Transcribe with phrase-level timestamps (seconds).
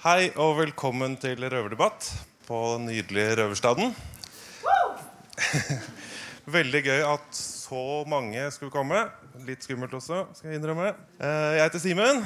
[0.00, 2.06] Hei og velkommen til røverdebatt
[2.46, 3.90] på den nydelige Røverstaden.
[6.56, 9.02] Veldig gøy at så mange skulle komme.
[9.44, 10.94] Litt skummelt også, skal jeg innrømme.
[11.20, 12.22] Eh, Jeg heter Simen.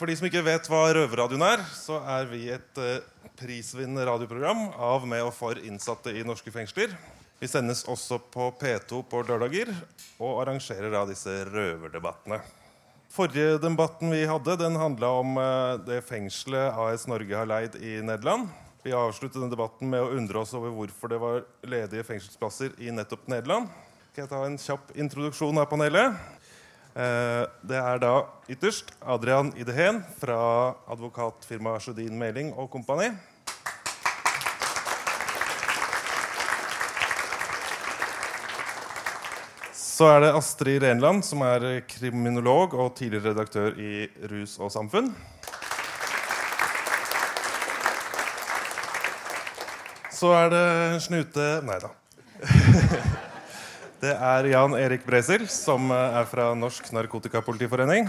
[0.00, 3.06] For de som ikke vet hva Røverradioen er, så er vi et eh,
[3.38, 6.90] prisvinnende radioprogram av, med og for innsatte i norske fengsler.
[7.38, 9.70] Vi sendes også på P2 på lørdager
[10.18, 12.42] og arrangerer da disse røverdebattene.
[13.12, 17.98] Forrige debatten vi hadde, den handla om eh, det fengselet AS Norge har leid i
[18.00, 18.46] Nederland.
[18.82, 22.88] Vi avsluttet den debatten med å undre oss over hvorfor det var ledige fengselsplasser i
[22.88, 23.68] nettopp Nederland.
[24.14, 26.16] Skal jeg ta en kjapp introduksjon av panelet?
[26.96, 28.14] Eh, Det er da
[28.48, 33.10] ytterst Adrian Idehen fra advokatfirmaet Sjødin Meling og Kompani.
[39.92, 45.10] Så er det Astrid Renland, som er kriminolog og tidligere redaktør i Rus og Samfunn.
[50.16, 51.92] Så er det Snute Nei da.
[54.02, 58.08] Det er Jan Erik Bresil, som er fra Norsk Narkotikapolitiforening.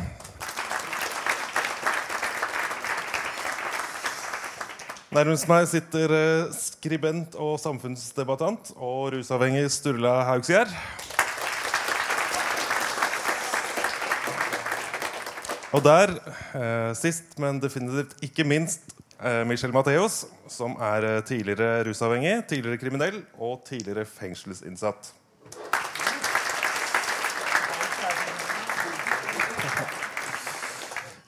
[5.14, 10.72] Nærmest meg sitter eh, skribent og samfunnsdebattant og rusavhengig Sturla Haugsgjerd.
[15.74, 16.12] Og der,
[16.54, 22.78] eh, sist, men definitivt ikke minst, eh, Michel Matheos, som er eh, tidligere rusavhengig, tidligere
[22.78, 25.14] kriminell og tidligere fengselsinnsatt.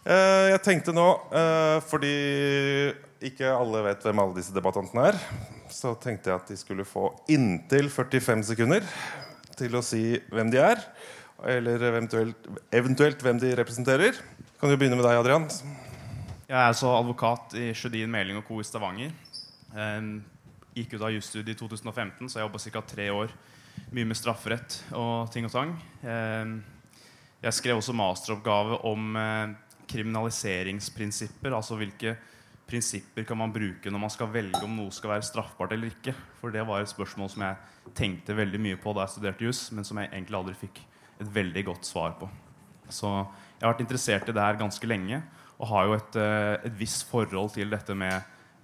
[0.05, 1.05] Jeg tenkte nå,
[1.89, 2.13] fordi
[3.25, 5.17] ikke alle vet hvem alle disse debattantene er,
[5.73, 8.85] så tenkte jeg at de skulle få inntil 45 sekunder
[9.57, 10.85] til å si hvem de er,
[11.43, 14.17] eller eventuelt, eventuelt hvem de representerer.
[14.59, 15.49] Kan du begynne med deg, Adrian?
[16.45, 18.59] Jeg er altså advokat i Sjødin Meling og Co.
[18.61, 19.11] i Stavanger.
[19.75, 20.21] Ehm,
[20.75, 22.81] gikk ut av jusstudiet i 2015, så jeg jobba ca.
[22.81, 23.33] tre år.
[23.91, 25.75] Mye med strafferett og ting og tang.
[26.03, 26.63] Ehm,
[27.43, 29.53] jeg skrev også masteroppgave om eh,
[29.91, 31.53] kriminaliseringsprinsipper.
[31.53, 32.15] Altså hvilke
[32.65, 36.15] prinsipper kan man bruke når man skal velge om noe skal være straffbart eller ikke.
[36.39, 39.67] For det var et spørsmål som jeg tenkte veldig mye på da jeg studerte jus,
[39.75, 40.81] men som jeg egentlig aldri fikk
[41.19, 42.29] et veldig godt svar på.
[42.89, 45.21] Så jeg har vært interessert i det her ganske lenge
[45.55, 48.15] og har jo et, eh, et visst forhold til dette med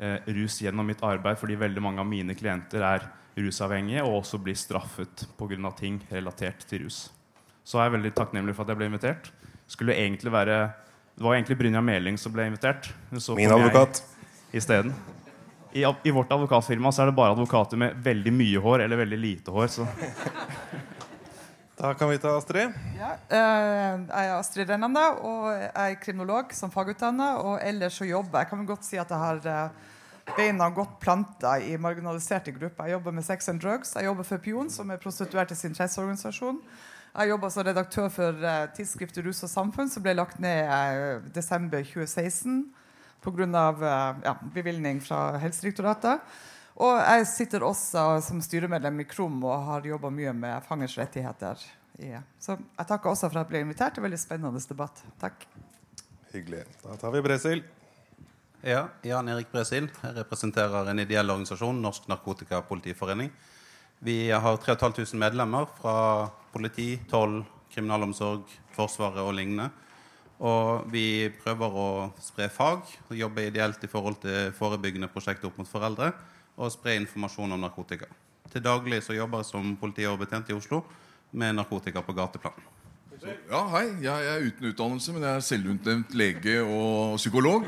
[0.02, 3.08] eh, rus gjennom mitt arbeid, fordi veldig mange av mine klienter er
[3.38, 5.72] rusavhengige og også blir straffet pga.
[5.78, 7.10] ting relatert til rus.
[7.64, 9.32] Så er jeg veldig takknemlig for at jeg ble invitert.
[9.68, 10.74] Skulle egentlig være
[11.16, 12.94] Det var egentlig Brynja Meling som ble invitert.
[13.20, 14.02] så Min advokat.
[14.54, 14.94] Isteden.
[15.74, 19.18] I, I vårt advokatfirma så er det bare advokater med veldig mye hår eller veldig
[19.18, 19.68] lite hår.
[19.68, 19.88] Så
[21.82, 22.74] Da kan vi ta Astrid.
[22.94, 23.38] Ja, eh,
[24.06, 27.32] jeg er Astrid Rennanda og jeg er kriminolog som fagutdanna.
[27.42, 31.56] Og ellers så jobber jeg kan godt si at jeg har eh, beina godt planta
[31.58, 32.86] i marginaliserte grupper.
[32.86, 33.96] Jeg jobber med Sex and Drugs.
[33.96, 36.62] Jeg jobber for Pion, som er prostituertes interesseorganisasjon.
[37.18, 41.34] Jeg jobber som redaktør for eh, tidsskriftet Rus og Samfunn, som ble lagt ned i
[41.34, 42.62] desember 2016
[43.26, 43.66] pga.
[43.82, 46.22] Uh, ja, bevilgning fra Helsedirektoratet.
[46.80, 51.60] Og jeg sitter også som styremedlem i KROM og har jobba mye med fangers rettigheter.
[52.00, 52.22] Ja.
[52.40, 55.04] Så jeg takker også for at jeg ble invitert til veldig spennende debatt.
[55.22, 55.46] Takk.
[56.32, 56.64] Hyggelig.
[56.82, 57.64] Da tar vi Bresil.
[58.62, 59.90] Ja, Jan Erik Bresil.
[59.90, 63.32] Jeg representerer en ideell organisasjon, Norsk Narkotikapolitiforening.
[64.02, 67.42] Vi har 3500 medlemmer fra politi, toll,
[67.74, 69.68] kriminalomsorg, Forsvaret og lignende.
[70.42, 71.90] Og vi prøver å
[72.24, 76.14] spre fag og jobbe ideelt i forhold til forebyggende prosjekter opp mot foreldre.
[76.58, 78.10] Og spre informasjon om narkotika.
[78.52, 80.84] Til daglig så jobber jeg som politioverbetjent i Oslo
[81.32, 82.60] med narkotika på gateplan.
[83.22, 83.86] Ja, hei.
[84.02, 87.68] Jeg er uten utdannelse, men jeg er selvutnevnt lege og psykolog.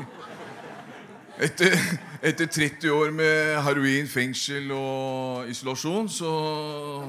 [1.34, 1.74] Etter,
[2.22, 6.32] etter 30 år med heroin, fengsel og isolasjon, så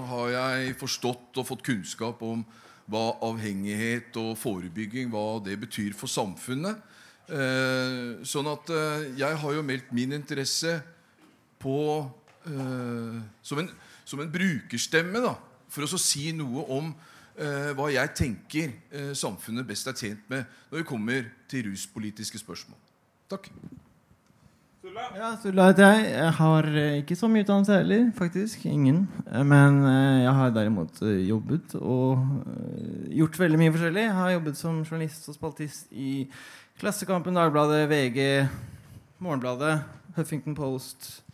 [0.09, 2.46] har jeg forstått og fått kunnskap om
[2.90, 6.81] hva avhengighet og forebygging hva det betyr for samfunnet.
[7.25, 10.78] Eh, sånn at eh, jeg har jo meldt min interesse
[11.66, 11.79] på
[12.46, 13.70] eh, som, en,
[14.06, 15.35] som en brukerstemme, da,
[15.73, 20.29] for å så si noe om eh, hva jeg tenker eh, samfunnet best er tjent
[20.32, 22.78] med når det kommer til ruspolitiske spørsmål.
[23.34, 23.50] Takk.
[24.96, 26.03] Ja, Sturla heter jeg.
[26.14, 28.67] Jeg har eh, ikke så mye utdannelse heller, faktisk.
[28.70, 29.08] Ingen.
[29.26, 32.22] Eh, Men eh, jeg har derimot jobbet og
[33.12, 34.06] gjort veldig mye forskjellig.
[34.06, 36.29] Jeg har jobbet som journalist og spaltist i
[36.79, 38.47] Klassekampen, Dagbladet, VG,
[39.26, 39.79] Morgenbladet,
[40.16, 41.25] Huffington Post.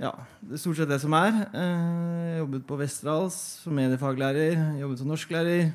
[0.00, 1.34] Ja, det er stort sett det som er.
[1.52, 4.56] Eh, Jobbet på Westerdals som mediefaglærer.
[4.80, 5.74] Jobbet som norsklærer.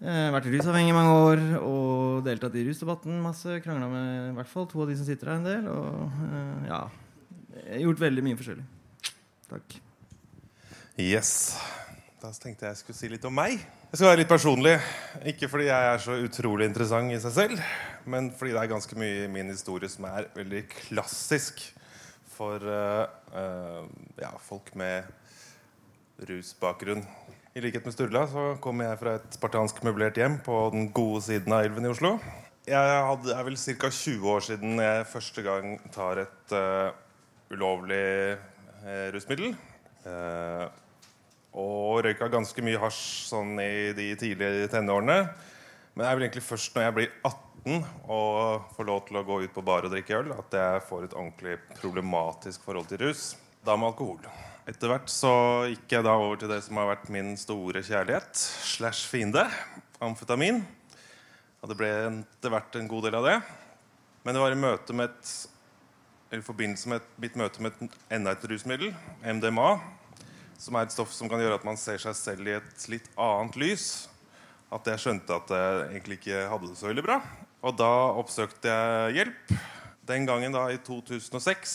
[0.00, 3.58] Eh, vært rusavhengig i mange år og deltatt i rusdebatten masse.
[3.60, 5.68] Krangla med i hvert fall to av de som sitter her en del.
[5.68, 6.80] Og eh, ja
[7.82, 8.64] Gjort veldig mye forskjellig.
[9.52, 9.78] Takk.
[11.00, 11.30] Yes.
[12.20, 13.60] Da tenkte jeg jeg skulle si litt om meg.
[13.60, 14.78] Jeg skal være litt personlig.
[15.28, 17.72] Ikke fordi jeg er så utrolig interessant i seg selv,
[18.08, 21.66] men fordi det er ganske mye i min historie som er veldig klassisk
[22.36, 23.84] for uh, uh,
[24.20, 25.08] ja, folk med
[26.28, 27.04] rusbakgrunn.
[27.56, 31.22] I likhet med Sturla så kommer jeg fra et spartansk møblert hjem på den gode
[31.24, 32.16] siden av elven i Oslo.
[32.66, 33.90] Jeg hadde, er vel ca.
[33.90, 36.90] 20 år siden jeg første gang tar et uh,
[37.54, 38.36] ulovlig
[39.14, 39.54] rusmiddel.
[41.56, 43.00] og røyka ganske mye hasj
[43.32, 45.16] sånn i de tidlige tenårene.
[45.94, 49.24] Men det er vel egentlig først når jeg blir 18 og får lov til å
[49.26, 53.02] gå ut på bar og drikke øl, at jeg får et ordentlig problematisk forhold til
[53.02, 53.32] rus.
[53.66, 54.20] Da med alkohol.
[54.66, 55.32] Etter hvert så
[55.70, 59.44] gikk jeg da over til det som har vært min store kjærlighet slash fiende,
[60.02, 60.62] amfetamin.
[61.62, 63.36] Og det ble etter hvert en god del av det.
[64.22, 65.32] Men det var i møte med et,
[66.34, 69.76] i forbindelse med mitt møte med et, enda et rusmiddel, MDMA,
[70.58, 73.06] som er et stoff som kan gjøre at man ser seg selv i et litt
[73.14, 73.88] annet lys,
[74.74, 77.20] at jeg skjønte at jeg egentlig ikke hadde det så veldig bra.
[77.64, 79.54] Og da oppsøkte jeg hjelp.
[80.06, 81.72] Den gangen, da i 2006,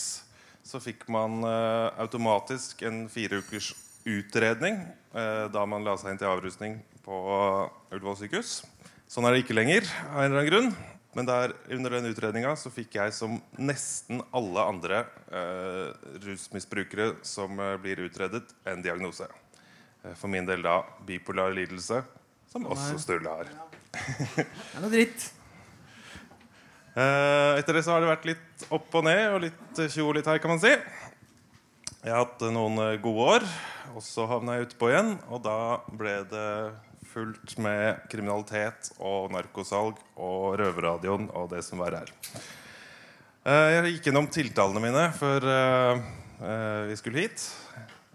[0.64, 3.72] så fikk man uh, automatisk en fire ukers
[4.08, 4.78] utredning
[5.12, 7.18] uh, da man la seg inn til avrusning på
[7.92, 8.62] Ullevål sykehus.
[9.10, 9.84] Sånn er det ikke lenger.
[10.08, 10.72] av en eller annen grunn
[11.12, 15.92] Men der, under den utredninga fikk jeg, som nesten alle andre uh,
[16.24, 19.28] rusmisbrukere som blir utredet, en diagnose.
[20.16, 22.00] for min del da bipolar lidelse,
[22.48, 23.52] som også Sturle har.
[23.92, 25.41] Det er noe dritt.
[26.92, 30.18] Eh, etter det så har det vært litt opp og ned og litt tjo og
[30.18, 30.72] litt her, kan man si.
[32.02, 33.46] Jeg har hatt noen eh, gode år,
[33.96, 35.14] og så havna jeg utpå igjen.
[35.32, 35.56] Og da
[35.88, 36.50] ble det
[37.14, 42.12] fullt med kriminalitet og narkosalg og røverradioen og det som verre er.
[43.48, 45.48] Eh, jeg gikk gjennom tiltalene mine før
[46.88, 47.42] vi skulle hit.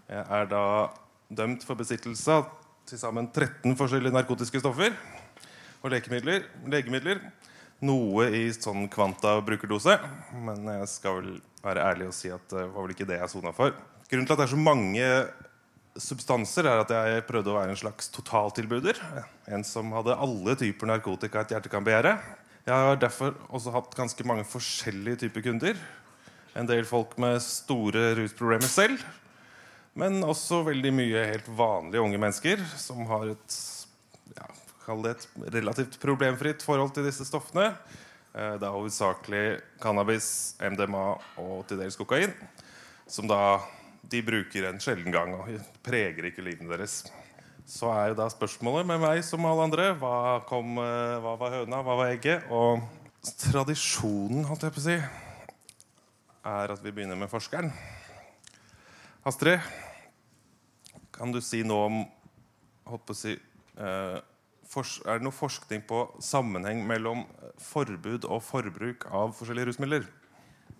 [0.04, 0.64] Jeg er da
[1.32, 2.50] dømt for besittelse av
[2.88, 4.92] til sammen 13 forskjellige narkotiske stoffer
[5.82, 6.44] og legemidler.
[6.68, 7.22] legemidler
[7.84, 9.98] noe i sånn kvanta brukerdose.
[10.44, 13.32] Men jeg skal vel være ærlig og si at det var vel ikke det jeg
[13.34, 13.76] sona for.
[14.08, 15.06] Grunnen til at det er så mange
[15.98, 19.00] substanser, er at jeg prøvde å være en slags totaltilbuder.
[19.50, 22.14] En som hadde alle typer narkotika et hjerte kan begjære.
[22.68, 25.78] Jeg har derfor også hatt ganske mange forskjellige typer kunder.
[26.58, 29.02] En del folk med store rusproblemer selv.
[29.98, 33.58] Men også veldig mye helt vanlige unge mennesker som har et
[34.88, 35.26] kall det et
[35.58, 37.70] relativt problemfritt forhold til disse stoffene.
[38.32, 39.44] Eh, det er hovedsakelig
[39.82, 41.06] cannabis, MDMA
[41.42, 42.32] og til dels kokain.
[43.08, 43.60] Som da
[44.08, 45.50] de bruker en sjelden gang og
[45.84, 47.02] preger ikke livene deres.
[47.68, 51.58] Så er jo da spørsmålet med meg som alle andre hva, kom, eh, hva var
[51.58, 52.48] høna, hva var egget?
[52.48, 52.80] Og
[53.44, 54.96] tradisjonen, holdt jeg på å si,
[56.48, 57.68] er at vi begynner med forskeren.
[59.28, 59.60] Astrid,
[61.12, 61.98] kan du si noe om
[62.88, 63.34] holdt på å si,
[63.76, 64.18] eh,
[64.76, 67.24] er det noe forskning på sammenheng mellom
[67.62, 70.08] forbud og forbruk av forskjellige rusmidler?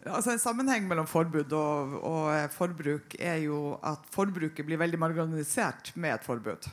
[0.06, 5.90] Altså En sammenheng mellom forbud og, og, forbruk er jo at forbruket blir veldig marginalisert
[5.96, 6.68] med et forbud.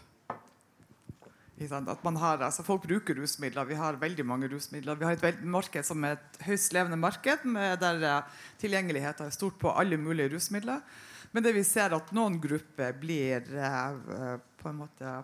[1.56, 3.64] At man har, altså Folk bruker rusmidler.
[3.66, 4.96] Vi har veldig mange rusmidler.
[5.00, 7.48] Vi har et marked som er et høyst levende marked,
[7.80, 10.84] der eh, tilgjengeligheten er stort på alle mulige rusmidler.
[11.32, 15.16] Men det vi ser at noen grupper blir eh, på en måte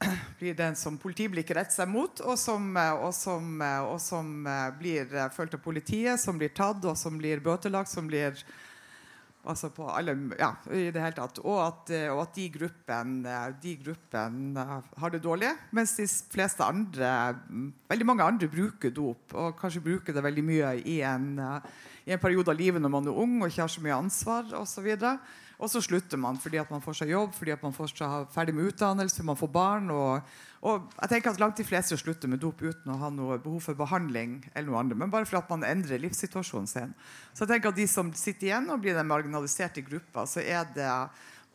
[0.38, 4.46] blir den som politiblikket rett seg mot, og som, eh, og som, eh, og som
[4.46, 8.38] eh, blir fulgt av politiet, som blir tatt, og som blir bøtelagt, som blir
[9.42, 11.40] altså på alle, ja, i det hele tatt.
[11.42, 17.08] Og at, og at de gruppene de gruppen har det dårlig, mens de fleste andre
[17.90, 19.34] veldig mange andre bruker dop.
[19.34, 21.32] Og kanskje bruker det veldig mye i en,
[22.06, 24.54] i en periode av livet når man er ung og ikke har så mye ansvar
[24.60, 24.62] osv.
[24.62, 25.18] Og så
[25.70, 28.72] slutter man fordi at man får seg jobb, fordi at man får seg ferdig med
[28.72, 29.90] utdannelse, man får barn.
[29.94, 33.38] Og, og, jeg tenker at Langt de fleste slutter med dop uten å ha noe
[33.42, 34.40] behov for behandling.
[34.54, 36.94] eller noe annet, Men bare fordi at man endrer livssituasjonen sin.
[37.32, 40.66] Så jeg tenker at De som sitter igjen og blir den marginaliserte gruppa, så er
[40.74, 40.90] det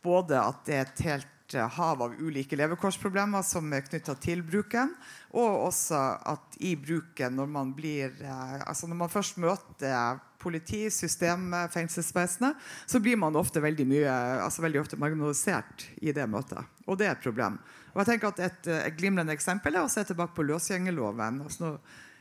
[0.02, 4.42] både at det er et helt eh, hav av ulike levekårsproblemer som er knytta til
[4.46, 4.94] bruken,
[5.32, 6.00] og også
[6.32, 12.58] at i bruken, når man blir eh, altså når man først møter politi, system, fengselsvesenet,
[12.86, 16.62] så blir man ofte veldig, mye, altså veldig ofte marginalisert i det møtet.
[16.86, 17.58] Og det er et problem.
[17.94, 21.42] Og jeg tenker at Et, et glimrende eksempel er å se tilbake på løsgjengerloven.
[21.42, 21.72] Altså nå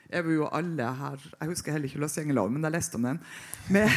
[0.09, 3.19] er vi jo alle her Jeg husker heller ikke løsgjengerloven, men jeg leste om den.
[3.73, 3.91] Med,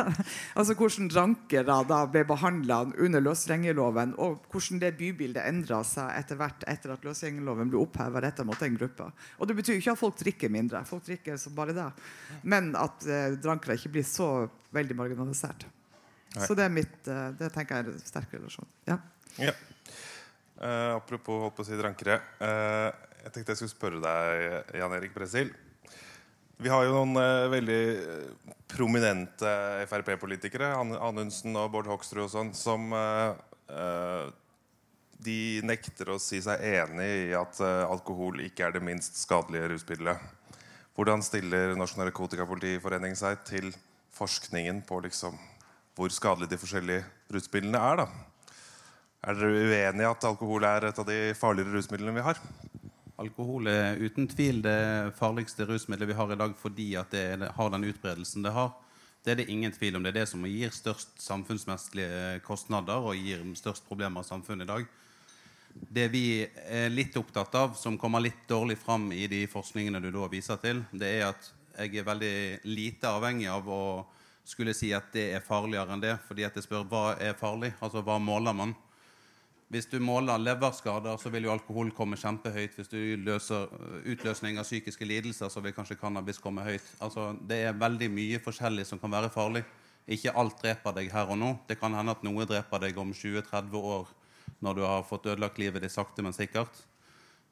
[0.58, 6.40] altså Hvordan drankere da ble behandla under løsgjengerloven, og hvordan det bybildet endra seg etter
[6.40, 9.10] hvert etter at løsgjengerloven ble oppheva retta mot den gruppa.
[9.38, 11.88] Og det betyr ikke at folk drikker mindre, folk drikker som bare det.
[12.42, 15.66] Men at eh, drankere ikke blir så veldig marginalisert.
[16.34, 16.46] Nei.
[16.48, 18.68] Så det er mitt eh, Det tenker jeg er en sterk relasjon.
[18.90, 18.98] Ja.
[19.38, 19.54] Ja.
[20.54, 22.20] Uh, apropos holdt på å si drankere.
[22.46, 25.50] eh, jeg tenkte jeg skulle spørre deg, Jan Erik Bresil.
[26.60, 29.50] Vi har jo noen eh, veldig eh, prominente
[29.90, 33.32] Frp-politikere, Anundsen og Bård Hoksrud og sånn, som eh,
[33.72, 34.28] eh,
[35.24, 39.72] de nekter å si seg enig i at eh, alkohol ikke er det minst skadelige
[39.72, 40.20] rusmiddelet.
[40.94, 43.72] Hvordan stiller Norsk Narkotikapolitiforening seg til
[44.14, 45.40] forskningen på liksom,
[45.98, 48.04] hvor skadelige de forskjellige rusmidlene er?
[48.04, 48.54] da?
[49.24, 52.38] Er dere uenig i at alkohol er et av de farligere rusmidlene vi har?
[53.24, 57.70] Alkohol er uten tvil det farligste rusmiddelet vi har i dag fordi at det har
[57.72, 58.74] den utbredelsen det har.
[59.24, 60.04] Det er det ingen tvil om.
[60.04, 64.72] Det er det som gir størst samfunnsmessige kostnader og gir størst problemer i samfunnet i
[64.72, 64.84] dag.
[65.74, 70.10] Det vi er litt opptatt av, som kommer litt dårlig fram i de forskningene du
[70.14, 72.34] da viser til, det er at jeg er veldig
[72.68, 73.84] lite avhengig av å
[74.44, 76.14] skulle si at det er farligere enn det.
[76.28, 77.72] Fordi at jeg spør hva er farlig?
[77.80, 78.76] Altså hva måler man?
[79.72, 82.76] Hvis du måler leverskader, så vil jo alkohol komme kjempehøyt.
[82.76, 83.70] Hvis du løser
[84.04, 86.84] utløsning av psykiske lidelser, så vil kanskje cannabis komme høyt.
[87.02, 89.64] Altså, det er veldig mye forskjellig som kan være farlig.
[90.04, 91.54] Ikke alt dreper deg her og nå.
[91.68, 94.12] Det kan hende at noe dreper deg om 20-30 år
[94.64, 96.84] når du har fått ødelagt livet ditt sakte, men sikkert.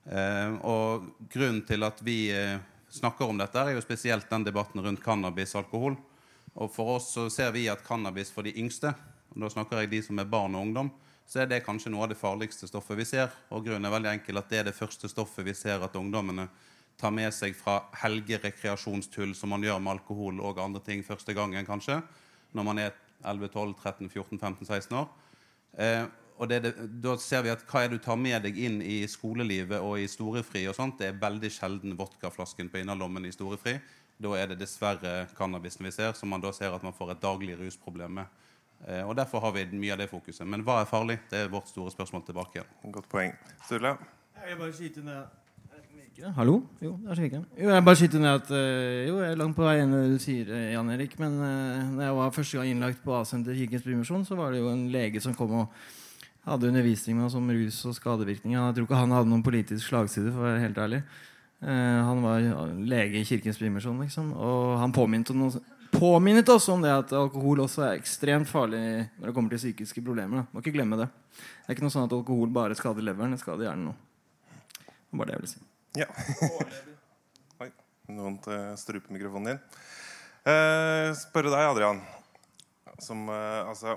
[0.05, 2.61] Eh, og grunnen til at vi eh,
[2.93, 5.97] snakker om dette, er jo spesielt den debatten rundt cannabis og alkohol.
[6.53, 8.93] Og for oss så ser vi at cannabis for de yngste,
[9.33, 10.91] og da snakker jeg de som er barn og ungdom,
[11.27, 13.31] så er det kanskje noe av det farligste stoffet vi ser.
[13.55, 16.49] Og grunnen er veldig enkel at det er det første stoffet vi ser at ungdommene
[17.01, 21.67] tar med seg fra helgerekreasjonstull som man gjør med alkohol og andre ting første gangen,
[21.67, 22.01] kanskje,
[22.53, 22.93] når man er
[23.25, 25.09] 11-12-13-14-15-16 år.
[25.79, 26.05] Eh,
[26.43, 26.73] og det, det,
[27.05, 30.09] da ser vi at hva er du tar med deg inn i skolelivet og i
[30.11, 33.77] storefri og sånt, det er veldig sjelden vodkaflasken på innerlommen i storefri.
[34.23, 37.23] Da er det dessverre cannabisen vi ser, som man da ser at man får et
[37.23, 38.43] daglig rusproblem med.
[38.89, 40.47] Eh, og Derfor har vi mye av det fokuset.
[40.47, 41.21] Men hva er farlig?
[41.31, 42.75] Det er vårt store spørsmål tilbake igjen.
[42.93, 43.37] Godt poeng.
[43.67, 43.97] Sturle?
[44.43, 45.23] Jeg vil bare skyte ned
[46.23, 46.33] det?
[46.37, 46.61] Hallo?
[46.83, 47.63] Jo, der virker det.
[47.65, 50.03] Jo, jeg bare skyter ned at eh, Jo, jeg er langt på vei enig i
[50.05, 51.17] det du sier, eh, Jan Erik.
[51.19, 54.61] Men uh, når jeg var første gang innlagt på A-senter Kirkens Bymisjon, så var det
[54.61, 55.83] jo en lege som kom og
[56.47, 58.59] hadde undervisning med oss om rus og skadevirkninger.
[58.59, 61.03] Jeg tror ikke han hadde noen politisk slagside, for å være helt ærlig.
[61.63, 62.47] Uh, han var
[62.93, 64.31] lege i Kirkens Bymisjon, liksom.
[64.37, 65.65] Og han påminnet, noe,
[66.03, 68.81] påminnet oss om det at alkohol også er ekstremt farlig
[69.21, 70.43] når det kommer til psykiske problemer.
[70.43, 70.51] Da.
[70.51, 71.07] Må ikke glemme det.
[71.39, 74.89] Det er ikke noe sånn at alkohol bare skader leveren, det skader hjernen òg.
[75.21, 75.63] var det jeg ville si.
[76.01, 76.09] Ja.
[77.63, 77.71] Oi,
[78.17, 79.63] noen struper strupemikrofonen din.
[80.51, 82.03] Eh, spørre deg, Adrian.
[83.03, 83.95] Som eh, altså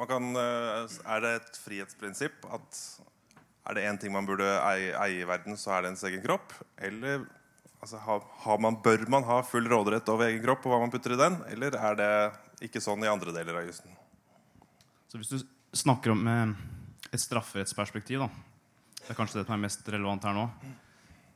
[0.00, 2.80] man kan, eh, Er det et frihetsprinsipp at
[3.68, 6.24] er det én ting man burde eie, eie i verden, så er det ens egen
[6.24, 6.52] kropp?
[6.76, 7.28] Eller
[7.84, 8.00] altså,
[8.44, 11.20] har, man, bør man ha full råderett over egen kropp og hva man putter i
[11.20, 11.36] den?
[11.52, 12.12] Eller er det
[12.68, 13.92] ikke sånn i andre deler av jussen?
[15.10, 15.44] Så hvis du
[15.76, 16.54] snakker om eh,
[17.12, 18.30] et strafferettsperspektiv, da,
[19.02, 20.48] det er kanskje det som er mest relevant her nå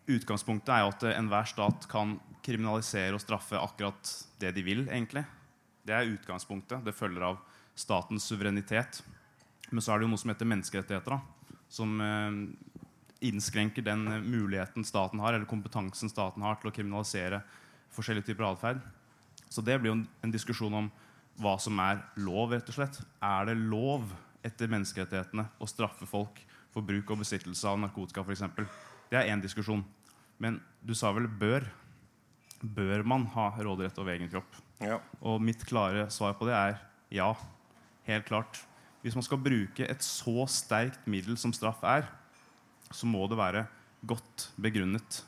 [0.08, 4.86] Utgangspunktet er jo at eh, enhver stat kan kriminalisere og straffe akkurat det de vil.
[4.88, 5.26] egentlig.
[5.84, 6.80] Det er utgangspunktet.
[6.84, 7.42] Det følger av
[7.76, 9.02] statens suverenitet.
[9.68, 12.38] Men så er det jo noe som heter menneskerettigheter, da, som eh,
[13.20, 17.42] innskrenker den muligheten staten har, eller kompetansen staten har til å kriminalisere
[17.94, 18.80] forskjellige typer atferd.
[19.48, 20.90] Så det blir jo en, en diskusjon om
[21.38, 23.00] hva som er lov, rett og slett.
[23.24, 24.06] Er det lov
[24.46, 26.40] etter menneskerettighetene å straffe folk
[26.74, 28.44] for bruk og besittelse av narkotika, f.eks.?
[29.08, 29.84] Det er én diskusjon.
[30.38, 31.66] Men du sa vel 'bør'.
[32.58, 34.56] Bør man ha råderett over egen kropp?
[34.82, 34.98] Ja.
[35.22, 36.80] Og mitt klare svar på det er
[37.14, 37.34] ja.
[38.06, 38.58] Helt klart.
[39.02, 42.08] Hvis man skal bruke et så sterkt middel som straff er,
[42.90, 43.66] så må det være
[44.08, 45.22] godt begrunnet.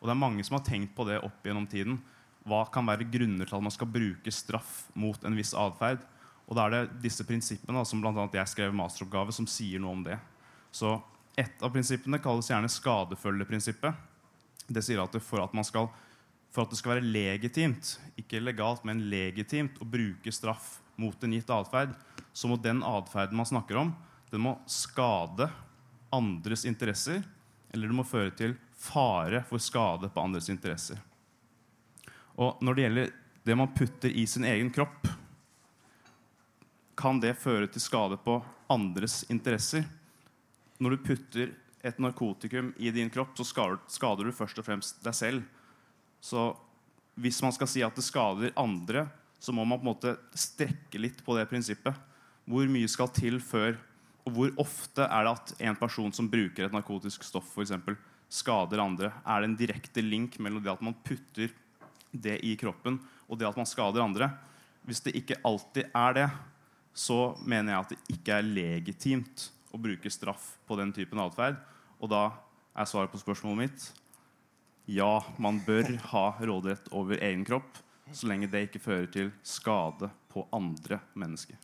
[0.00, 1.98] Og det er mange som har tenkt på det opp gjennom tiden.
[2.44, 6.02] Hva kan være grunner til at man skal bruke straff mot en viss atferd?
[6.44, 9.96] Og da er det disse prinsippene da, som annet jeg skrev masteroppgave, som sier noe
[9.96, 10.18] om det.
[10.74, 10.98] Så
[11.34, 13.96] Et av prinsippene kalles gjerne skadefølgeprinsippet.
[14.70, 15.88] Det sier at for at skal
[16.54, 21.34] for at det skal være legitimt, ikke legalt, men legitimt å bruke straff mot en
[21.34, 21.96] gitt atferd,
[22.30, 23.90] så må den atferden man snakker om,
[24.30, 25.48] den må skade
[26.14, 27.22] andres interesser,
[27.74, 31.00] eller det må føre til fare for skade på andres interesser.
[32.38, 33.12] Og når det gjelder
[33.44, 35.08] det man putter i sin egen kropp,
[36.96, 38.38] kan det føre til skade på
[38.72, 39.84] andres interesser.
[40.78, 41.52] Når du putter
[41.84, 45.42] et narkotikum i din kropp, så skader, du først og fremst deg selv.
[46.24, 46.54] Så
[47.20, 49.06] hvis man skal si at det skader andre,
[49.38, 51.98] så må man på en måte strekke litt på det prinsippet.
[52.48, 53.76] Hvor mye skal til før
[54.24, 57.96] Og hvor ofte er det at en person som bruker et narkotisk stoff, for eksempel,
[58.32, 59.12] skader andre?
[59.24, 61.52] Er det en direkte link mellom det at man putter
[62.10, 64.30] det i kroppen, og det at man skader andre?
[64.84, 66.28] Hvis det ikke alltid er det,
[66.94, 71.58] så mener jeg at det ikke er legitimt å bruke straff på den typen atferd.
[71.98, 72.28] Og da
[72.74, 73.90] er svaret på spørsmålet mitt
[74.84, 77.78] ja, man bør ha råderett over egen kropp
[78.12, 81.56] så lenge det ikke fører til skade på andre mennesker.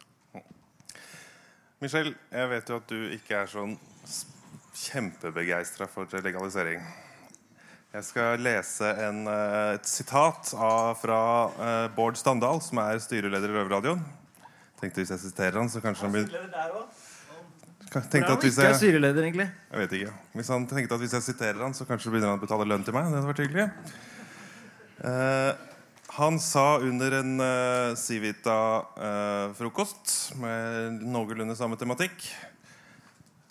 [1.80, 3.70] Michelle, jeg vet jo at du ikke er sånn
[4.76, 6.82] kjempebegeistra for legalisering.
[7.90, 13.48] Jeg skal lese en, eh, et sitat av, fra eh, Bård Standal, som er styreleder
[13.48, 14.02] i Røverradioen.
[14.80, 16.28] Tenkte Hvis jeg siterer han, så kanskje han blir
[17.90, 19.48] Tenkte at hvis ikke jeg, styreleder, egentlig.
[19.72, 20.12] jeg vet ikke.
[20.38, 22.84] Hvis han tenkte at hvis jeg siterer han, så kanskje begynner han å betale lønn
[22.86, 23.08] til meg.
[23.08, 23.64] Det hadde vært hyggelig.
[25.10, 25.69] Eh,
[26.10, 32.26] han sa under en uh, Civita-frokost med noenlunde samme tematikk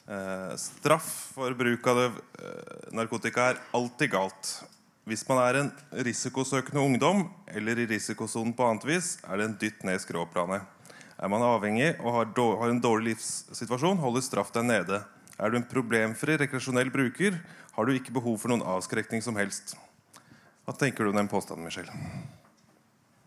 [0.10, 2.10] uh, Straff for bruk av det,
[2.44, 4.64] eh, narkotika er alltid galt.
[5.08, 5.70] Hvis man er en
[6.06, 10.62] risikosøkende ungdom eller i risikosonen på annet vis, er det en dytt ned i skråplanet.
[11.16, 12.28] Er man avhengig og har,
[12.60, 14.98] har en dårlig livssituasjon, holder straff deg nede.
[15.40, 17.40] Er du en problemfri rekreasjonell bruker,
[17.78, 19.78] har du ikke behov for noen avskrekning som helst.
[20.68, 21.96] Hva tenker du om den påstanden, Michelle?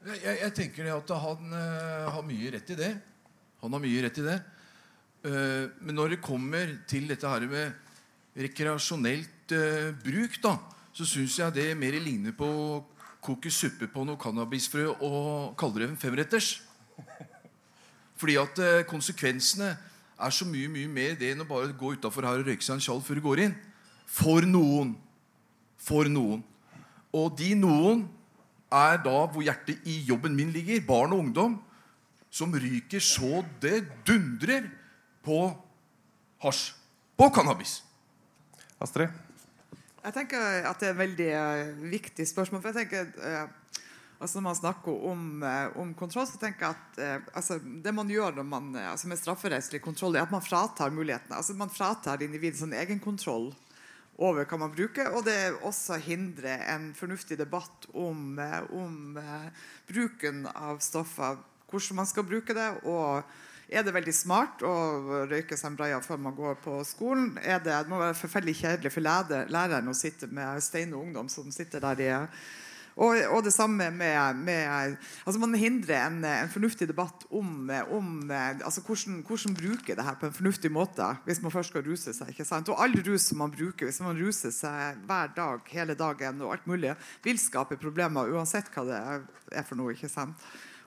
[0.02, 2.90] Jeg, jeg, tenker at han uh, har mye rett i det.
[3.62, 4.38] Han har mye rett i det.
[5.23, 10.56] Uh, men når det kommer til dette her med rekreasjonelt uh, bruk, da,
[10.90, 12.80] så syns jeg det mer ligner på å
[13.23, 16.56] koke suppe på noe cannabisfrø og kalle det en femretters.
[18.18, 18.59] Fordi at
[18.90, 19.71] konsekvensene
[20.23, 22.76] er så mye mye mer det enn å bare gå utafor her og røyke seg
[22.80, 23.54] en tjall før du går inn.
[24.11, 24.97] For noen.
[25.78, 26.42] For noen.
[27.14, 28.04] Og de noen
[28.72, 30.80] er da hvor hjertet i jobben min ligger.
[30.86, 31.58] Barn og ungdom
[32.32, 34.70] som ryker så det dundrer
[35.24, 35.44] på
[36.42, 36.72] hasj.
[37.16, 37.82] På cannabis.
[38.82, 39.12] Astrid?
[40.02, 42.62] Jeg tenker at det er et veldig eh, viktig spørsmål.
[42.62, 43.44] For jeg tenker eh,
[44.18, 48.11] altså Når man snakker om, eh, om kontroll, så tenker jeg at altså det man
[48.11, 51.37] gjør når man, altså med strafferettslig kontroll, er at man fratar mulighetene.
[51.37, 53.52] Altså Man fratar individet sånn egenkontroll
[54.18, 59.48] over hva man bruker, og det også hindrer en fornuftig debatt om, eh, om eh,
[59.88, 62.70] bruken av stoffer, hvordan man skal bruke det.
[62.85, 63.22] og
[63.72, 64.72] er det veldig smart å
[65.31, 67.38] røyke braia før man går på skolen?
[67.40, 71.29] Er det, det må være forferdelig kjedelig for læreren å sitte med stein og ungdom
[71.33, 72.11] som sitter der i
[72.96, 78.31] og, og det samme med, med altså Man hindrer en, en fornuftig debatt om, om
[78.31, 82.12] altså hvordan, hvordan bruke det her på en fornuftig måte hvis man først skal ruse
[82.16, 82.33] seg.
[82.33, 82.68] ikke sant?
[82.68, 86.57] Og all rus som man bruker, hvis man ruser seg hver dag, hele dagen og
[86.57, 86.92] alt mulig,
[87.24, 89.96] vil skape problemer uansett hva det er for noe.
[89.96, 90.37] ikke sant?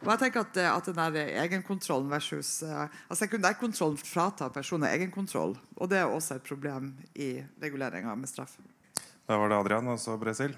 [0.04, 5.56] Og jeg tenker at, at den der egenkontrollen versus uh, altså Sekundærkontrollen fratar personer egenkontroll.
[5.78, 8.60] Og det er også et problem i reguleringa med straff.
[9.26, 10.54] Da var det Adrian, og så Bresil.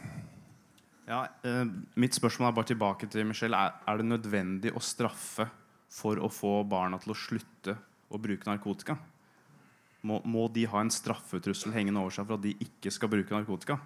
[1.08, 1.64] Ja, eh,
[1.96, 3.56] mitt spørsmål er bare tilbake til Michelle.
[3.56, 5.46] Er, er det nødvendig å straffe
[5.88, 7.78] for å få barna til å slutte
[8.12, 8.98] å bruke narkotika?
[10.08, 13.34] Må, må de ha en straffetrussel hengende over seg for at de ikke skal bruke
[13.34, 13.78] narkotika?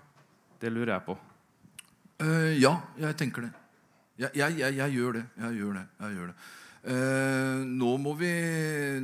[0.62, 1.16] Det lurer jeg på.
[2.26, 3.52] Eh, ja, jeg tenker det.
[4.18, 5.24] Jeg, jeg, jeg, jeg gjør det.
[5.44, 5.86] Jeg gjør det.
[6.02, 6.36] Jeg gjør det.
[6.82, 8.32] Eh, nå, må vi,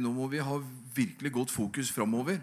[0.01, 0.57] nå må vi ha
[0.97, 2.41] virkelig godt fokus framover.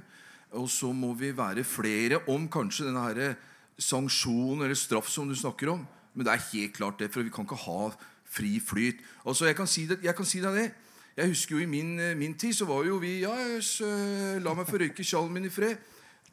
[0.54, 3.34] Og så må vi være flere om kanskje denne her
[3.78, 5.86] sanksjon eller straff som du snakker om.
[6.14, 7.90] Men det er helt klart det, for vi kan ikke ha
[8.24, 9.02] fri flyt.
[9.26, 10.70] Altså, Jeg kan si, det, jeg kan si deg det.
[11.16, 14.42] Jeg husker jo I min, eh, min tid så var jo vi ja, yes, eh,
[14.42, 15.76] La meg få røyke sjallen min i fred.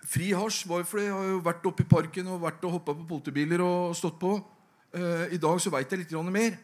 [0.10, 1.06] Fri hasj var jo for det.
[1.06, 4.17] jeg har jo vært oppe i parken og vært og hoppa på politibiler og stått
[4.19, 4.39] på.
[4.93, 6.58] Eh, I dag så veit jeg litt mer.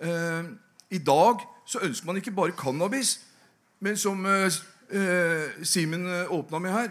[0.00, 0.42] Eh,
[0.90, 3.20] I dag så ønsker man ikke bare cannabis,
[3.80, 4.50] men som eh,
[5.62, 6.90] Simen åpna med her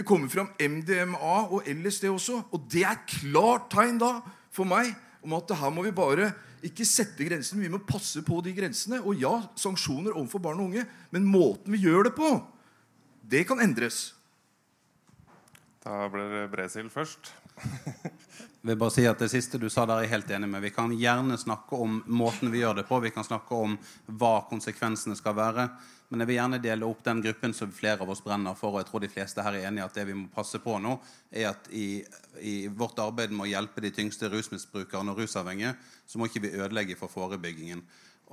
[0.00, 2.38] Det kommer fram MDMA og LSD også.
[2.56, 4.14] Og det er klart tegn da
[4.48, 6.30] for meg om at her må vi bare
[6.64, 9.02] ikke sette grensene, vi må passe på de grensene.
[9.04, 12.32] Og ja, sanksjoner overfor barn og unge, men måten vi gjør det på,
[13.28, 14.14] det kan endres.
[15.84, 17.34] Da blir det Bresil først.
[18.60, 20.60] Jeg vil bare si at Det siste du sa der er jeg helt enig med.
[20.60, 22.98] Vi kan gjerne snakke om måten vi gjør det på.
[23.00, 23.78] Vi kan snakke om
[24.20, 25.64] hva konsekvensene skal være.
[26.10, 28.74] Men jeg vil gjerne dele opp den gruppen som flere av oss brenner for.
[28.74, 30.96] Og jeg tror de fleste her er enige at det vi må passe på nå,
[31.30, 32.02] er at i,
[32.42, 36.54] i vårt arbeid med å hjelpe de tyngste rusmisbrukerne og rusavhengige, så må ikke vi
[36.58, 37.84] ødelegge for forebyggingen.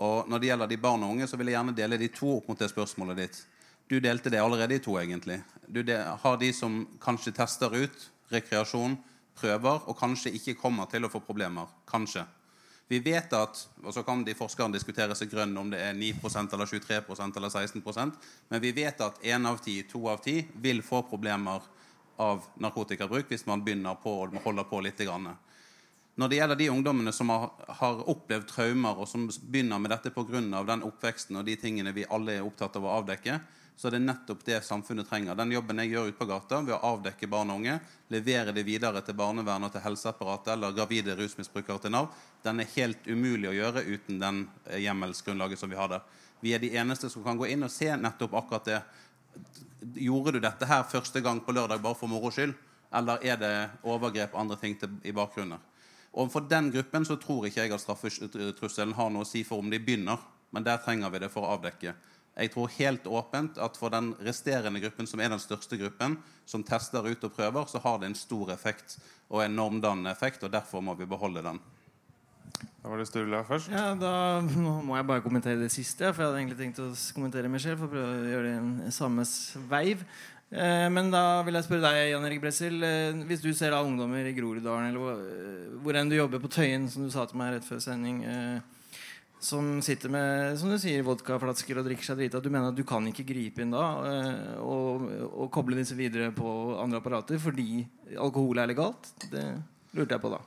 [0.03, 2.33] Og når det gjelder de barn og unge, så vil jeg gjerne dele de to
[2.35, 3.43] opp mot det spørsmålet ditt.
[3.87, 5.39] Du delte det allerede i to, egentlig.
[5.67, 8.97] Du de, har de som kanskje tester ut rekreasjon,
[9.37, 11.69] prøver, og kanskje ikke kommer til å få problemer.
[11.89, 12.25] Kanskje.
[12.87, 16.53] Vi vet at, og så kan de forskerne diskutere seg grønn om det er 9%
[16.55, 20.79] eller 23% eller 16% men vi vet at én av ti, to av ti vil
[20.85, 21.65] få problemer
[22.23, 25.03] av narkotikabruk hvis man begynner på og holder på litt.
[26.17, 30.63] Når det gjelder de ungdommene som har, opplevd traumer, og som begynner med dette pga.
[30.63, 33.39] den oppveksten og de tingene vi alle er opptatt av å avdekke,
[33.77, 35.35] så er det nettopp det samfunnet trenger.
[35.37, 37.75] Den jobben jeg gjør ute på gata ved å avdekke barn og unge,
[38.09, 42.07] levere det videre til barnevernet og til helseapparatet eller gravide rusmisbrukere til Nav,
[42.41, 46.07] den er helt umulig å gjøre uten den eh, hjemmelsgrunnlaget som vi har der.
[46.41, 48.81] Vi er de eneste som kan gå inn og se nettopp akkurat det.
[50.01, 52.57] Gjorde du dette her første gang på lørdag bare for moro skyld?
[52.97, 53.53] Eller er det
[53.85, 55.61] overgrep og andre ting til, i bakgrunnen?
[56.17, 59.61] Og For den gruppen så tror ikke jeg at straffetrusselen har noe å si for
[59.61, 60.17] om de begynner.
[60.49, 61.93] Men der trenger vi det for å avdekke.
[62.37, 66.63] Jeg tror helt åpent at for den resterende gruppen, som er den største gruppen, som
[66.63, 70.53] tester ut og prøver, så har det en stor effekt og en normdannende effekt, og
[70.53, 71.59] derfor må vi beholde den.
[72.87, 73.71] Da var det Sturla først.
[73.73, 74.39] Ja, Da
[74.85, 76.13] må jeg bare kommentere det siste.
[76.13, 78.87] For jeg hadde egentlig tenkt å kommentere meg selv for å prøve å gjøre det
[78.87, 79.25] i samme
[79.67, 80.05] veiv.
[80.47, 82.77] Eh, men da vil jeg spørre deg, Jan Erik Bressil.
[82.87, 86.39] Eh, hvis du ser da ungdommer i Groruddalen, eller hvor, eh, hvor enn du jobber
[86.39, 88.23] på Tøyen, som du sa til meg rett før sending,
[89.39, 92.83] som sitter med som du sier, vodkaflasker og drikker seg drita, du mener at du
[92.87, 93.85] kan ikke gripe inn da
[94.63, 96.49] og, og koble disse videre på
[96.81, 97.83] andre apparater fordi
[98.17, 99.13] alkohol er legalt?
[99.29, 99.45] Det
[99.97, 100.41] lurte jeg på da.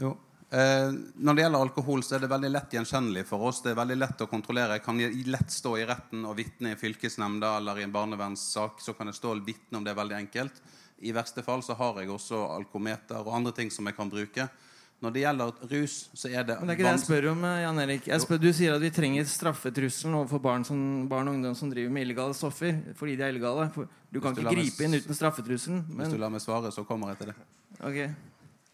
[0.00, 0.14] Jo,
[0.50, 3.60] Eh, når det gjelder alkohol, så er det veldig lett gjenkjennelig for oss.
[3.62, 4.80] Det er veldig lett å kontrollere.
[4.80, 4.98] Jeg kan
[5.30, 8.82] lett stå i retten og vitne i fylkesnemnda eller i en barnevernssak.
[8.82, 10.58] Så kan jeg stå og vitne om det er veldig enkelt.
[11.06, 14.48] I verste fall så har jeg også alkometer og andre ting som jeg kan bruke.
[15.00, 17.44] Når det gjelder rus, så er det Men det er ikke det jeg spør om,
[17.48, 18.08] eh, Jan Erik.
[18.20, 21.94] Spør, du sier at vi trenger straffetrusselen overfor barn, som, barn, og ungdom som driver
[21.94, 23.70] med illegale stoffer fordi de er illegale.
[24.12, 25.86] Du kan ikke gripe inn uten straffetrusselen.
[25.88, 26.04] Men...
[26.04, 27.36] Hvis du lar meg svare, så kommer jeg til det.
[27.80, 28.10] Okay.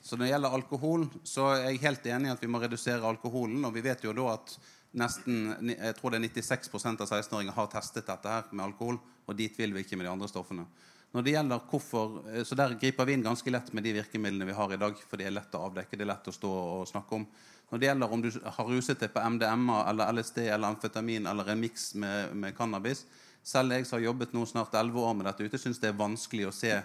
[0.03, 3.07] Så når det gjelder alkohol, så er jeg helt enig i at vi må redusere
[3.07, 3.63] alkoholen.
[3.67, 4.57] Og vi vet jo da at
[4.99, 8.99] nesten jeg tror det er 96 av 16-åringer har testet dette her med alkohol.
[9.27, 10.67] Og dit vil vi ikke med de andre stoffene.
[11.17, 14.45] Når det gjelder hvorfor, eh, Så der griper vi inn ganske lett med de virkemidlene
[14.45, 14.95] vi har i dag.
[15.09, 17.27] For det er lett å avdekke, det er lett å stå og snakke om.
[17.71, 21.49] Når det gjelder om du har ruset deg på MDMA eller LSD eller amfetamin eller
[21.49, 23.07] en miks med, med, cannabis
[23.43, 25.99] Selv jeg som har jobbet nå snart 11 år med dette ute, syns det er
[25.99, 26.83] vanskelig å se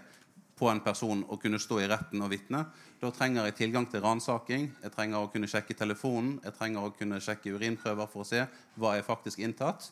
[0.55, 2.65] på en person å kunne stå i retten og vitne.
[3.01, 4.67] Da trenger jeg tilgang til ransaking.
[4.83, 6.39] Jeg trenger å kunne sjekke telefonen.
[6.43, 8.45] Jeg trenger å kunne sjekke urinprøver for å se
[8.77, 9.89] hva jeg faktisk inntatt.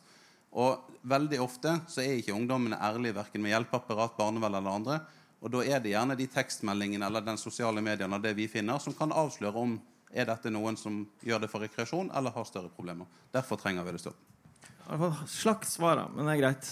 [0.58, 5.00] Og veldig ofte så er ikke ungdommene ærlige verken med hjelpeapparat, barnevern eller andre.
[5.40, 8.96] Og da er det gjerne de tekstmeldingene eller den sosiale mediene det vi finner, som
[8.98, 9.78] kan avsløre om
[10.10, 13.08] er dette noen som gjør det for rekreasjon eller har større problemer.
[13.34, 14.18] Derfor trenger vi det stopp.
[15.30, 16.72] Slags svar, men det er greit.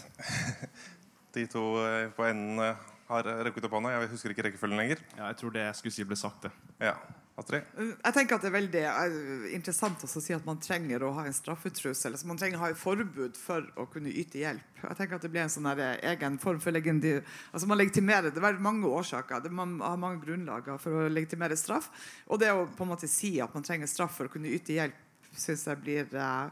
[1.37, 2.79] De to eh, på enden eh,
[3.11, 3.93] har rukket opp hånda.
[3.93, 5.03] Jeg husker ikke rekkefølgen lenger.
[5.13, 6.47] Ja, jeg tror det jeg skulle si, ble sagt.
[6.47, 6.51] det.
[6.89, 6.95] Ja.
[7.37, 7.65] Astrid?
[7.77, 11.27] Jeg tenker at Det er veldig uh, interessant å si at man trenger å ha
[11.27, 12.15] en straffetrussel.
[12.15, 14.79] Altså man trenger å ha et forbud for å kunne yte hjelp.
[14.81, 17.17] Jeg tenker at Det blir en sånn eh, egen form for legendi...
[17.51, 19.43] Altså man legitimerer, Det er mange årsaker.
[19.45, 21.91] Det, man har mange grunnlag for å legitimere straff.
[22.25, 24.73] Og det å på en måte si at man trenger straff for å kunne yte
[24.77, 24.97] hjelp,
[25.37, 26.49] syns jeg blir uh,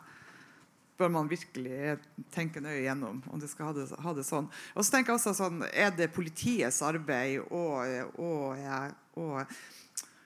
[1.00, 1.98] bør man virkelig
[2.32, 4.46] tenke nøye gjennom om det skal ha det, ha det sånn.
[4.76, 8.62] Og så tenker jeg også sånn, Er det politiets arbeid og, og,
[9.18, 9.58] og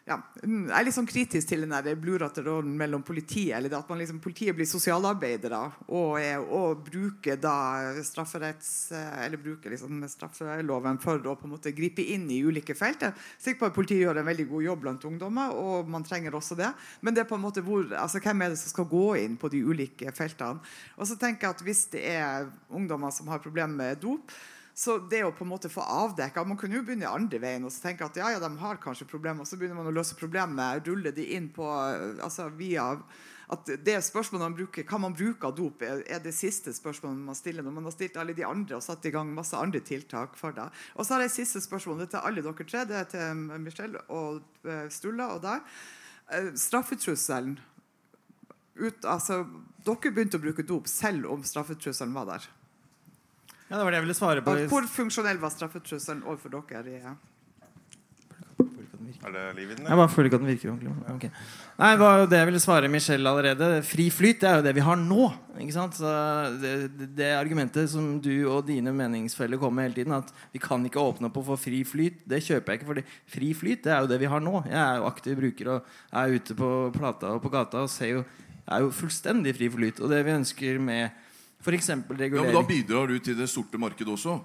[0.09, 3.55] ja, mm, jeg er litt sånn kritisk til den der blurete mellom politiet.
[3.57, 6.17] eller at man liksom, Politiet blir sosialarbeidere og,
[6.49, 12.27] og bruker da strafferetts, eller bruker liksom straffeloven for å på en måte gripe inn
[12.33, 13.05] i ulike felt.
[13.05, 16.05] Jeg er sikker på at Politiet gjør en veldig god jobb blant ungdommer, og man
[16.07, 16.71] trenger også det.
[17.01, 19.37] Men det er på en måte hvor, altså hvem er det som skal gå inn
[19.39, 20.63] på de ulike feltene?
[20.97, 24.31] Og så tenker jeg at Hvis det er ungdommer som har problemer med dop,
[24.79, 27.71] så det å på en måte få avdekka Man kunne jo begynne andre veien og
[27.75, 29.43] så tenke at ja, ja, de har kanskje problemer.
[29.43, 32.93] Og så begynner man å løse problemet, rulle de inn på altså via
[33.49, 37.37] at det spørsmålet man bruker, Hva man bruker av dop, er det siste spørsmålet man
[37.37, 40.37] stiller når man har stilt alle de andre og satt i gang masse andre tiltak
[40.39, 40.69] for deg.
[40.95, 42.05] Og så har jeg siste spørsmål.
[42.05, 42.85] Til alle dere tre.
[42.87, 45.65] Det er til Michelle og eh, Stulla og deg.
[46.37, 47.57] Eh, straffetrusselen
[48.79, 49.41] ut, altså,
[49.83, 52.47] Dere begynte å bruke dop selv om straffetrusselen var der.
[53.69, 54.53] Ja, det var det jeg ville svare på.
[54.71, 56.95] Hvor funksjonell var straffetrusselen overfor dere?
[57.03, 57.11] Ja.
[59.19, 59.85] er det liv i den?
[59.85, 60.93] Jeg bare føler ikke at den virker ordentlig.
[61.13, 61.29] Okay.
[61.77, 63.67] Nei, det var jo det jeg ville svare Michelle allerede.
[63.85, 65.29] Fri flyt det er jo det vi har nå.
[65.61, 65.99] Ikke sant?
[65.99, 66.15] Så
[66.63, 66.73] det,
[67.19, 71.05] det argumentet som du og dine meningsfeller kommer med hele tiden, at vi kan ikke
[71.05, 72.89] åpne opp og få fri flyt, det kjøper jeg ikke.
[72.89, 74.63] fordi fri flyt det er jo det vi har nå.
[74.65, 78.15] Jeg er jo aktiv bruker og er ute på plata og på gata og ser
[78.17, 78.27] jo,
[78.65, 80.01] er jo fullstendig fri flyt.
[80.01, 81.27] Og det vi ønsker med
[81.59, 81.89] F.eks.
[81.91, 82.53] Ja, men.
[82.55, 84.39] Da bidrar du til det sorte markedet også.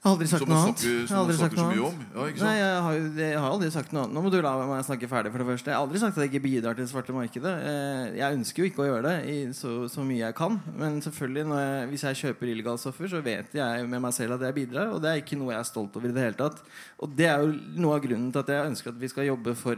[0.00, 0.78] Jeg har aldri sagt noe annet.
[0.80, 2.04] snakker, Jeg har aldri sagt noe annet.
[2.14, 4.14] Ja, Nei, jeg har, jeg har aldri sagt noe annet.
[4.16, 5.28] Nå må du la meg snakke ferdig.
[5.34, 7.52] for det første Jeg har aldri sagt at jeg ikke bidrar til det svarte markedet.
[7.68, 10.56] Eh, Jeg ønsker jo ikke å gjøre det i så, så mye jeg kan.
[10.80, 14.38] Men selvfølgelig når jeg, hvis jeg kjøper illegale stoffer, så vet jeg med meg selv
[14.38, 14.94] at jeg bidrar.
[14.94, 16.62] Og det er ikke noe jeg er stolt over i det hele tatt.
[17.04, 17.52] Og det er jo
[17.84, 19.76] noe av grunnen til at jeg ønsker at vi skal jobbe for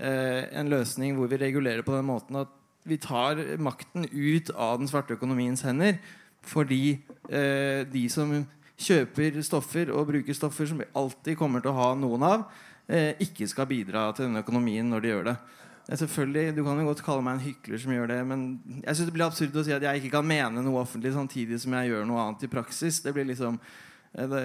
[0.00, 2.56] eh, en løsning hvor vi regulerer på den måten at
[2.88, 5.98] vi tar makten ut av den svarte økonomiens hender.
[6.46, 6.98] Fordi
[7.28, 8.32] eh, de som
[8.78, 12.44] kjøper stoffer og bruker stoffer som vi alltid kommer til å ha noen av,
[12.88, 15.36] eh, ikke skal bidra til denne økonomien når de gjør det.
[15.88, 19.06] Selvfølgelig, Du kan jo godt kalle meg en hykler som gjør det, men jeg synes
[19.08, 21.88] det blir absurd å si at jeg ikke kan mene noe offentlig samtidig som jeg
[21.88, 23.00] gjør noe annet i praksis.
[23.00, 23.56] Det blir liksom
[24.12, 24.42] eh, det,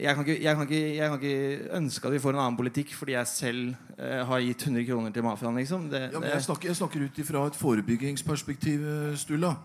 [0.00, 2.60] jeg, kan ikke, jeg, kan ikke, jeg kan ikke ønske at vi får en annen
[2.60, 5.58] politikk fordi jeg selv eh, har gitt 100 kroner til mafiaen.
[5.58, 5.88] Liksom.
[5.90, 8.86] Det, Ja, jeg snakker, jeg snakker ut ifra et forebyggingsperspektiv,
[9.18, 9.56] Stulla.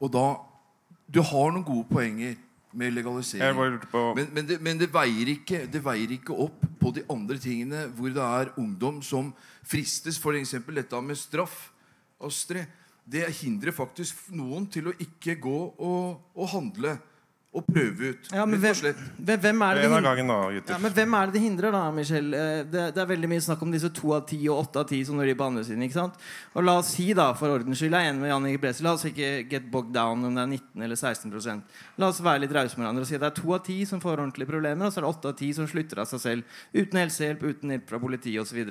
[0.00, 0.26] Og da
[1.10, 2.36] Du har noen gode poenger
[2.72, 3.58] med legalisering.
[4.14, 7.88] Men, men, det, men det, veier ikke, det veier ikke opp på de andre tingene
[7.96, 9.32] hvor det er ungdom som
[9.66, 10.20] fristes.
[10.22, 11.70] For eksempel dette med straff.
[12.20, 12.68] Astrid,
[13.10, 16.98] det hindrer faktisk noen til å ikke gå og, og handle
[17.52, 18.28] og prøve ut.
[18.30, 18.98] Ja, men hvem, slett.
[19.18, 21.42] hvem- hvem er det En det av gangen, da, Ja, men hvem er det det
[21.42, 22.32] hindrer, da, Michelle?
[22.32, 24.86] Eh, Det, det er veldig mye snakk om disse to av ti og åtte av
[24.86, 25.82] ti som når de er på andre siden.
[25.82, 26.14] ikke sant?
[26.54, 28.82] Og la oss si, da, for ordens skyld, jeg er enig med Jan Inge Bresi,
[28.84, 31.62] la oss ikke get bogged down om det er 19 eller 16%
[31.98, 33.84] La oss være litt rause med hverandre og si at det er to av ti
[33.84, 36.20] som får ordentlige problemer, og så er det åtte av ti som slutter av seg
[36.20, 36.44] selv.
[36.72, 38.62] Uten helsehjelp, uten hjelp fra politiet osv.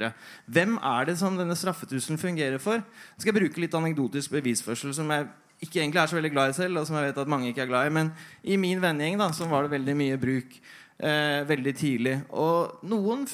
[0.50, 2.82] Hvem er det som denne straffetusselen fungerer for?
[3.20, 5.28] Skal Jeg bruke litt anekdotisk bevisførsel som jeg
[5.60, 7.65] ikke egentlig er så veldig glad i selv, og som jeg vet at mange ikke
[7.65, 7.95] er glad i.
[7.95, 8.12] Men
[8.43, 10.58] i min vennegjeng da, så var det veldig mye bruk
[11.04, 12.17] eh, veldig tidlig.
[12.32, 13.26] Og noen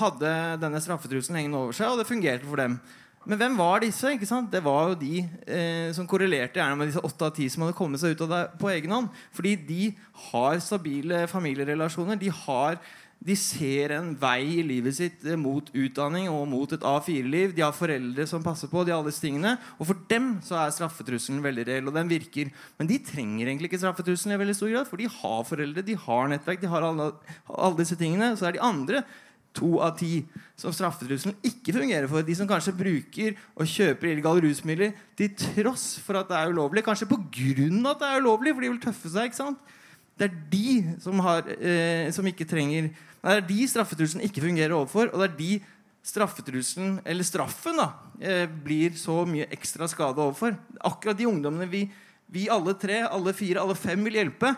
[0.00, 2.78] hadde denne straffetrusselen hengende over seg, og det fungerte for dem.
[3.24, 4.10] Men hvem var disse?
[4.12, 4.50] ikke sant?
[4.52, 7.76] Det var jo de eh, som korrelerte gjerne med disse åtte av ti som hadde
[7.76, 9.08] kommet seg ut av det på egen hånd.
[9.32, 9.86] Fordi de
[10.26, 12.20] har stabile familierelasjoner.
[12.20, 12.76] De, har,
[13.24, 17.54] de ser en vei i livet sitt eh, mot utdanning og mot et A4-liv.
[17.56, 18.82] De har foreldre som passer på.
[18.84, 22.10] De har alle disse tingene Og for dem så er straffetrusselen veldig reell, og den
[22.10, 22.50] virker.
[22.78, 25.96] Men de trenger egentlig ikke straffetrusselen i veldig stor grad, for de har foreldre, de
[26.06, 27.12] har nettverk, de har alle,
[27.48, 28.34] alle disse tingene.
[28.36, 29.04] Så er de andre
[29.54, 30.24] to av ti
[30.58, 32.26] som straffetrusselen ikke fungerer for.
[32.26, 36.84] De som kanskje bruker og kjøper illegale rusmidler til tross for at det er ulovlig.
[36.84, 39.30] Kanskje grunn at det er ulovlig, for de vil tøffe seg.
[39.30, 39.74] ikke sant?
[40.14, 44.74] Det er de som, har, eh, som ikke trenger Det er de straffetrusselen ikke fungerer
[44.76, 45.52] overfor, og det er de
[46.04, 47.86] straffetrusselen, eller straffen, da,
[48.20, 50.58] eh, blir så mye ekstra skade overfor.
[50.84, 51.90] Akkurat de ungdommene vi,
[52.28, 54.52] vi alle tre, alle fire, alle fem vil hjelpe.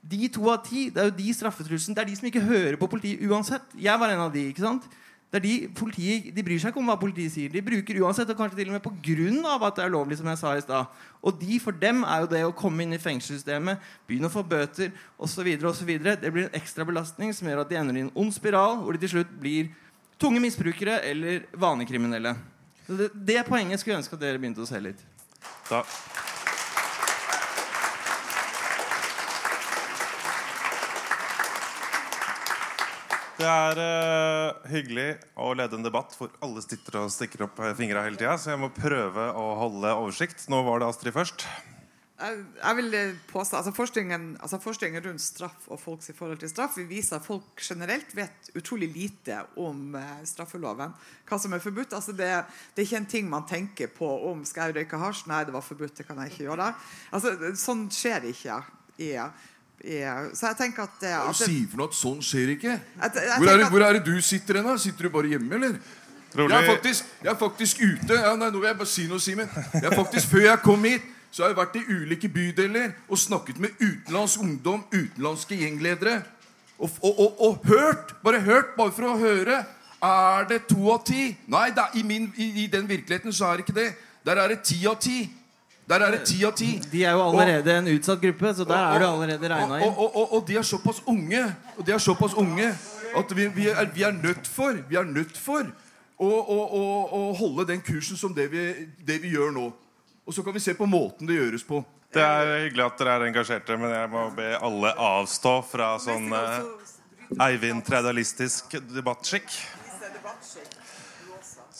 [0.00, 2.76] De to av ti, det er jo de straffetrusselen Det er de som ikke hører
[2.76, 3.64] på politiet uansett.
[3.76, 4.46] Jeg var en av de.
[4.48, 4.84] ikke sant?
[5.30, 7.50] Det er de, politiet, de bryr seg ikke om hva politiet sier.
[7.54, 10.18] De bruker uansett, og kanskje til og med på grunn av at det er lovlig.
[10.18, 10.96] som jeg sa i sted.
[11.22, 13.78] Og de, for dem er jo det å komme inn i fengselssystemet,
[14.10, 14.90] begynne å få bøter
[15.22, 18.80] osv., det blir en ekstra belastning som gjør at de ender i en ond spiral,
[18.82, 19.70] hvor de til slutt blir
[20.18, 22.34] tunge misbrukere eller vanekriminelle.
[22.88, 25.06] Så det, det poenget skulle jeg ønske at dere begynte å se litt.
[25.70, 25.84] Da.
[33.40, 38.02] Det er uh, hyggelig å lede en debatt hvor alle sitter og stikker opp fingra
[38.04, 40.44] hele tida, så jeg må prøve å holde oversikt.
[40.52, 41.46] Nå var det Astrid først.
[42.20, 46.50] Jeg, jeg vil eh, påstå, altså forskningen, altså forskningen rundt straff og folks forhold til
[46.52, 50.92] straff vi viser at folk generelt vet utrolig lite om eh, straffeloven.
[51.24, 51.96] Hva som er forbudt.
[51.96, 52.28] Altså det,
[52.74, 55.24] det er ikke en ting man tenker på om skal jeg røyke hasj.
[55.32, 55.96] Nei, det var forbudt.
[56.02, 56.68] Det kan jeg ikke gjøre.
[57.16, 58.60] Altså, sånn skjer ikke.
[59.00, 59.14] I,
[59.80, 60.00] i,
[60.36, 62.50] så jeg tenker at, eh, Hva at du det, sier for noe at sånn skjer
[62.56, 62.74] ikke?
[62.76, 64.68] jeg, jeg Hvor er, det, hvor er det du sitter hen?
[64.68, 64.74] da?
[64.78, 65.78] Sitter du bare hjemme, eller?
[66.36, 66.52] Rolig.
[66.52, 68.18] Jeg er faktisk, jeg er faktisk ute.
[68.20, 69.48] Ja, nei, nå vil jeg bare si noe, Simen.
[69.74, 73.18] Jeg er faktisk, Før jeg kom hit, så har jeg vært i ulike bydeler og
[73.18, 76.20] snakket med utenlandsk ungdom, utenlandske gjengledere.
[76.78, 78.14] Og, og, og, og hørt!
[78.22, 79.58] Bare hørt, bare for å høre.
[80.00, 81.26] Er det to av ti?
[81.50, 83.90] Nei, det er, i, min, i, i den virkeligheten så er det ikke det.
[84.26, 85.18] Der er det ti av ti.
[85.90, 86.70] Der er det ti av ti.
[86.92, 89.94] De er jo allerede en utsatt gruppe, så der er du allerede regna og, inn.
[89.96, 91.42] og, og, og de er såpass unge
[91.76, 92.68] Og de er såpass unge
[93.18, 95.66] at vi, vi, er, vi er nødt for Vi er nødt for
[96.20, 96.82] å, å, å,
[97.16, 98.64] å holde den kursen som det vi,
[99.08, 99.70] det vi gjør nå.
[100.28, 101.80] Og så kan vi se på måten det gjøres på.
[102.12, 106.28] Det er hyggelig at dere er engasjerte, men jeg må be alle avstå fra sånn
[106.36, 106.90] eh,
[107.46, 109.48] Eivind Tredalistisk debattskikk.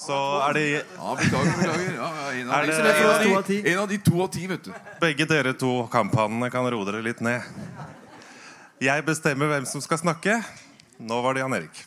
[0.01, 1.93] Så er det Ja, beklager, beklager.
[1.99, 4.73] Ja, ja, en, av de, av en av de to av ti, vet du.
[5.01, 7.45] begge dere to kamphannene kan roe dere litt ned.
[8.81, 10.39] Jeg bestemmer hvem som skal snakke.
[11.01, 11.85] Nå var det Jan Erik.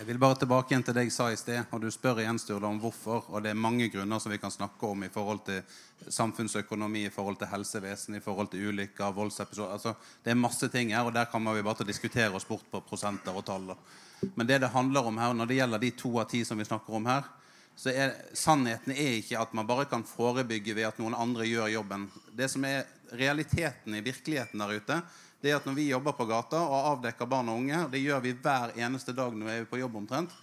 [0.00, 1.66] Jeg vil bare tilbake igjen til det jeg sa i sted.
[1.76, 3.26] og Du spør igjen Sturla, om hvorfor.
[3.28, 5.60] og Det er mange grunner som vi kan snakke om i forhold til
[6.08, 9.92] samfunnsøkonomi, i forhold til helsevesen, i forhold til ulykker, voldsepisoder altså,
[10.24, 13.36] Det er masse ting her, og der kan vi bare diskutere oss bort på prosenter
[13.36, 13.76] og tall.
[14.34, 16.64] Men det det handler om her, når det gjelder de to av ti som vi
[16.64, 17.22] snakker om her,
[17.76, 21.68] så er sannheten er ikke at man bare kan forebygge ved at noen andre gjør
[21.68, 22.10] jobben.
[22.32, 25.02] Det som er realiteten i virkeligheten der ute,
[25.40, 28.02] det er at når vi jobber på gata og avdekker barn og unge, og det
[28.02, 30.34] gjør vi hver eneste dag når vi er på jobb omtrent,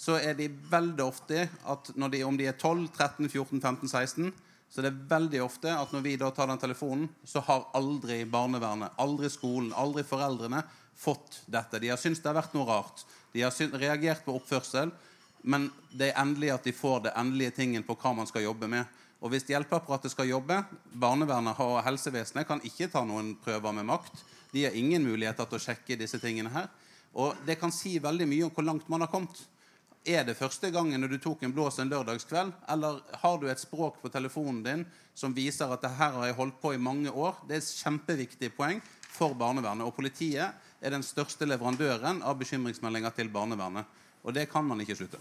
[0.00, 4.32] så er de veldig ofte at de, om de er 12, 13, 14, 15, 16
[4.70, 8.22] så det er veldig ofte at når vi da tar den telefonen, så har aldri
[8.30, 10.62] barnevernet, aldri skolen, aldri foreldrene
[10.94, 11.80] fått dette.
[11.82, 13.02] De har syntes det har vært noe rart.
[13.34, 14.92] De har reagert på oppførsel.
[15.42, 18.68] Men det er endelig at de får det endelige tingen på hva man skal jobbe
[18.70, 18.84] med.
[19.20, 20.62] Og hvis hjelpeapparatet skal jobbe
[20.96, 24.22] Barnevernet og helsevesenet kan ikke ta noen prøver med makt.
[24.52, 26.70] De har ingen muligheter til å sjekke disse tingene her.
[27.12, 29.36] Og det kan si veldig mye om hvor langt man har kommet.
[30.08, 33.60] Er det første gangen når du tok en blås en lørdagskveld, eller har du et
[33.60, 37.12] språk på telefonen din som viser at det her har jeg holdt på i mange
[37.12, 37.42] år?
[37.44, 38.80] Det er et kjempeviktig poeng
[39.10, 39.84] for barnevernet.
[39.84, 43.84] Og politiet er den største leverandøren av bekymringsmeldinger til barnevernet.
[44.24, 45.20] Og det kan man ikke slutte.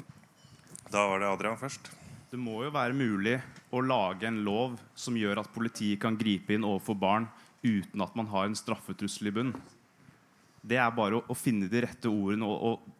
[0.89, 1.91] Da var det Adrian først.
[2.29, 3.39] Det må jo være mulig
[3.73, 7.25] å lage en lov som gjør at politiet kan gripe inn overfor barn
[7.63, 9.53] uten at man har en straffetrussel i bunn.
[10.61, 12.95] Det er bare å, å finne de rette ordene og, og,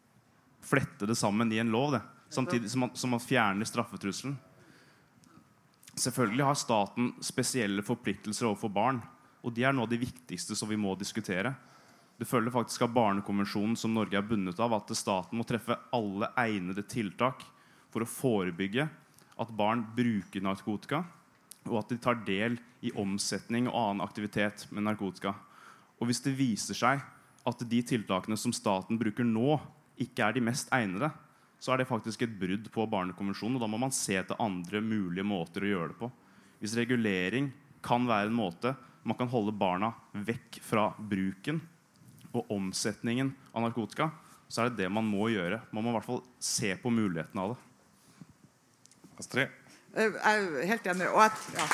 [0.65, 1.93] flette det sammen i en lov.
[1.93, 2.01] Det.
[2.33, 4.33] Samtidig som man, som man fjerner straffetrusselen.
[5.93, 8.99] Selvfølgelig har staten spesielle forpliktelser overfor barn.
[9.45, 11.53] Og de er noe av de viktigste som vi må diskutere.
[12.19, 16.31] Det følger faktisk av Barnekonvensjonen som Norge er bundet av, at staten må treffe alle
[16.41, 17.45] egnede tiltak
[17.93, 18.89] for å forebygge
[19.39, 21.03] at barn bruker narkotika,
[21.69, 25.33] og at de tar del i omsetning og annen aktivitet med narkotika.
[25.99, 27.01] Og hvis det viser seg
[27.47, 29.57] at de tiltakene som staten bruker nå,
[29.99, 31.11] ikke er de mest egnede,
[31.59, 33.57] så er det faktisk et brudd på Barnekonvensjonen.
[33.57, 36.11] og Da må man se til andre mulige måter å gjøre det på.
[36.59, 37.51] Hvis regulering
[37.83, 41.61] kan være en måte man kan holde barna vekk fra bruken
[42.35, 44.09] og omsetningen av narkotika,
[44.49, 45.61] så er det det man må gjøre.
[45.71, 47.68] Man må i hvert fall se på mulighetene av det.
[49.19, 49.55] Astrid?
[49.95, 51.07] Eh, jeg er helt enig.
[51.11, 51.67] Og jeg, ja.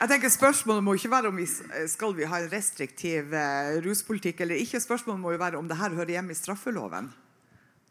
[0.00, 4.42] jeg tenker Spørsmålet må ikke være om vi skal vi ha en restriktiv eh, ruspolitikk
[4.46, 4.82] eller ikke.
[4.82, 7.12] Spørsmålet må jo være om det her hører hjemme i straffeloven.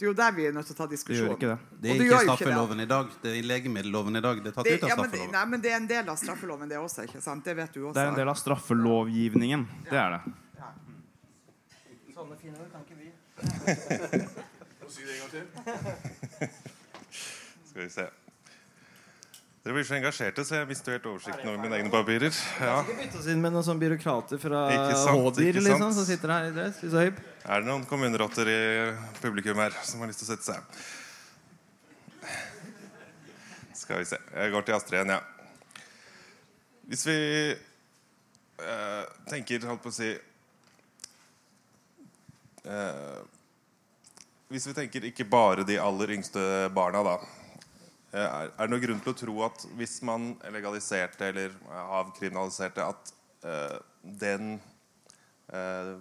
[0.01, 1.27] Det er jo der vi er nødt til å ta diskusjon.
[1.29, 1.81] Det gjør ikke det.
[1.83, 3.09] Det er ikke straffeloven i dag.
[3.21, 4.39] Det er i legemiddelloven i dag.
[4.41, 5.19] Det er tatt det, ut av straffeloven.
[5.21, 7.05] Ja, men, nei, men det er en del av straffeloven, det også.
[7.05, 7.45] ikke sant?
[7.45, 7.93] Det vet du også.
[7.99, 9.67] Det er en del av straffelovgivningen.
[9.91, 10.33] Det er det.
[10.57, 10.71] Ja.
[12.15, 14.49] Sånne fine ord kan ikke vi.
[14.91, 15.45] Si det en gang til.
[17.69, 18.05] Skal vi se.
[19.61, 22.33] Dere blir så engasjerte, så jeg mister helt oversikten over mine egne papirer.
[22.59, 22.79] Ja.
[22.81, 24.63] Ikke bytte oss inn med noen sånne byråkrater fra
[25.13, 27.19] Hådyr liksom, som sitter her i dress i Søyb.
[27.45, 28.61] Er det noen kommunerotter i
[29.21, 30.59] publikum her som har lyst til å sette seg?
[33.77, 34.17] Skal vi se.
[34.33, 35.21] Jeg går til Astrid igjen, ja.
[36.89, 37.19] Hvis vi
[38.65, 40.09] øh, tenker, holdt på å si
[42.65, 43.21] eh,
[44.51, 46.41] hvis vi tenker ikke bare de aller yngste
[46.75, 47.15] barna, da.
[48.11, 51.55] Eh, er, er det noen grunn til å tro at hvis man legaliserte eller
[52.01, 53.13] avkriminaliserte, at
[53.47, 54.57] uh, den
[55.55, 55.95] uh,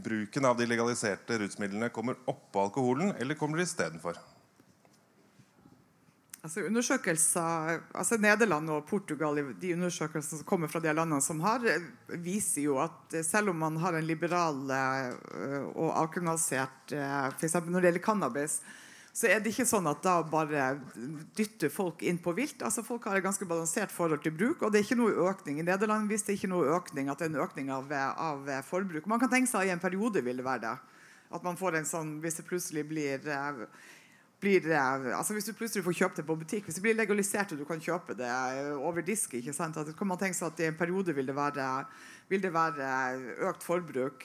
[0.00, 4.16] bruken av de legaliserte rusmidlene kommer oppå alkoholen, eller kommer det istedenfor?
[6.40, 11.66] Altså undersøkelser, altså Nederland og Portugal, de undersøkelsene som kommer fra de landene som har,
[12.24, 17.58] viser jo at selv om man har en liberal eh, og avkriminalisert eh, F.eks.
[17.66, 18.56] når det gjelder cannabis,
[19.12, 20.70] så er det ikke sånn at da bare
[21.36, 22.62] dytter folk inn på vilt.
[22.64, 25.60] altså Folk har et ganske balansert forhold til bruk, og det er ikke noe økning.
[25.60, 29.10] I Nederland viste det ikke noe økning, at det er en økning av, av forbruk.
[29.10, 30.76] Man kan tenke seg at i en periode vil det være det.
[31.36, 33.66] At man får en sånn, Hvis det plutselig blir eh,
[34.40, 37.60] blir altså Hvis du plutselig får kjøpt det på butikk, hvis det blir legalisert og
[37.60, 38.30] du kan kjøpe det
[38.78, 39.76] over disk, ikke sant?
[39.76, 41.66] At, kan man tenke seg at i en periode vil det være,
[42.28, 42.92] vil det være
[43.50, 44.24] økt forbruk.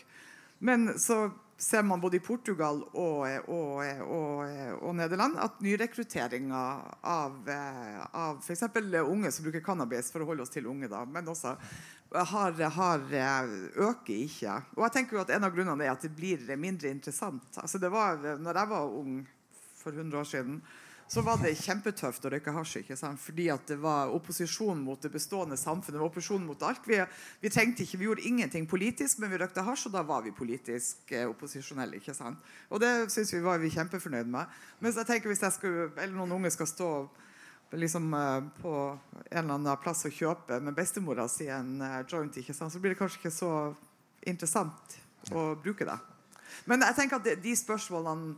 [0.63, 6.63] Men så ser man både i Portugal og, og, og, og Nederland at nyrekrutteringa
[6.99, 7.37] av,
[8.11, 8.65] av f.eks.
[9.03, 11.55] unge som bruker cannabis, for å holde oss til unge, da, men også
[12.15, 13.05] har, har,
[13.75, 14.57] øker ikke.
[14.75, 17.47] Og jeg tenker jo at En av grunnene er at det blir mindre interessant.
[17.59, 19.17] Altså det var, når jeg var ung
[19.85, 20.59] for 100 år siden,
[21.07, 22.79] så var det kjempetøft å røyke hasj.
[22.79, 23.21] ikke sant?
[23.21, 25.99] Fordi at det var opposisjon mot det bestående samfunnet.
[25.99, 26.81] det opposisjon mot alt.
[26.89, 26.97] Vi,
[27.41, 30.33] vi trengte ikke, vi gjorde ingenting politisk, men vi røykte hasj, og da var vi
[30.33, 32.01] politisk eh, opposisjonelle.
[32.01, 32.41] ikke sant?
[32.69, 34.57] Og det syns vi var vi kjempefornøyd med.
[34.81, 36.89] Mens jeg tenker hvis jeg skulle, eller noen unge skal stå
[37.77, 38.73] liksom eh, på
[39.29, 42.73] en eller annen plass og kjøpe med bestemora si en eh, joint, ikke sant?
[42.73, 43.53] så blir det kanskje ikke så
[44.25, 44.99] interessant
[45.33, 45.97] å bruke det.
[46.65, 48.35] Men jeg tenker at de spørsmålene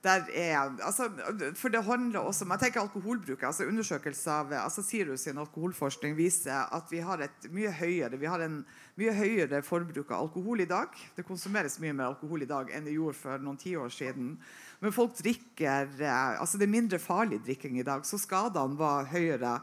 [0.00, 1.10] der er altså,
[1.54, 3.42] For det handler også om jeg tenker alkoholbruk.
[3.42, 8.30] altså Undersøkelser av altså Sirus sin alkoholforskning viser at vi har et mye høyere vi
[8.30, 8.62] har en
[9.00, 10.88] mye høyere forbruk av alkohol i dag.
[11.16, 14.34] Det konsumeres mye mer alkohol i dag enn det gjorde for noen tiår siden.
[14.80, 19.08] Men folk drikker eh, altså Det er mindre farlig drikking i dag, så skadene var
[19.12, 19.58] høyere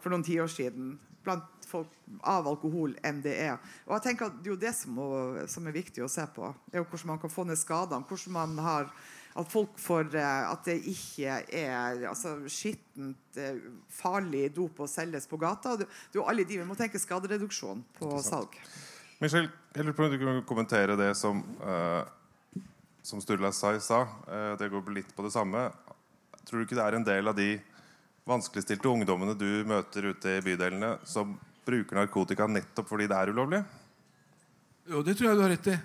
[0.00, 1.90] for noen tiår siden blant folk
[2.26, 3.58] av alkohol enn det er.
[3.86, 5.08] Og jeg tenker at Det er jo det som, må,
[5.50, 6.54] som er viktig å se på.
[6.72, 8.06] Er jo Hvordan man kan få ned skadene.
[8.08, 8.92] hvordan man har
[9.40, 13.58] at folk får eh, At det ikke er altså, skittent, eh,
[13.92, 15.76] farlig dop å selges på gata.
[15.80, 18.56] Du, er jo alle de, Vi må tenke skadereduksjon på salg.
[19.20, 22.06] Michelle, jeg lurer på om du kan kommentere det som, uh,
[23.04, 23.80] som Sturla sa i.
[23.82, 25.66] Uh, det går litt på det samme.
[26.48, 27.50] Tror du ikke det er en del av de
[28.30, 31.36] vanskeligstilte ungdommene du møter ute i bydelene, som
[31.68, 33.60] bruker narkotika nettopp fordi det er ulovlig?
[34.88, 35.78] Jo, det tror jeg du har rett i.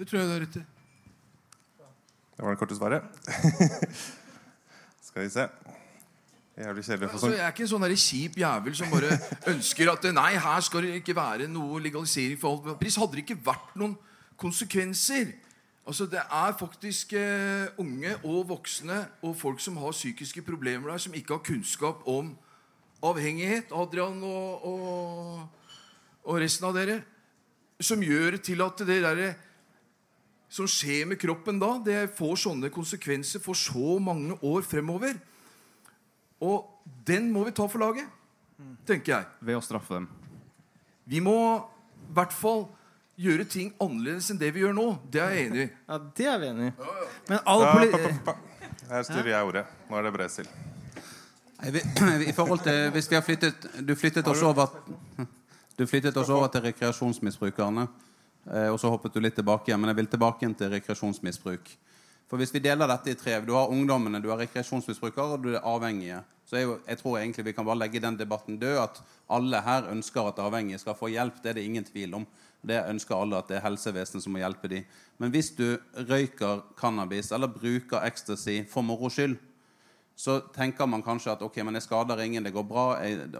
[0.00, 0.66] Det tror jeg du har rett i.
[2.36, 3.02] Det var det korte svaret.
[5.06, 5.48] Skal vi se.
[6.56, 9.16] Jævlig kjedelig Altså, jeg er ikke en sånn der kjip jævel som bare
[9.52, 12.80] ønsker at nei, her skal det ikke være noe legalisering for alt.
[12.80, 13.94] Pris hadde det ikke vært noen
[14.40, 15.32] konsekvenser.
[15.86, 20.98] Altså, Det er faktisk uh, unge og voksne og folk som har psykiske problemer der,
[20.98, 22.34] som ikke har kunnskap om
[23.02, 25.48] avhengighet, Adrian og, og,
[26.24, 27.00] og resten av dere,
[27.82, 29.32] som gjør til at det derre
[30.52, 35.16] som skjer med kroppen da, det får sånne konsekvenser for så mange år fremover.
[36.44, 36.68] Og
[37.08, 38.08] den må vi ta for laget,
[38.88, 39.30] tenker jeg.
[39.40, 40.10] Ved å straffe dem.
[41.08, 42.66] Vi må i hvert fall
[43.22, 44.86] gjøre ting annerledes enn det vi gjør nå.
[45.12, 45.70] Det er jeg enig i.
[45.88, 46.90] Ja, det er vi enig i.
[47.30, 47.64] Men all.
[48.92, 49.64] Her styrer jeg ordet.
[49.88, 50.52] Nå er det Bresil.
[52.28, 54.72] I forhold til Hvis vi har flyttet Du flyttet oss over
[55.78, 57.86] Du flyttet oss over til rekreasjonsmisbrukerne.
[58.50, 59.80] Eh, Og så hoppet du litt tilbake igjen.
[59.80, 61.72] Men jeg vil tilbake til rekreasjonsmisbruk.
[62.30, 65.50] For hvis vi deler dette i tre Du har ungdommene, du har rekreasjonsmisbrukere, og du
[65.52, 66.22] er avhengige.
[66.48, 68.78] Så jeg, jeg tror egentlig vi kan bare legge den debatten død.
[68.82, 71.42] At alle her ønsker at avhengige skal få hjelp.
[71.42, 72.26] Det er det ingen tvil om.
[72.62, 74.84] Det ønsker alle at det er helsevesenet som må hjelpe dem.
[75.18, 75.78] Men hvis du
[76.08, 79.36] røyker cannabis eller bruker ecstasy for moro skyld,
[80.16, 82.86] så tenker man kanskje at ok, men jeg skader ingen, det går bra,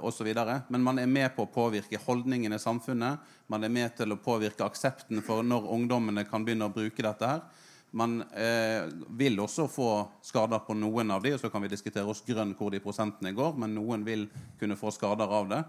[0.01, 0.29] osv.
[0.73, 3.21] Men man er med på å påvirke holdningen i samfunnet.
[3.53, 7.29] Man er med til å påvirke aksepten for når ungdommene kan begynne å bruke dette
[7.29, 7.45] her.
[7.93, 8.89] Man eh,
[9.21, 9.91] vil også få
[10.25, 13.35] skader på noen av de, og så kan vi diskutere oss grønn hvor de prosentene
[13.37, 14.25] går, men noen vil
[14.61, 15.61] kunne få skader av det.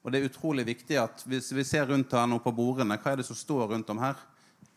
[0.00, 3.12] Og det er utrolig viktig at hvis vi ser rundt her nå på bordene, hva
[3.12, 4.16] er det som står rundt om her?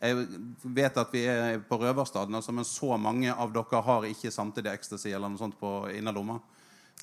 [0.00, 0.16] Jeg
[0.64, 4.72] vet at vi er på røverstaden, altså, men så mange av dere har ikke samtidig
[4.72, 6.38] ecstasy eller noe sånt på innerlomma.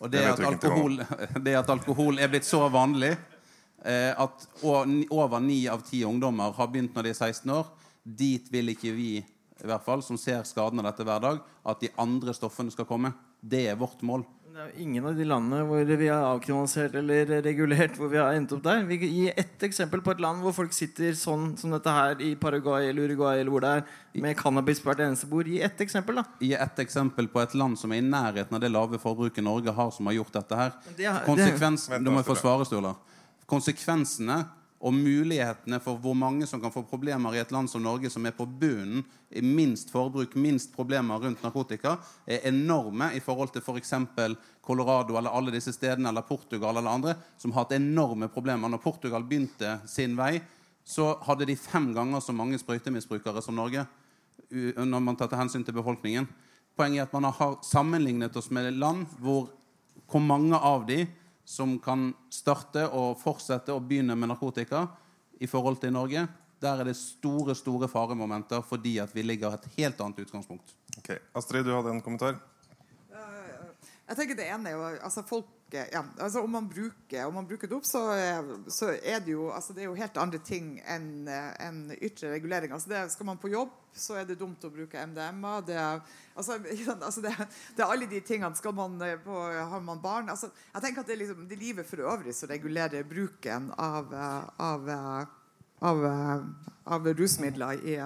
[0.02, 0.98] Og det at, alkohol,
[1.46, 6.70] det at alkohol er blitt så vanlig eh, at over ni av ti ungdommer har
[6.74, 7.70] begynt når de er 16 år,
[8.02, 11.82] dit vil ikke vi i hvert fall, som ser skadene av dette hver dag, at
[11.82, 13.14] de andre stoffene skal komme.
[13.42, 14.26] Det er vårt mål.
[14.58, 18.18] Det er jo ingen av de landene hvor vi har avkriminalisert eller regulert, hvor vi
[18.18, 18.80] har endt opp der.
[18.90, 22.24] Vi kan gi ett eksempel på et land hvor folk sitter sånn som dette her
[22.26, 23.84] i Paraguay eller Uruguay eller hvor det er,
[24.24, 25.46] med cannabis på hvert eneste bord.
[25.46, 26.24] Gi ett eksempel, da.
[26.42, 29.78] Gi ett eksempel på et land som er i nærheten av det lave forbruket Norge
[29.78, 30.74] har, som har gjort dette her.
[30.98, 32.96] Det er- Konsekvens, Vent du må få svare, Sturla.
[33.46, 34.40] Konsekvensene
[34.88, 38.26] og mulighetene for hvor mange som kan få problemer i et land som Norge, som
[38.26, 43.66] er på bunnen i minst forbruk, minst problemer rundt narkotika, er enorme i forhold til
[43.66, 43.94] f.eks.
[44.64, 48.72] Colorado eller alle disse stedene, eller Portugal eller andre, som har hatt enorme problemer.
[48.72, 50.38] Når Portugal begynte sin vei,
[50.88, 53.84] så hadde de fem ganger så mange sprøytemisbrukere som Norge.
[54.50, 56.30] Når man tar til hensyn til befolkningen.
[56.78, 59.50] Poenget er at man har sammenlignet oss med land hvor
[60.08, 61.06] hvor mange av de
[61.48, 64.84] som kan starte og fortsette å begynne med narkotika
[65.40, 66.26] i forhold til Norge,
[66.60, 70.74] der er det store store faremomenter fordi at vi ligger et helt annet utgangspunkt.
[70.98, 72.40] Ok, Astrid, du hadde en kommentar?
[74.08, 77.48] Jeg tenker det ene er jo altså folk, ja, altså Om man bruker, om man
[77.50, 80.78] bruker dop, så, er- så er det jo altså det er jo helt andre ting
[80.88, 82.72] enn en ytre regulering.
[82.72, 85.58] Altså det, skal man på jobb, så er det dumt å bruke MDMA.
[85.68, 86.56] Det altså,
[87.10, 87.34] altså det,
[87.76, 88.56] det er alle de tingene.
[88.56, 89.36] Skal man eh, på,
[89.74, 92.48] Har man barn altså, Jeg tenker at det er liksom, det livet for øvrig som
[92.54, 95.38] regulerer bruken av, eh, av, eh,
[95.92, 97.84] av, eh, av rusmidler.
[97.84, 98.00] i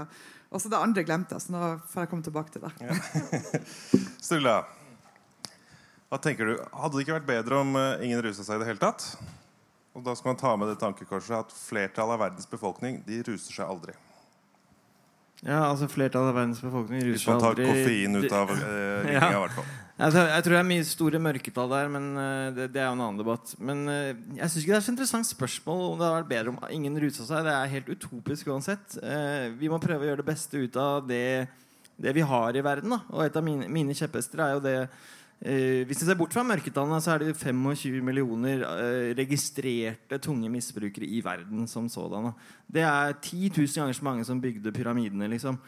[0.52, 3.62] også det andre glemte jeg, så nå får jeg komme tilbake til det.
[4.26, 4.58] Sturla,
[6.12, 6.58] hva tenker du?
[6.76, 9.06] Hadde det ikke vært bedre om eh, ingen rusa seg i det hele tatt?
[9.96, 13.56] Og da skal man ta med det tankekorset at flertallet av verdens befolkning de ruser
[13.56, 13.96] seg aldri.
[15.42, 19.08] Ja, altså Flertallet av verdens befolkning Hvis ruser man tar aldri koffein ut av eh,
[19.16, 19.30] ja.
[19.32, 19.72] i hvert fall.
[20.02, 23.06] Jeg tror, det er mye store mørketall der, men eh, det, det er jo en
[23.08, 23.56] annen debatt.
[23.58, 26.54] Men eh, jeg syns ikke det er så interessant spørsmål om det hadde vært bedre
[26.54, 27.48] om ingen rusa seg.
[27.48, 29.00] Det er helt utopisk uansett.
[29.58, 31.24] Vi må prøve å gjøre det beste ut av det,
[31.96, 32.94] det vi har i verden.
[32.94, 33.02] Da.
[33.16, 34.78] Og et av mine, mine kjepphester er jo det
[35.42, 40.52] eh, Hvis vi ser bort fra mørketallene, så er det 25 millioner eh, registrerte tunge
[40.54, 42.34] misbrukere i verden som sådanne.
[42.68, 45.60] Det er 10 000 ganger så mange som bygde pyramidene, liksom.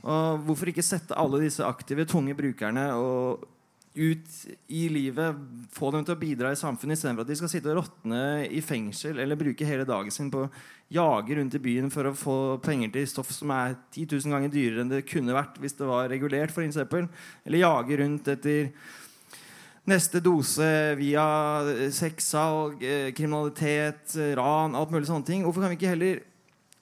[0.00, 3.48] Og hvorfor ikke sette alle disse aktive, tunge brukerne og
[3.94, 4.34] ut
[4.70, 5.38] i livet,
[5.74, 8.60] få dem til å bidra i samfunnet istedenfor at de skal sitte og råtne i
[8.62, 10.50] fengsel eller bruke hele dagen sin på å
[10.94, 14.54] jage rundt i byen for å få penger til stoff som er 10 000 ganger
[14.54, 17.10] dyrere enn det kunne vært hvis det var regulert, eksempel.
[17.44, 18.70] Eller jage rundt etter
[19.88, 20.66] neste dose
[20.98, 21.24] via
[21.94, 25.46] sexsalg, eh, kriminalitet, ran, alt mulig sånne ting.
[25.46, 26.20] Hvorfor kan vi ikke heller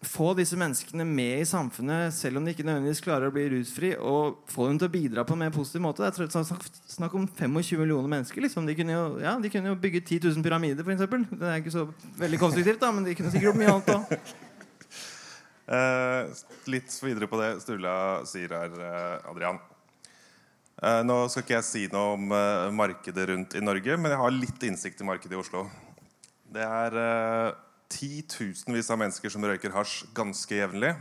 [0.07, 3.93] få disse menneskene med i samfunnet, selv om de ikke nødvendigvis klarer å bli rusfri,
[3.99, 6.07] og få dem til å bidra på en mer positiv måte.
[6.07, 8.45] Det er snakk, om 25 millioner mennesker.
[8.45, 8.69] Liksom.
[8.69, 11.33] De, kunne jo, ja, de kunne jo bygge 10 000 pyramider, f.eks.
[11.33, 11.89] Det er ikke så
[12.21, 14.37] veldig konstruktivt, da, men de kunne sikkert gjort mye annet òg.
[15.69, 16.31] Eh,
[16.73, 19.59] litt videre på det Sturla sier her, eh, Adrian.
[20.79, 24.21] Eh, nå skal ikke jeg si noe om eh, markedet rundt i Norge, men jeg
[24.21, 25.65] har litt innsikt i markedet i Oslo.
[26.55, 27.57] Det er eh,
[27.91, 30.93] titusenvis av mennesker som røyker hasj ganske jevnlig.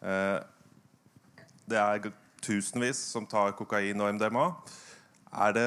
[0.00, 2.06] Det er
[2.44, 4.44] tusenvis som tar kokain og MDMA.
[5.44, 5.66] Er det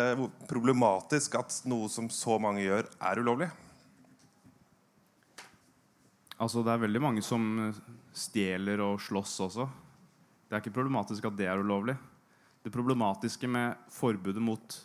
[0.50, 3.50] problematisk at noe som så mange gjør, er ulovlig?
[6.38, 7.74] Altså, det er veldig mange som
[8.16, 9.68] stjeler og slåss også.
[10.48, 11.98] Det er ikke problematisk at det er ulovlig.
[12.64, 14.76] Det problematiske med forbudet mot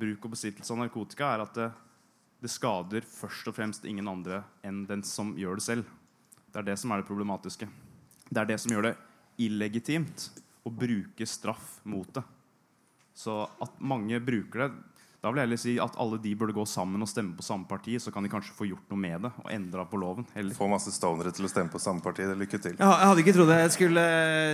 [0.00, 1.68] bruk og besittelse av narkotika er at det,
[2.40, 5.90] det skader først og fremst ingen andre enn den som gjør det selv.
[6.48, 7.68] Det er det som er det problematiske.
[8.28, 8.94] Det er det som gjør det
[9.44, 10.30] illegitimt
[10.64, 12.24] å bruke straff mot det.
[13.12, 14.70] Så at mange bruker det
[15.18, 17.66] Da vil jeg heller si at alle de burde gå sammen og stemme på samme
[17.66, 20.26] parti, så kan de kanskje få gjort noe med det og endra på loven.
[20.36, 20.54] Heller.
[20.54, 22.22] Få masse stonere til å stemme på samme parti.
[22.38, 22.76] Lykke til.
[22.78, 24.04] Jeg jeg hadde ikke trodd jeg skulle,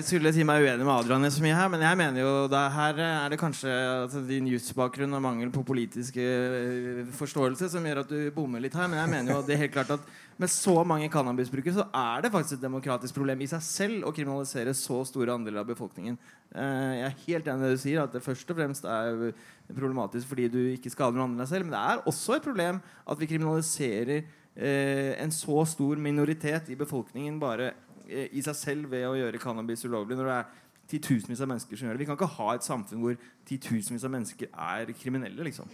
[0.09, 2.65] skulle si meg uenig med Adrian i så mye her, men jeg mener jo det
[2.79, 8.05] her er det kanskje altså, din jusbakgrunn og mangel på politisk eh, forståelse som gjør
[8.07, 8.89] at du bommer litt her.
[8.89, 12.25] Men jeg mener jo det er helt klart at med så mange cannabisbrukere så er
[12.25, 16.17] det faktisk et demokratisk problem i seg selv å kriminalisere så store andeler av befolkningen.
[16.55, 19.33] Eh, Jeg er helt enig i det du sier, at det først og fremst er
[19.71, 21.69] problematisk fordi du ikke skader noen andre deg selv.
[21.69, 26.79] Men det er også et problem at vi kriminaliserer eh, en så stor minoritet i
[26.79, 27.73] befolkningen bare
[28.09, 30.19] eh, i seg selv ved å gjøre cannabis ulovlig.
[30.19, 30.53] Når det er
[30.91, 32.05] titusenvis av mennesker som gjør det.
[32.05, 33.17] Vi kan ikke ha et samfunn hvor
[33.49, 35.47] titusenvis av mennesker er kriminelle.
[35.47, 35.71] liksom.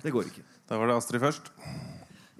[0.00, 0.44] Det går ikke.
[0.68, 1.52] Da var det Astrid først.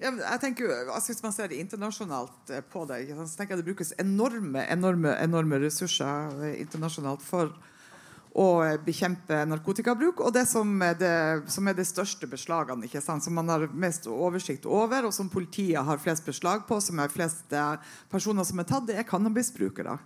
[0.05, 3.31] Ja, jeg tenker jo, altså Hvis man ser det internasjonalt eh, på det, ikke sant,
[3.31, 7.49] så tenker jeg det brukes enorme, enorme, enorme ressurser eh, internasjonalt for
[8.35, 10.21] å eh, bekjempe narkotikabruk.
[10.21, 11.15] Og det som er det,
[11.49, 15.31] som er det største beslagene, ikke sant, som man har mest oversikt over, og som
[15.31, 17.55] politiet har flest beslag på, som er flest
[18.11, 19.97] personer som er tatt, det er cannabisbrukere.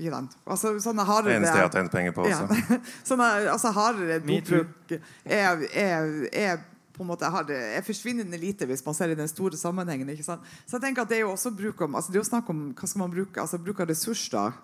[0.00, 2.46] Altså, sånne harde, Det eneste jeg har tjent penger på også.
[2.72, 2.78] ja.
[3.04, 6.62] sånn er, altså hardere dopbruk er, er, er
[7.00, 10.10] på en måte har er forsvinnende lite hvis man ser i den store sammenhengen.
[10.20, 10.36] Så
[10.76, 12.66] jeg tenker at det er jo også bruk om, altså det er jo snakk om
[12.76, 14.58] hva skal man bruke, altså bruk av ressurser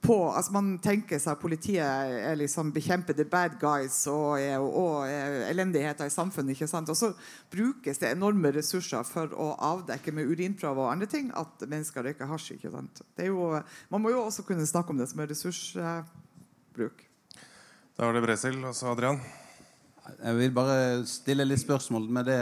[0.00, 4.70] på altså Man tenker seg at politiet er liksom bekjemper the bad guys og, og,
[4.80, 5.10] og
[5.50, 6.54] elendigheter i samfunnet.
[6.56, 6.88] ikke sant?
[6.88, 7.12] Og så
[7.52, 12.32] brukes det enorme ressurser for å avdekke med urinprøver og andre ting at mennesker røyker
[12.32, 12.54] hasj.
[12.56, 13.04] ikke sant?
[13.20, 13.52] Jo,
[13.92, 17.06] man må jo også kunne snakke om det som er ressursbruk.
[17.98, 19.20] Da var det Bresil, og så Adrian.
[20.18, 20.76] Jeg vil bare
[21.08, 22.40] stille litt spørsmål med det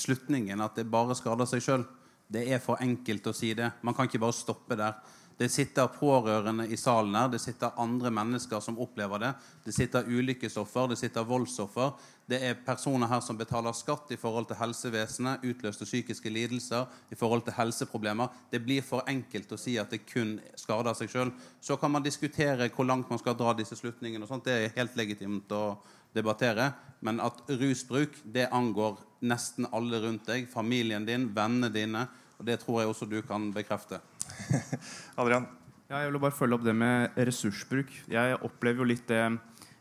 [0.00, 1.86] slutningen at det bare skader seg sjøl.
[2.30, 3.72] Det er for enkelt å si det.
[3.82, 4.98] Man kan ikke bare stoppe der.
[5.40, 7.28] Det sitter pårørende i salen her.
[7.32, 9.30] Det sitter andre mennesker som opplever det.
[9.64, 11.94] Det sitter ulykkesoffer, det sitter voldsoffer.
[12.28, 17.16] Det er personer her som betaler skatt i forhold til helsevesenet, utløste psykiske lidelser, i
[17.16, 18.28] forhold til helseproblemer.
[18.52, 21.32] Det blir for enkelt å si at det kun skader seg sjøl.
[21.64, 24.28] Så kan man diskutere hvor langt man skal dra disse slutningene.
[24.44, 25.80] Det er helt legitimt å
[26.12, 26.74] debattere.
[27.00, 30.52] Men at rusbruk det angår nesten alle rundt deg.
[30.52, 32.04] Familien din, vennene dine.
[32.36, 34.04] Og det tror jeg også du kan bekrefte.
[35.20, 35.48] Adrian.
[35.90, 37.90] Ja, jeg vil bare følge opp det med ressursbruk.
[38.12, 39.22] Jeg opplever jo litt det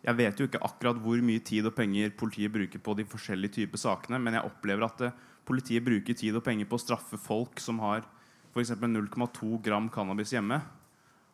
[0.01, 3.59] Jeg vet jo ikke akkurat hvor mye tid og penger politiet bruker på de forskjellige
[3.59, 7.19] typer sakene, men jeg opplever at eh, politiet bruker tid og penger på å straffe
[7.19, 8.07] folk som har
[8.53, 8.71] f.eks.
[8.79, 10.61] 0,2 gram cannabis hjemme.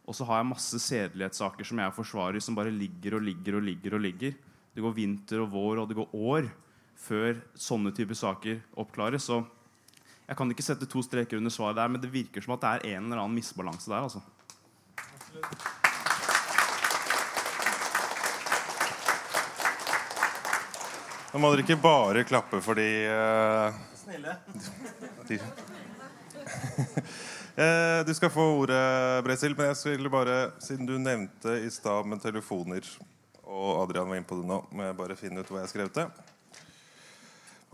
[0.05, 3.65] Og så har jeg masse sedelighetssaker som jeg forsvarer, som bare ligger og ligger og
[3.65, 3.95] ligger.
[3.95, 4.36] og ligger.
[4.76, 6.49] Det går vinter og vår, og det går år
[6.99, 9.30] før sånne typer saker oppklares.
[9.30, 9.39] Så
[10.26, 12.71] jeg kan ikke sette to streker under svaret der, men det virker som at det
[12.73, 14.01] er en eller annen misbalanse der.
[14.01, 14.21] altså.
[21.34, 24.38] Nå må dere ikke bare klappe fordi uh, Snille.
[25.28, 25.39] de,
[27.55, 32.03] Eh, Du skal få ordet, Bresil, men jeg skulle bare, siden du nevnte i stad
[32.03, 32.84] med telefoner,
[33.47, 35.91] og Adrian var inne på det nå, må jeg bare finne ut hva jeg skrev
[35.95, 36.09] til.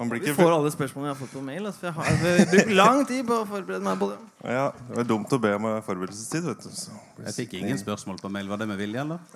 [0.01, 1.65] Man blir Vi får alle spørsmålene jeg har fått på mail.
[1.69, 4.15] Altså, for jeg har brukt lang tid på å forberede meg på det.
[4.49, 6.47] Ja, Det er dumt å be om forberedelsestid.
[6.47, 6.95] vet du så.
[7.27, 8.49] Jeg fikk ingen spørsmål på mail.
[8.49, 9.19] Var det med vilje, eller?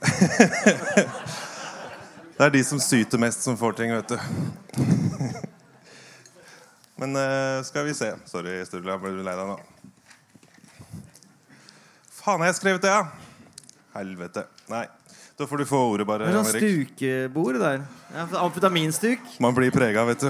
[2.36, 4.18] Det er de som syter mest, som får ting, vet du.
[6.99, 8.09] Men uh, skal vi se.
[8.26, 8.97] Sorry, Sturla.
[8.97, 9.59] Ble du lei deg nå?
[12.09, 13.05] Faen, har jeg skrevet det, ja?
[13.93, 14.47] Helvete.
[14.74, 14.88] Nei.
[15.38, 16.29] Da får du få ordet, bare.
[16.29, 17.81] Det er sånn stukebord der.
[18.15, 19.19] Ja, Amfetaminstuk.
[19.43, 20.29] Man blir prega, vet du.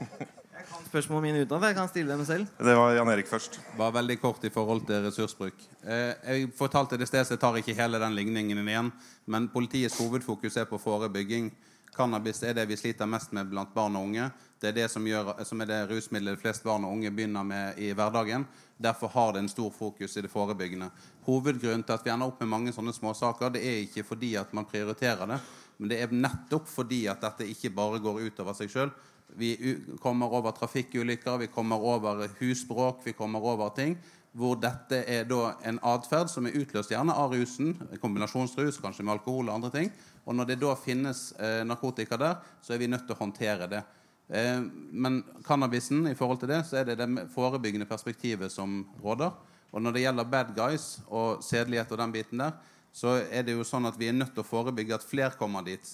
[0.00, 1.66] Jeg kan spørsmålene mine utenfor.
[1.68, 2.48] Jeg kan stille dem selv.
[2.56, 3.58] Det var Jan Erik først.
[3.76, 5.60] Bare veldig kort i forhold til ressursbruk.
[5.84, 8.88] Eh, jeg fortalte det i sted, så jeg tar ikke hele den ligningen igjen.
[9.28, 11.52] Men politiets hovedfokus er på forebygging.
[11.96, 14.28] Cannabis er det vi sliter mest med blant barn og unge.
[14.60, 17.80] Det er det som, gjør, som er det rusmiddelet flest barn og unge begynner med
[17.80, 18.44] i hverdagen.
[18.76, 20.90] Derfor har det en stor fokus i det forebyggende.
[21.26, 24.52] Hovedgrunnen til at vi ender opp med mange sånne småsaker, det er ikke fordi at
[24.56, 25.40] man prioriterer det,
[25.78, 28.92] men det er nettopp fordi at dette ikke bare går utover seg sjøl.
[29.36, 29.56] Vi
[30.00, 33.96] kommer over trafikkulykker, vi kommer over husbråk, vi kommer over ting
[34.36, 37.72] hvor dette er da en atferd som er utløst gjerne av rusen,
[38.02, 39.88] kombinasjonsrus, kanskje med alkohol og andre ting.
[40.26, 43.68] Og når det da finnes eh, narkotika der, så er vi nødt til å håndtere
[43.70, 43.82] det.
[44.28, 44.58] Eh,
[44.90, 49.30] men cannabisen, i forhold til det, så er det det forebyggende perspektivet som råder.
[49.70, 52.56] Og når det gjelder bad guys og sedelighet og den biten der,
[52.96, 55.62] så er det jo sånn at vi er nødt til å forebygge at flere kommer
[55.66, 55.84] dit.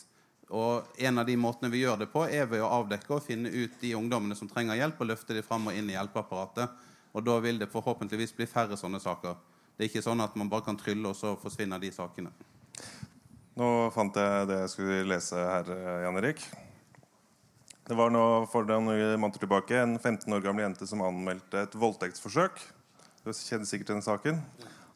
[0.52, 3.50] Og en av de måtene vi gjør det på, er ved å avdekke og finne
[3.50, 6.88] ut de ungdommene som trenger hjelp, og løfte dem fram og inn i hjelpeapparatet.
[7.12, 9.36] Og da vil det forhåpentligvis bli færre sånne saker.
[9.76, 12.32] Det er ikke sånn at man bare kan trylle, og så forsvinner de sakene.
[13.53, 16.40] Nå fant jeg det jeg skulle lese her, eh, Jan Erik.
[17.84, 18.86] Det var nå for noen
[19.20, 22.62] måneder tilbake en 15 år gammel jente som anmeldte et voldtektsforsøk.
[23.20, 24.40] Du kjenner sikkert den saken.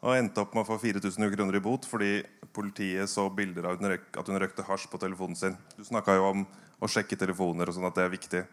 [0.01, 2.23] Og endte opp med å få 4000 kroner i bot fordi
[2.57, 5.57] politiet så bilder av at hun røkte hasj på telefonen sin.
[5.77, 6.47] Du snakka jo om
[6.81, 8.45] å sjekke telefoner og sånn, at det er viktig.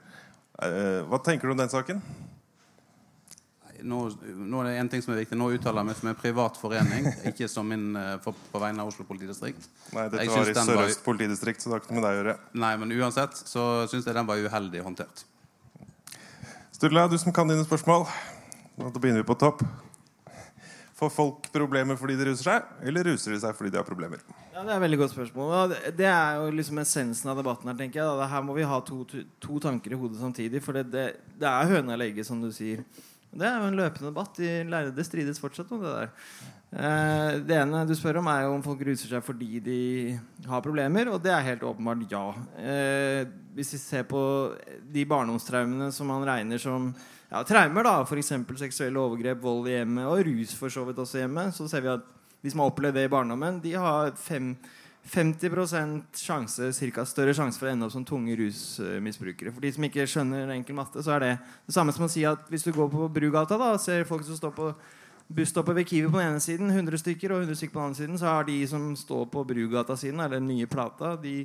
[0.60, 2.02] Eh, Hva tenker du om den saken?
[3.84, 3.98] Nå,
[4.36, 5.36] nå er det en ting som er viktig.
[5.38, 8.80] Nå uttaler jeg meg som en privat forening, ikke som min, eh, for, på vegne
[8.80, 9.68] av Oslo politidistrikt.
[9.94, 12.38] Nei, dette var i Sør-Øst politidistrikt, så det har ikke noe med deg å gjøre.
[12.64, 15.26] Nei, men uansett så syns jeg den var uheldig håndtert.
[16.74, 18.08] Sturla, du som kan dine spørsmål.
[18.78, 19.62] Da begynner vi på topp.
[20.98, 24.22] Får folk problemer fordi de ruser seg, eller ruser de seg fordi de har problemer?
[24.54, 25.70] Ja, Det er et veldig godt spørsmål.
[25.70, 27.74] Det- Det er jo liksom essensen av debatten her.
[27.76, 28.30] tenker jeg.
[28.30, 29.04] Her må vi ha to,
[29.42, 30.62] to tanker i hodet samtidig.
[30.62, 32.84] For det, det, det er høna eller egget, som du sier.
[33.34, 34.36] Det er jo en løpende debatt.
[34.38, 36.12] De lærde strides fortsatt om det der.
[36.74, 39.80] Eh, det ene du spør om, er jo om folk ruser seg fordi de
[40.50, 41.12] har problemer.
[41.14, 42.24] Og det er helt åpenbart ja.
[42.58, 43.24] Eh,
[43.58, 44.22] hvis vi ser på
[44.94, 46.92] de barndomstraumene som man regner som
[47.30, 48.34] ja, traumer, da, f.eks.
[48.62, 51.94] seksuelle overgrep, vold i hjemmet og rus for så vidt også hjemme, så ser vi
[51.94, 52.10] at
[52.44, 54.52] de som har opplevd det i barndommen, de har fem,
[55.04, 59.52] 50% sjanse, cirka større sjanse for å ende opp som tunge rusmisbrukere.
[59.52, 61.32] For de som ikke skjønner enkel matte, så er det
[61.68, 64.24] det samme som å si at hvis du går på Brugata da, og ser folk
[64.28, 64.70] som står på
[65.34, 68.00] busstoppet ved Kiwi på den ene siden, 100 stykker, og 100 stykker på den andre
[68.00, 71.36] siden, så har de som står på Brugata-siden, eller den nye plata, de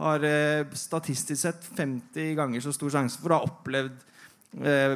[0.00, 4.02] har eh, statistisk sett 50 ganger så stor sjanse for å ha opplevd
[4.62, 4.94] eh,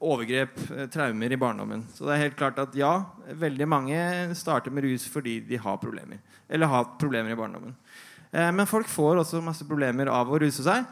[0.00, 1.84] overgrep, eh, traumer i barndommen.
[1.94, 3.98] Så det er helt klart at ja, veldig mange
[4.38, 6.22] starter med rus fordi de har problemer.
[6.48, 7.74] Eller har problemer i barndommen.
[8.32, 10.86] Eh, men folk får også masse problemer av å ruse seg.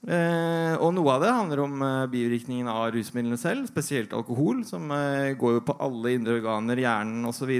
[0.00, 4.88] Eh, og noe av det handler om eh, bivirkningen av rusmidlene selv, spesielt alkohol, som
[4.96, 7.52] eh, går jo på alle indre organer, hjernen osv.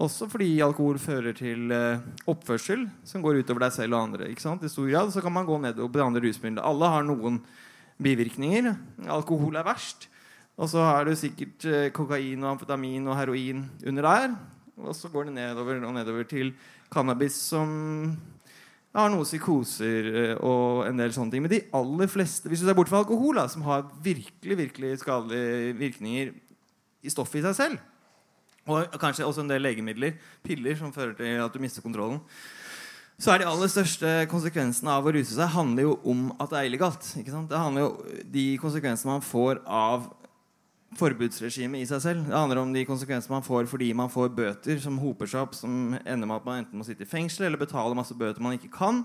[0.00, 2.00] Også fordi alkohol fører til eh,
[2.32, 4.30] oppførsel som går utover deg selv og andre.
[4.32, 4.64] Ikke sant?
[4.64, 6.64] I stor grad så kan man gå nedover på de andre rusmidlene.
[6.64, 7.42] Alle har noen
[8.02, 8.74] bivirkninger.
[9.12, 10.08] Alkohol er verst.
[10.56, 14.36] Og så har du sikkert eh, kokain og amfetamin og heroin under der.
[14.76, 16.54] Og så går det nedover og nedover til
[16.92, 17.70] cannabis, som
[18.96, 21.44] har noen psykoser eh, og en del sånne ting.
[21.44, 24.94] Men de aller fleste, hvis du ser bort fra alkohol, da, som har virkelig virkelig
[25.02, 26.32] skadelige virkninger
[27.04, 27.84] i stoffet i seg selv,
[28.66, 32.18] og kanskje også en del legemidler, piller, som fører til at du mister kontrollen,
[33.16, 36.58] så er de aller største konsekvensene av å ruse seg handler jo om at det
[36.58, 37.06] er illegalt.
[37.16, 40.10] Det handler jo De konsekvensene man får av
[40.96, 42.26] forbudsregimet i seg selv.
[42.28, 45.56] Det handler om de konsekvensene man får fordi man får bøter som hoper seg opp,
[45.56, 48.56] som ender med at man enten må sitte i fengsel eller betale masse bøter man
[48.58, 49.04] ikke kan.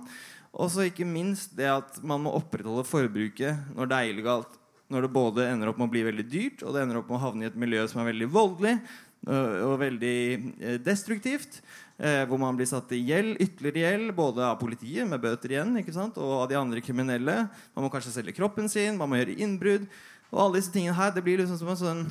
[0.52, 4.60] Og så ikke minst det at man må opprettholde forbruket når det er illegalt.
[4.92, 7.16] Når det både ender opp med å bli veldig dyrt, og det ender opp med
[7.16, 8.76] å havne i et miljø som er veldig voldelig
[9.22, 10.18] og veldig
[10.60, 11.62] eh, destruktivt.
[12.02, 15.76] Eh, hvor man blir satt i gjeld, ytterligere gjeld, både av politiet, med bøter igjen,
[15.78, 16.16] ikke sant?
[16.18, 17.36] og av de andre kriminelle.
[17.76, 19.86] Man må kanskje selge kroppen sin, man må gjøre innbrudd.
[20.32, 22.02] Og alle disse tingene her, Det blir liksom som en sånn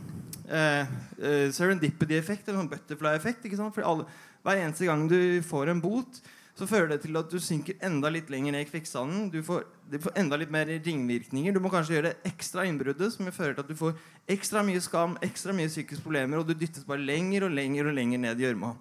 [0.47, 0.86] eh,
[1.18, 3.49] eh, serendipity-effekt, eller sånn butterfly-effekt.
[3.49, 3.74] ikke sant?
[3.74, 4.07] For alle,
[4.45, 6.22] Hver eneste gang du får en bot,
[6.55, 9.26] så fører det til at du synker enda litt lenger ned i kvikksanden.
[9.32, 11.53] Du får, du får enda litt mer ringvirkninger.
[11.53, 14.80] Du må kanskje gjøre det ekstra innbruddet, som fører til at du får ekstra mye
[14.84, 18.38] skam, ekstra mye psykiske problemer, og du dyttes bare lenger og lenger og lenger ned
[18.38, 18.76] i gjørma.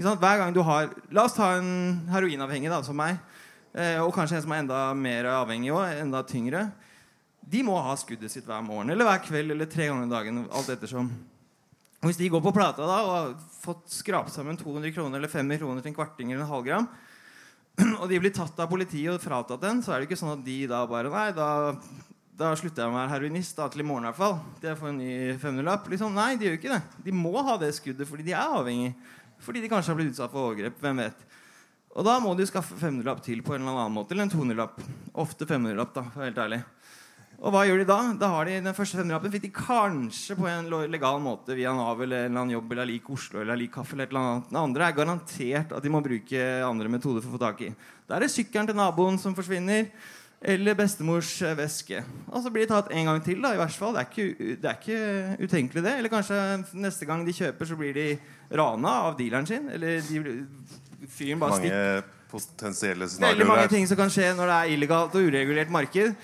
[0.00, 3.18] Hver gang du har La oss ta en heroinavhengig da, som meg,
[3.74, 6.00] eh, og kanskje en som er enda mer avhengig òg.
[6.00, 6.70] enda tyngre.
[7.44, 10.48] De må ha skuddet sitt hver morgen eller hver kveld eller tre ganger i dagen.
[10.50, 11.10] alt ettersom.
[12.00, 15.28] Og Hvis de går på plata da og har fått skrapt sammen 200 kroner eller
[15.28, 16.88] 500 kroner til en kvarting eller en halvgram,
[18.00, 20.44] og de blir tatt av politiet og fratatt den, så er det ikke sånn at
[20.44, 21.76] de da bare Nei, da,
[22.40, 24.38] da slutter jeg å være heroinist da, til i morgen i hvert fall.
[24.62, 25.90] De får en ny 500-lapp.
[25.92, 26.82] Liksom, nei, de gjør ikke det.
[27.04, 28.94] De må ha det skuddet fordi de er avhengig.
[29.44, 30.76] Fordi de kanskje har blitt utsatt for overgrep.
[30.82, 31.24] Hvem vet.
[31.96, 34.14] Og da må de skaffe 500-lapp til på en eller annen måte.
[34.14, 34.78] Eller en 200-lapp.
[35.18, 36.60] Ofte 500-lapp, da, for helt ærlig.
[37.40, 37.98] Og hva gjør de da?
[38.20, 42.02] Da har de Den første 500-lappen fikk de kanskje på en legal måte via Nav
[42.04, 43.96] eller en eller annen jobb eller lik Oslo eller lik kaffe.
[43.96, 44.50] eller et eller annet.
[44.50, 47.70] Den andre er garantert at de må bruke andre metoder for å få tak i.
[48.04, 49.88] Da er det sykkelen til naboen som forsvinner.
[50.40, 52.00] Eller bestemors veske.
[52.32, 53.42] Og så blir de tatt en gang til.
[53.44, 53.92] da, i hvert fall.
[53.92, 55.92] Det er ikke, det er ikke utenkelig, det.
[55.98, 56.38] Eller kanskje
[56.80, 58.06] neste gang de kjøper, så blir de
[58.56, 59.68] rana av dealeren sin.
[59.68, 60.46] Eller de,
[61.08, 62.16] fyren bare Mange stikker.
[62.30, 66.14] potensielle Veldig scenarioer mange ting som kan skje når det er illegalt og uregulert marked.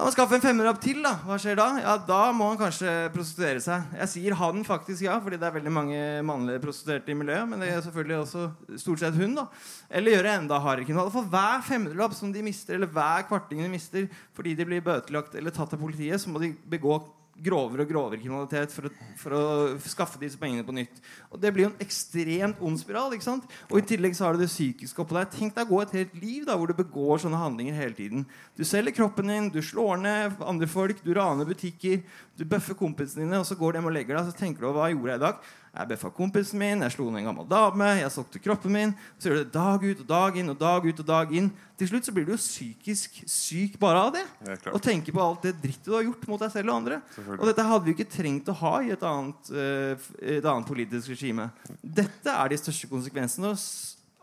[0.00, 1.02] Da må skaffe en femmerlapp til.
[1.04, 1.66] da Hva skjer da?
[1.76, 3.90] Ja, Da må han kanskje prostituere seg.
[3.98, 7.44] Jeg sier han faktisk, ja, fordi det er veldig mange mannlige prostituerte i miljøet.
[7.50, 8.46] Men det er selvfølgelig også
[8.80, 9.34] stort sett hun.
[9.36, 9.44] da
[9.90, 11.18] Eller gjøre enda hardere kriminalitet.
[11.18, 15.36] For hver femmerlapp som de mister, eller hver kvarting de mister fordi de blir bøtelagt
[15.36, 16.96] eller tatt av politiet, så må de begå
[17.44, 19.42] grovere og grovere kriminalitet for å, for å
[19.82, 21.00] skaffe disse pengene på nytt.
[21.30, 23.14] Og Det blir jo en ekstremt ond spiral.
[23.16, 23.46] ikke sant?
[23.70, 25.30] Og I tillegg så har du det psykiske oppå deg.
[25.34, 28.26] Tenk deg å gå et helt liv da, hvor du begår sånne handlinger hele tiden.
[28.58, 32.04] Du selger kroppen din, du slår ned andre folk, du raner butikker,
[32.36, 34.72] du bøffer kompisene dine, og så går hjem og legger deg og så tenker du
[34.76, 35.50] hva gjorde jeg i dag?
[35.70, 38.94] Jeg bøffa kompisen min, jeg slo ned en gammel dame, jeg solgte kroppen min.
[39.18, 41.52] Så gjør du det dag ut og dag inn og dag ut og dag inn.
[41.78, 44.24] Til slutt så blir du jo psykisk syk bare av det.
[44.48, 46.98] det og tenker på alt det drittet du har gjort mot deg selv og andre.
[47.38, 51.14] Og dette hadde vi ikke trengt å ha i et annet, eh, et annet politisk
[51.14, 51.46] regime.
[51.80, 53.54] Dette er de største konsekvensene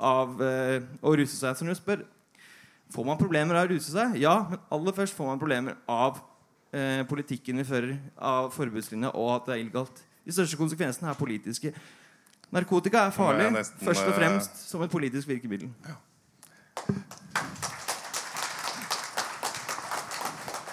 [0.03, 1.55] av eh, å ruse seg.
[1.55, 2.03] Som du spør,
[2.93, 4.15] Får man problemer av å ruse seg?
[4.21, 6.21] Ja, men aller først får man problemer av
[6.71, 10.03] eh, politikken vi fører, av forbudslinja og at det er illegalt.
[10.27, 11.71] De største konsekvensene er politiske.
[12.51, 15.69] Narkotika er farlig er nesten, først og eh, fremst som et politisk virkemiddel.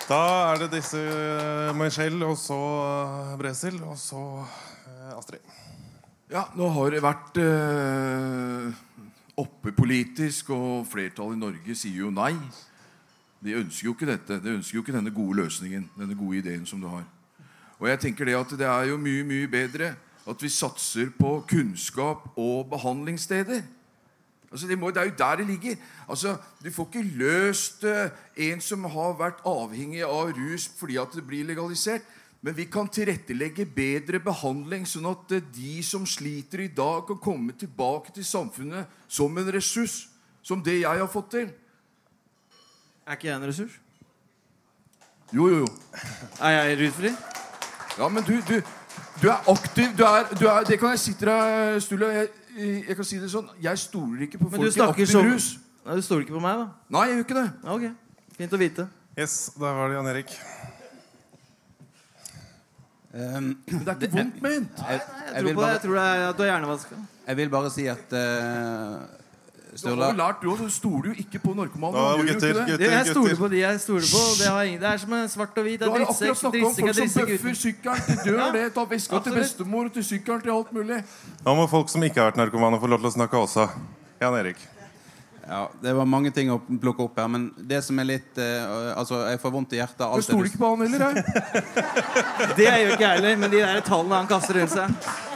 [0.09, 4.24] Da er det disse eh, Michelle, og så eh, Bresil, og så
[5.14, 5.40] Astrid.
[6.34, 8.74] Ja, nå har det vært eh,
[9.38, 12.32] oppe politisk, og flertallet i Norge sier jo nei.
[13.44, 14.42] De ønsker jo ikke dette.
[14.42, 17.07] De ønsker jo ikke denne gode løsningen, denne gode ideen som du har.
[17.85, 19.91] Og jeg tenker det at det er jo mye, mye bedre
[20.24, 23.61] at vi satser på kunnskap og behandlingssteder.
[24.49, 25.76] Altså, det, må, det er jo der det ligger.
[26.09, 28.09] Altså, Du får ikke løst eh,
[28.47, 32.09] en som har vært avhengig av rus fordi at det blir legalisert.
[32.41, 37.20] Men vi kan tilrettelegge bedre behandling, sånn at eh, de som sliter i dag, kan
[37.20, 40.07] komme tilbake til samfunnet som en ressurs.
[40.41, 41.53] Som det jeg har fått til.
[43.05, 43.80] Er ikke jeg en ressurs?
[45.37, 45.72] Jo, jo, jo.
[46.41, 47.16] Er jeg rusfri?
[47.99, 48.57] Ja, men du, du,
[49.22, 49.92] du er aktiv.
[49.99, 52.09] Du er, du er, det kan jeg si til deg, Sturle.
[52.16, 52.28] Jeg,
[52.88, 53.47] jeg kan si det sånn.
[53.62, 55.47] Jeg stoler ikke på Men du folk i aktiv som rus.
[55.84, 56.66] Nei, Du stoler ikke på meg, da?
[56.97, 57.49] Nei, jeg gjør ikke det.
[57.64, 58.34] Ja, ok.
[58.38, 58.86] Fint å vite.
[59.18, 60.32] Yes, da var det Jan Erik.
[63.14, 64.80] Um, Men det er ikke vondt ment.
[64.80, 65.68] jeg, Jeg jeg, tror på det.
[65.74, 66.97] Jeg tror det er at du er hjernevaska.
[67.28, 69.05] jeg vil bare si at uh,
[69.75, 70.11] Sturla
[70.43, 70.64] jo du.
[70.64, 71.95] Du stoler jo ikke på narkomane.
[71.99, 73.41] Nå, Gjør gutter, gutter, Jeg stoler gutter.
[73.41, 74.20] på de jeg stoler på.
[74.39, 75.81] Det, har ingen, det er som en svart og hvit.
[75.81, 78.39] Du har er akkurat snakka om er folk som bøffer sykkelen til dør.
[78.39, 78.53] Ja.
[78.55, 81.01] det Tar veska til bestemor bestemor, til sykkelen, til alt mulig.
[81.45, 83.66] Nå må folk som ikke har vært narkomane, få lov til å snakke også.
[84.22, 84.62] Jan Erik.
[85.45, 88.95] Ja, Det var mange ting å plukke opp her, men det som er litt uh,
[88.97, 91.25] Altså, jeg får vondt i hjertet Jeg stoler ikke på han heller, jeg.
[92.57, 95.34] Det gjør ikke jeg heller, men de der tallene han kaster rundt seg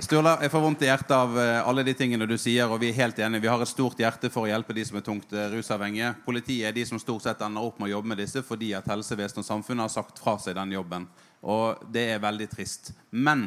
[0.00, 2.88] Sturla, jeg får vondt i hjertet av eh, alle de tingene du sier, og vi
[2.88, 3.42] er helt enige.
[3.44, 6.14] Vi har et stort hjerte for å hjelpe de som er tungt eh, rusavhengige.
[6.24, 8.88] Politiet er de som stort sett ender opp med å jobbe med disse fordi at
[8.88, 11.04] helsevesenet og samfunnet har sagt fra seg den jobben.
[11.44, 12.94] Og det er veldig trist.
[13.12, 13.44] Men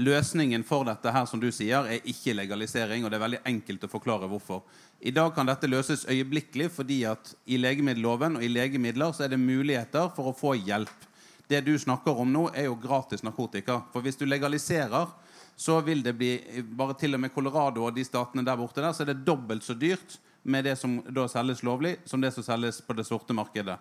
[0.00, 3.84] løsningen for dette her, som du sier, er ikke legalisering, og det er veldig enkelt
[3.84, 4.62] å forklare hvorfor.
[5.04, 9.34] I dag kan dette løses øyeblikkelig fordi at i legemiddelloven og i legemidler så er
[9.34, 11.10] det muligheter for å få hjelp.
[11.44, 13.82] Det du snakker om nå, er jo gratis narkotika.
[13.92, 15.12] For hvis du legaliserer,
[15.56, 16.32] så vil det bli
[16.76, 19.64] bare til og med Colorado og de statene der borte der, så er det dobbelt
[19.64, 23.36] så dyrt med det som da selges lovlig, som det som selges på det sorte
[23.36, 23.78] markedet.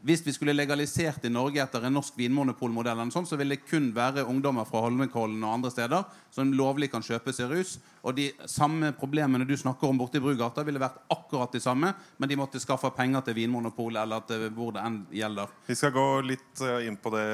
[0.00, 3.90] Hvis vi skulle legalisert i Norge etter en norsk vinmonopolmodell, noe så ville det kun
[3.92, 7.74] være ungdommer fra Holmenkollen og andre steder som lovlig kan kjøpe seg rus.
[8.00, 11.92] Og de samme problemene du snakker om borte i Brugata, ville vært akkurat de samme,
[12.16, 15.52] men de måtte skaffe penger til Vinmonopolet eller til hvor det enn gjelder.
[15.68, 17.28] Vi skal gå litt eh, inn på det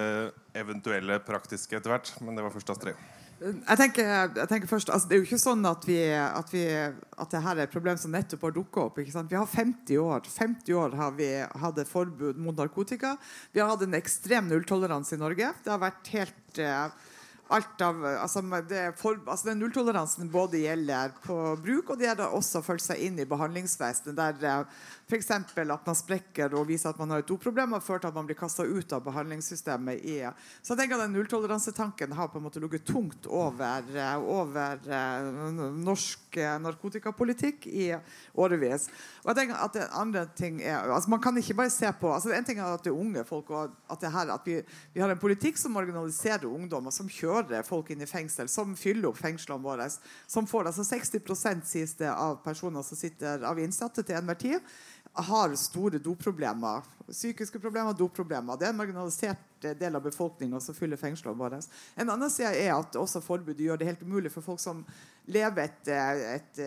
[0.58, 2.98] eventuelle praktiske etter hvert, men det var først Astrid.
[3.36, 6.62] Jeg tenker, jeg tenker først, altså, Det er jo ikke sånn at, vi, at, vi,
[6.72, 9.00] at dette er et problem som nettopp har dukka opp.
[9.02, 13.16] Vi har 50 år 50 år har vi hatt et forbud mot narkotika.
[13.52, 15.52] Vi har hatt en ekstrem nulltoleranse i Norge.
[15.64, 17.12] Det har vært helt eh,
[17.52, 22.34] alt av altså, det for, altså Den nulltoleransen både gjelder på bruk, og det gjelder
[22.34, 24.16] også å følge seg inn i behandlingsvesenet.
[24.16, 25.30] Der eh, F.eks.
[25.30, 28.26] at man sprekker og viser at man har et doproblem, har ført til at man
[28.26, 30.00] blir kasta ut av behandlingssystemet.
[30.02, 30.16] i
[30.58, 33.86] Så jeg tenker at den Nulltoleransetanken har på en måte ligget tungt over,
[34.18, 37.92] over uh, norsk uh, narkotikapolitikk i
[38.34, 38.88] årevis.
[39.22, 42.10] Og jeg tenker at det andre ting er altså Man kan ikke bare se på
[42.10, 44.58] altså En ting er at det er unge folk, og at, det her, at vi,
[44.90, 49.12] vi, har en politikk som marginaliserer ungdommer, som kjører folk inn i fengsel, som fyller
[49.12, 49.86] opp fengslene våre,
[50.26, 54.76] som får altså 60 sies det av personer som sitter av innsatte til enhver tid
[55.16, 56.84] har store doproblemer.
[57.06, 58.58] Psykiske problemer, doproblemer.
[58.58, 61.60] Det er en marginalisert del av befolkninga som fyller fengslene våre.
[61.96, 64.82] En annen side er at også forbudet gjør det helt umulig for folk som
[65.30, 66.60] lever et, et,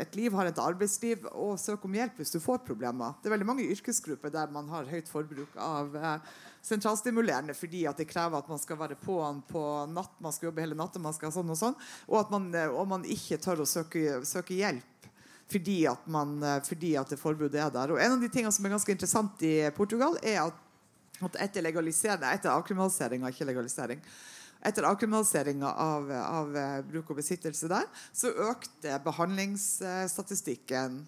[0.00, 3.18] et liv, har et arbeidsliv, å søke om hjelp hvis du får problemer.
[3.20, 6.32] Det er veldig mange yrkesgrupper der man har høyt forbruk av eh,
[6.64, 9.20] sentralstimulerende fordi at det krever at man skal være på
[9.50, 9.62] på
[9.92, 11.76] natt, man skal jobbe hele natta, man skal sånn og sånn,
[12.08, 14.93] og at man, og man ikke tør å søke, søke hjelp
[15.54, 17.94] fordi at, man, eh, fordi at det forbudet er der.
[17.94, 20.54] Og En av de tingene som er ganske interessant i Portugal, er at,
[21.22, 21.62] at etter
[22.34, 24.00] etter avkriminaliseringa, ikke legalisering
[24.64, 27.84] etter avkriminaliseringa av, av, eh, bruk og besittelse der,
[28.16, 31.06] så økte behandlingsstatistikken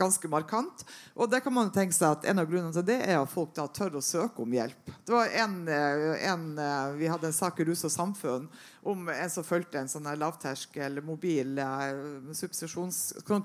[0.00, 0.84] ganske markant.
[1.14, 3.52] Og det kan man tenke seg at En av grunnene til det er at folk
[3.56, 4.92] da tør å søke om hjelp.
[5.06, 6.46] Det var en, eh, en
[6.98, 8.48] Vi hadde en sak i Rus og Samfunn
[8.82, 12.00] om en som fulgte en sånn lavterskel mobil eh,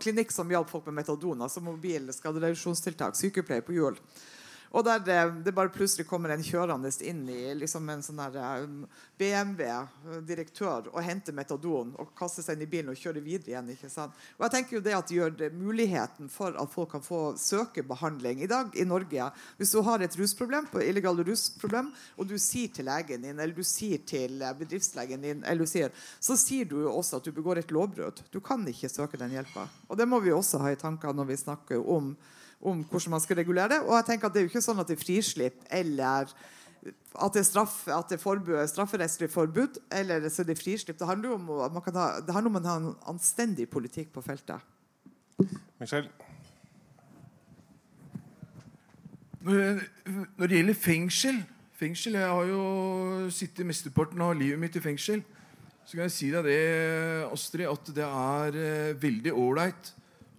[0.05, 1.41] klinikk som hjalp folk med metadon.
[1.41, 3.15] altså mobil skadereduksjonstiltak.
[3.15, 3.99] Sykepleier på hjul.
[4.75, 8.65] Og der det, bare plutselig kommer en kjørende inn i liksom en sånn eh,
[9.15, 13.71] BMW-direktør og henter metadon og kaster seg inn i bilen og kjører videre igjen.
[13.71, 14.17] ikke sant?
[14.35, 17.21] Og jeg tenker jo det at det gjør det muligheten for at folk kan få
[17.39, 18.43] søke behandling.
[18.43, 22.73] I dag i Norge, hvis du har et rusproblem, på illegale rusproblem, og du sier
[22.75, 26.67] til legen din eller du sier til eh, bedriftslegen din, eller du sier, så sier
[26.67, 28.25] du jo også at du begår et lovbrudd.
[28.27, 29.69] Du kan ikke søke den hjelpa.
[29.87, 32.17] Og det må vi også ha i tankene når vi snakker om
[32.61, 33.79] om hvordan man skal regulere det.
[33.85, 36.29] Og jeg tenker at det er jo ikke sånn at det er frislipp eller
[37.15, 40.99] at det er, straff, at det er forbud, strafferettslig forbud eller så det er frislipp.
[40.99, 44.11] Det handler, om, at man kan ha, det handler om å ha en anstendig politikk
[44.13, 44.61] på feltet.
[45.79, 46.09] Michel?
[49.45, 51.43] Når det gjelder fengsel,
[51.77, 52.61] fengsel Jeg har jo
[53.29, 55.21] sittet mesteparten av livet mitt i fengsel.
[55.85, 56.61] Så kan jeg si deg det,
[57.29, 59.91] Astrid, at det er eh, veldig ålreit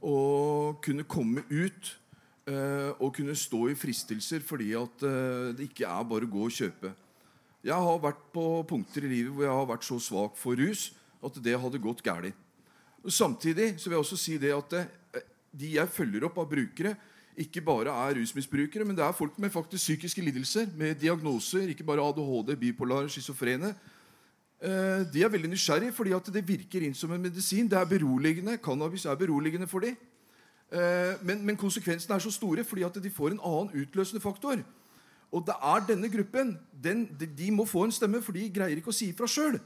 [0.02, 0.16] å
[0.82, 1.92] kunne komme ut
[2.46, 6.54] å kunne stå i fristelser fordi at eh, det ikke er bare å gå og
[6.54, 6.92] kjøpe.
[7.66, 10.92] Jeg har vært på punkter i livet hvor jeg har vært så svak for rus
[11.26, 12.36] at det hadde gått galt.
[13.06, 15.26] Samtidig så vil jeg også si det at eh,
[15.56, 16.94] de jeg følger opp av brukere,
[17.36, 21.84] ikke bare er rusmisbrukere, men det er folk med faktisk psykiske lidelser, med diagnoser, ikke
[21.84, 23.74] bare ADHD, bipolar, schizofrene.
[25.12, 27.68] De er veldig nysgjerrige fordi at det virker inn som en medisin.
[27.68, 28.56] Det er beroligende.
[28.64, 29.98] Cannabis er beroligende for dem.
[30.72, 34.64] Eh, men, men konsekvensene er så store fordi at de får en annen utløsende faktor.
[35.34, 36.56] Og det er denne gruppen.
[36.82, 39.58] Den, de, de, må få en stemme, for de greier ikke å si ifra sjøl.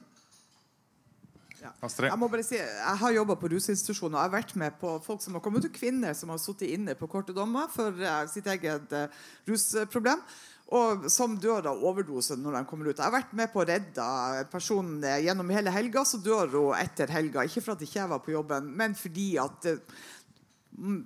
[1.61, 1.75] Ja.
[1.85, 4.95] Jeg må bare si, jeg har jobba på rusinstitusjon, og jeg har vært med på
[5.05, 8.23] folk som har kommet ut, kvinner som har sittet inne på korte dommer for uh,
[8.33, 10.25] sitt eget uh, rusproblem.
[10.71, 12.95] Og som dør av overdose når de kommer ut.
[12.95, 14.05] Jeg har vært med på å redde
[14.53, 16.05] personen gjennom hele helga.
[16.07, 17.43] Så dør hun etter helga.
[17.43, 19.99] Ikke fordi ikke jeg var på jobben, men fordi at uh,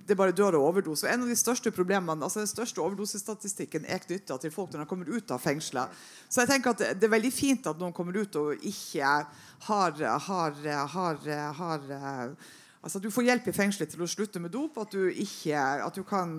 [0.07, 1.07] det bare dør av overdose.
[1.11, 4.89] En av de største problemene, altså Den største overdosestatistikken er knytta til folk når de
[4.89, 5.91] kommer ut av fengselet.
[6.29, 9.15] Så jeg tenker at det er veldig fint at noen kommer ut og ikke
[9.67, 10.61] har, har,
[10.95, 11.25] har,
[11.59, 11.89] har
[12.85, 14.75] Altså At du får hjelp i fengselet til å slutte med dop.
[14.77, 16.35] At du ikke At du kan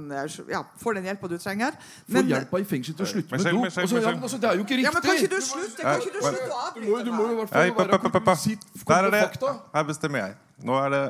[0.49, 1.75] ja, får den hjelpa du trenger.
[2.07, 3.65] Men, får hjelpa i fengselet til å slutte med dop?
[3.67, 4.87] Altså, ja, altså, det er jo ikke riktig!
[4.87, 7.09] Ja, men Kan ikke du slutte Kan ikke du slutte å avbryte meg?
[7.09, 7.89] Du må jo i hvert fall være
[8.93, 9.57] Der er det.
[9.75, 10.39] Her bestemmer jeg.
[10.65, 11.03] Nå er det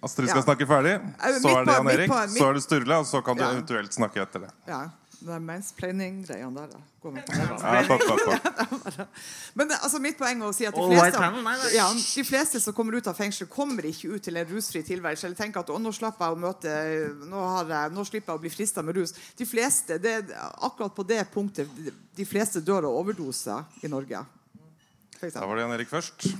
[0.00, 0.46] Astrid skal ja.
[0.46, 0.94] snakke ferdig,
[1.42, 4.22] så er det Jan Erik, så er det Sturle, og så kan du eventuelt snakke
[4.24, 4.54] etter det.
[4.70, 4.86] Ja.
[5.20, 6.68] Det er mansplaining-greiene der.
[6.72, 6.78] da.
[7.12, 7.42] Med på det.
[7.44, 9.00] Ja, takk, takk, takk.
[9.58, 11.26] Men altså, mitt poeng er å si at de fleste,
[11.74, 15.28] ja, de fleste som kommer ut av fengsel, kommer ikke ut til en rusfri tilværelse.
[15.28, 16.76] Eller tenker at å, nå slapper jeg å møte
[17.28, 19.12] Nå, har jeg, nå slipper jeg å bli frista med rus.
[19.36, 20.14] De fleste, det,
[20.64, 24.24] Akkurat på det punktet de, de fleste dør av overdose i Norge.
[25.20, 26.30] Da var det Jan Erik først.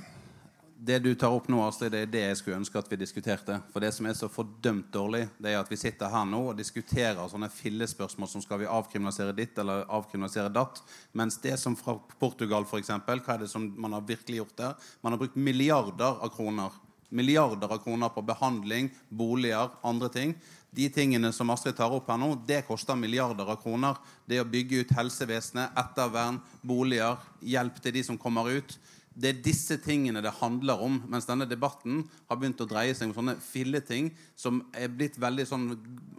[0.83, 3.59] Det du tar opp nå, Astrid, det er det jeg skulle ønske at vi diskuterte.
[3.69, 6.55] For det som er så fordømt dårlig, det er at vi sitter her nå og
[6.57, 10.79] diskuterer sånne fillespørsmål som skal vi avkriminalisere ditt eller avkriminalisere datt.
[11.13, 14.87] Mens det som fra Portugal, f.eks., hva er det som man har virkelig gjort der?
[15.05, 16.79] Man har brukt milliarder av kroner.
[17.13, 20.33] Milliarder av kroner på behandling, boliger, andre ting.
[20.73, 24.01] De tingene som Astrid tar opp her nå, det koster milliarder av kroner.
[24.25, 28.79] Det å bygge ut helsevesenet, ettervern, boliger, hjelp til de som kommer ut.
[29.13, 31.01] Det er disse tingene det handler om.
[31.11, 35.45] Mens denne debatten har begynt å dreie seg om sånne filleting som er blitt veldig
[35.49, 35.65] sånn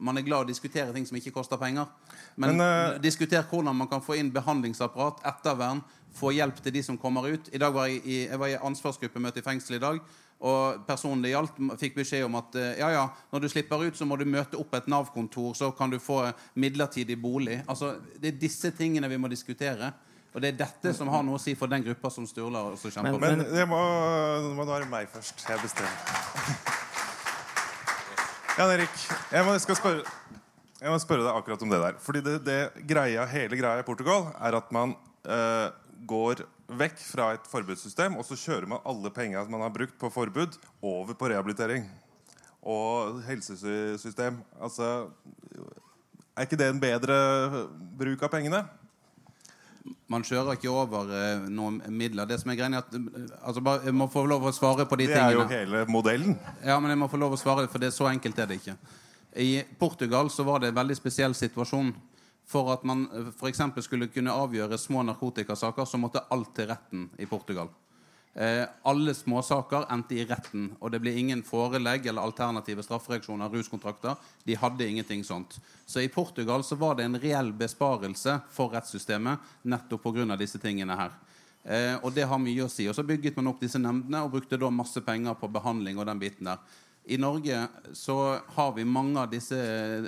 [0.02, 1.88] Man er glad å diskutere ting som ikke koster penger.
[2.36, 5.80] Men, Men, uh, diskuter hvordan man kan få inn behandlingsapparat, ettervern,
[6.12, 7.48] få hjelp til de som kommer ut.
[7.54, 10.02] I dag var jeg i, jeg var i ansvarsgruppemøte i fengsel i dag.
[10.42, 13.96] Og personen det gjaldt, fikk beskjed om at eh, ja, ja, når du slipper ut,
[13.96, 16.24] så må du møte opp et Nav-kontor, så kan du få
[16.58, 17.60] midlertidig bolig.
[17.70, 19.92] Altså, Det er disse tingene vi må diskutere.
[20.32, 22.92] Og det er dette som har noe å si for den gruppa som Sturla også
[22.94, 23.24] kjemper for.
[23.24, 23.80] Men det må,
[24.46, 25.44] det må være meg først.
[25.44, 26.80] Jeg bestemmer.
[28.56, 28.96] Jan Erik,
[29.32, 30.16] jeg må, skal spørre,
[30.80, 32.00] jeg må spørre deg akkurat om det der.
[32.04, 32.58] Fordi det, det
[32.88, 35.68] greia, hele greia i Portugal er at man eh,
[36.08, 36.44] går
[36.80, 40.56] vekk fra et forbudssystem, og så kjører man alle penga man har brukt på forbud,
[40.80, 41.84] over på rehabilitering.
[42.62, 44.36] Og helsesystem.
[44.62, 45.10] Altså
[46.36, 47.16] Er ikke det en bedre
[47.98, 48.62] bruk av pengene?
[50.12, 52.28] Man kjører ikke over eh, noen midler.
[52.28, 54.98] Det som er greia at eh, altså bare, Jeg må få lov å svare på
[55.00, 56.36] de Det er jo hele modellen.
[56.62, 58.60] Ja, men jeg må få lov å svare, for det er så enkelt er det
[58.60, 58.76] ikke.
[59.42, 61.94] I Portugal så var det en veldig spesiell situasjon.
[62.52, 63.06] For at man
[63.38, 63.62] f.eks.
[63.86, 67.70] skulle kunne avgjøre små narkotikasaker, så måtte alt til retten i Portugal.
[68.34, 74.16] Eh, alle småsaker endte i retten, og det ble ingen forelegg eller alternative straffereaksjoner, ruskontrakter.
[74.44, 75.58] De hadde ingenting sånt.
[75.86, 80.36] Så i Portugal så var det en reell besparelse for rettssystemet nettopp pga.
[80.36, 81.12] disse tingene her.
[81.64, 82.88] Eh, og det har mye å si.
[82.88, 86.06] Og så bygget man opp disse nemndene og brukte da masse penger på behandling og
[86.06, 86.58] den biten der.
[87.04, 89.56] I Norge så har vi mange av disse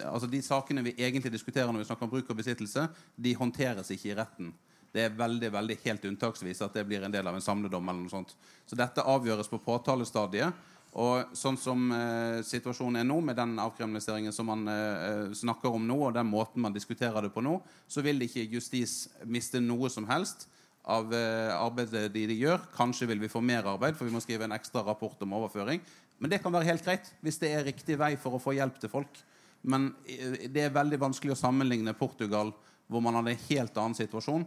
[0.06, 3.90] Altså de sakene vi egentlig diskuterer når vi snakker om bruk og besittelse, de håndteres
[3.90, 4.52] ikke i retten.
[4.94, 7.88] Det er veldig, veldig helt unntaksvis at det blir en del av en samledom.
[7.88, 8.36] eller noe sånt.
[8.66, 10.70] Så dette avgjøres på påtalestadiet.
[10.94, 15.82] Og sånn som eh, situasjonen er nå, med den avkriminaliseringen som man eh, snakker om
[15.88, 17.56] nå, og den måten man diskuterer det på nå,
[17.90, 20.46] så vil ikke justis miste noe som helst
[20.84, 22.62] av eh, arbeidet de, de gjør.
[22.76, 25.82] Kanskje vil vi få mer arbeid, for vi må skrive en ekstra rapport om overføring.
[26.22, 28.78] Men det kan være helt greit hvis det er riktig vei for å få hjelp
[28.78, 29.18] til folk.
[29.66, 32.52] Men eh, det er veldig vanskelig å sammenligne Portugal,
[32.86, 34.44] hvor man hadde en helt annen situasjon,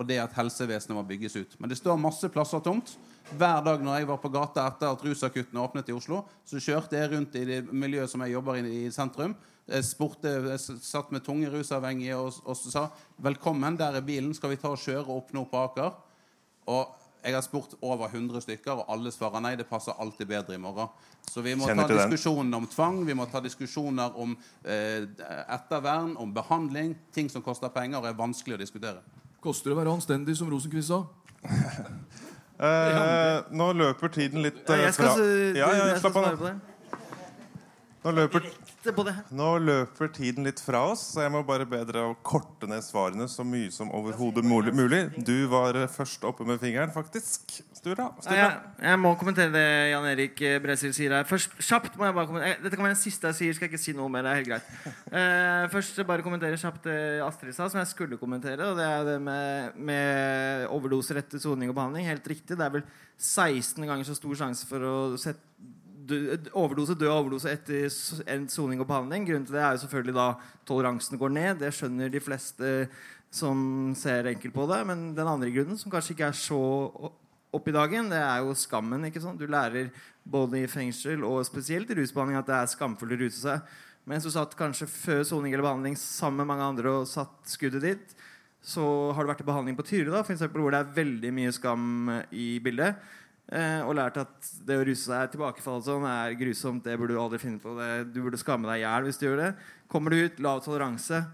[0.00, 1.54] og det at helsevesenet må bygges ut.
[1.60, 2.94] Men det står masse plasser tomt.
[3.36, 6.96] Hver dag når jeg var på gata etter at rusakuttene åpnet i Oslo, så kjørte
[6.96, 9.36] jeg rundt i det miljøet som jeg jobber i i sentrum.
[9.68, 12.88] Jeg, spurte, jeg satt med tunge rusavhengige og, og sa
[13.20, 14.34] 'Velkommen, der er bilen.
[14.34, 15.94] Skal vi ta og kjøre opp nå på Aker?'
[16.66, 19.56] Og jeg har spurt over 100 stykker, og alle svarer nei.
[19.56, 20.88] Det passer alltid bedre i morgen.
[21.28, 24.32] Så vi må Kjenner ta diskusjonen om tvang, vi må ta diskusjoner om
[24.64, 25.04] eh,
[25.52, 26.96] ettervern, om behandling.
[27.12, 29.19] Ting som koster penger og er vanskelig å diskutere.
[29.40, 31.04] Koster det å være anstendig, som Rosenquist sa?
[32.60, 36.44] Eh, nå løper tiden litt eh, fra Ja, ja, jeg skal slapp av svare på
[36.44, 36.98] det.
[38.02, 38.48] Nå løper,
[38.80, 39.12] Se på det.
[39.36, 42.80] nå løper tiden litt fra oss, så jeg må bare be dere å korte ned
[42.80, 45.02] svarene så mye som overhodet mulig.
[45.20, 47.58] Du var først oppe med fingeren, faktisk.
[47.76, 48.10] Stura.
[48.24, 51.26] Ja, jeg, jeg må kommentere det Jan Erik eh, Bresil sier her.
[51.28, 53.68] Først, kjapt må jeg bare kommentere eh, Dette kan være den siste jeg sier, skal
[53.68, 54.24] jeg ikke si noe mer.
[54.24, 54.72] Det er helt greit.
[55.12, 58.68] Uh, først bare kommentere kjapt det Astrid sa, som jeg skulle kommentere.
[58.68, 62.08] Og det er det med, med overdoser etter soning og behandling.
[62.08, 62.56] Helt riktig.
[62.56, 65.44] Det er vel 16 ganger så stor sjanse for å sette
[66.56, 67.88] overdose, død overdose etter
[68.30, 69.26] endt soning og behandling.
[69.28, 70.28] Grunnen til det er jo selvfølgelig da
[70.68, 71.60] toleransen går ned.
[71.62, 72.74] Det skjønner de fleste
[73.30, 74.80] som ser enkelt på det.
[74.90, 76.60] Men den andre grunnen, som kanskje ikke er så
[77.50, 79.06] opp i dagen, det er jo skammen.
[79.08, 79.40] ikke sant?
[79.40, 79.90] Du lærer
[80.24, 83.78] både i fengsel og spesielt i rusbehandling at det er skamfullt å ruse seg.
[84.08, 87.84] Mens du satt kanskje før soning eller behandling sammen med mange andre og satt skuddet
[87.84, 88.14] ditt,
[88.60, 88.84] så
[89.16, 91.52] har du vært i behandling på Tyre, da, for eksempel, hvor det er veldig mye
[91.56, 92.98] skam i bildet.
[93.50, 96.84] Eh, og lært at det å ruse seg tilbakefall sånn er grusomt.
[96.86, 97.74] Det burde du aldri finne på.
[97.78, 99.52] Det, du burde skamme deg i hjel hvis du gjør det.
[99.90, 101.24] Kommer du ut, lav toleranse,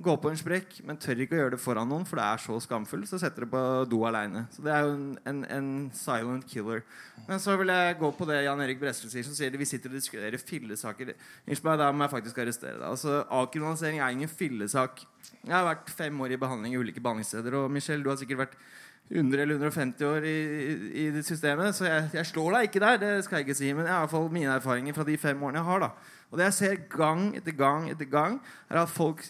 [0.00, 2.40] gå på en sprekk, men tør ikke å gjøre det foran noen, for det er
[2.40, 4.46] så skamfullt, så setter du på do aleine.
[4.52, 6.80] Så det er jo en, en, en, silent killer.
[7.28, 9.68] Men så vil jeg gå på det Jan Erik Bresle sier, som sier at vi
[9.68, 11.12] sitter og diskuterer fillesaker.
[11.48, 12.88] Meg, da må jeg faktisk arrestere deg.
[12.88, 15.04] Altså, Avkriminalisering er ingen fillesak.
[15.42, 18.46] Jeg har vært fem år i behandling i ulike behandlingssteder, og Michelle, du har sikkert
[18.46, 18.60] vært
[19.08, 20.36] 100 eller 150 år i,
[20.90, 22.96] i, i systemet, så jeg, jeg, slår deg ikke der.
[22.98, 25.18] Det skal jeg ikke si, men jeg har i hvert fall mine erfaringer fra de
[25.20, 25.84] fem årene jeg har.
[25.84, 25.90] da
[26.30, 29.22] Og det jeg ser gang etter gang etter gang, er at folk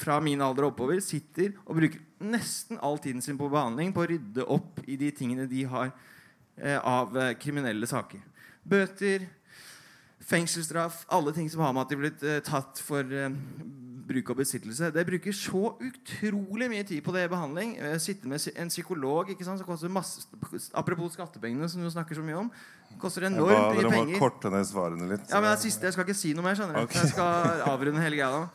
[0.00, 4.08] fra min alder oppover sitter og bruker nesten all tiden sin på behandling på å
[4.10, 5.92] rydde opp i de tingene de har
[6.56, 8.22] eh, av eh, kriminelle saker.
[8.66, 9.28] Bøter,
[10.30, 13.30] fengselsstraff, alle ting som har med at de er blitt eh, tatt for eh,
[14.10, 14.90] bruk og besittelse.
[14.94, 17.76] Det bruker så utrolig mye tid på det i behandling.
[17.78, 20.26] Eh, sitte med en psykolog ikke sant, som koster masse
[20.74, 22.50] Apropos skattepengene, som du snakker så mye om.
[23.00, 23.90] Koster enormt mye penger.
[23.90, 25.30] Dere må korte ned svarene litt.
[25.30, 26.58] Ja, men det er siste, Jeg skal ikke si noe mer.
[26.58, 27.04] skjønner okay.
[27.04, 28.48] Jeg skal avrunde hele greia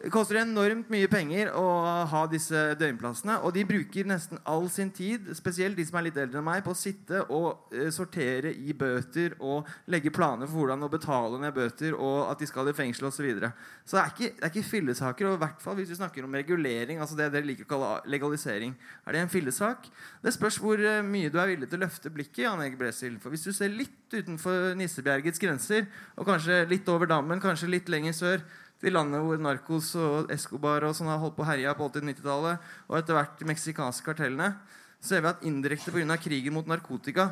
[0.00, 1.64] det koster enormt mye penger å
[2.08, 3.34] ha disse døgnplassene.
[3.44, 6.62] Og de bruker nesten all sin tid, spesielt de som er litt eldre enn meg,
[6.64, 11.40] på å sitte og eh, sortere i bøter og legge planer for hvordan å betale
[11.42, 13.18] ned bøter, og at de skal i fengsel osv.
[13.20, 13.50] Så, videre.
[13.84, 15.28] så det er, ikke, det er ikke fillesaker.
[15.28, 17.92] Og i hvert fall hvis vi snakker om regulering, altså det dere liker å kalle
[18.14, 18.72] legalisering.
[19.04, 19.90] Er det en fillesak?
[20.24, 22.46] Det spørs hvor uh, mye du er villig til å løfte blikket.
[22.46, 23.20] Jan Bresil.
[23.20, 25.84] For hvis du ser litt utenfor Nissebjergets grenser,
[26.16, 28.48] og kanskje litt over dammen, kanskje litt lenger sør
[28.80, 32.68] de landene hvor Narcos og Escobar og sånn har holdt på å herje på 80-90-tallet,
[32.88, 34.54] og etter hvert de meksikanske kartellene,
[35.00, 36.16] så ser vi at indirekte pga.
[36.20, 37.30] krigen mot narkotika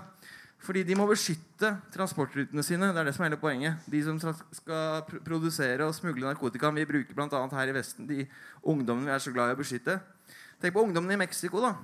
[0.59, 2.91] fordi de må beskytte transportrutene sine.
[2.91, 3.85] Det er det som er hele poenget.
[3.87, 6.73] De som skal produsere og smugle narkotika.
[6.75, 7.43] Vi bruker bl.a.
[7.53, 8.25] her i Vesten de
[8.63, 10.01] ungdommene vi er så glad i å beskytte.
[10.59, 11.77] Tenk på ungdommene i Mexico, da.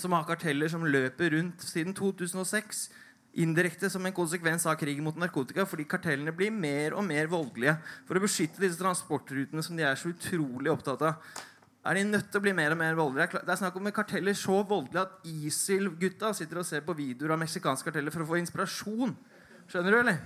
[0.00, 2.88] Som har karteller som løper rundt siden 2006
[3.38, 7.76] indirekte som en konsekvens av krigen mot narkotika, fordi kartellene blir mer og mer voldelige
[8.08, 11.44] for å beskytte disse transportrutene som de er så utrolig opptatt av.
[11.88, 13.44] Er de nødt til å bli mer og mer voldelige?
[13.44, 17.40] Det er snakk om karteller så voldelige at ISIL-gutta sitter og ser på videoer av
[17.44, 19.14] meksikanske karteller for å få inspirasjon.
[19.70, 20.20] Skjønner du, eller?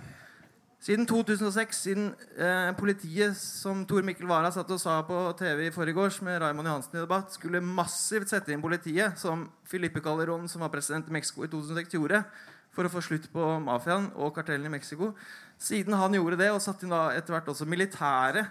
[0.82, 5.74] Siden 2006, siden eh, politiet, som Tor Mikkel Wara satt og sa på TV i
[5.74, 10.64] forgårs med Raymond Johansen i debatt, skulle massivt sette inn politiet, som Filippe Calderón, som
[10.64, 12.24] var president i Mexico i 2006, gjorde,
[12.72, 15.12] for å få slutt på mafiaen og kartellene i Mexico.
[15.60, 18.46] Siden han gjorde det, og satte inn da etter hvert også militære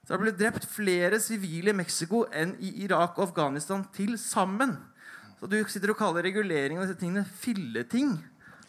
[0.00, 4.16] Så har det blitt drept flere sivile i Mexico enn i Irak og Afghanistan til
[4.18, 4.72] sammen.
[5.38, 8.16] Så du sitter og kaller reguleringen av disse tingene filleting.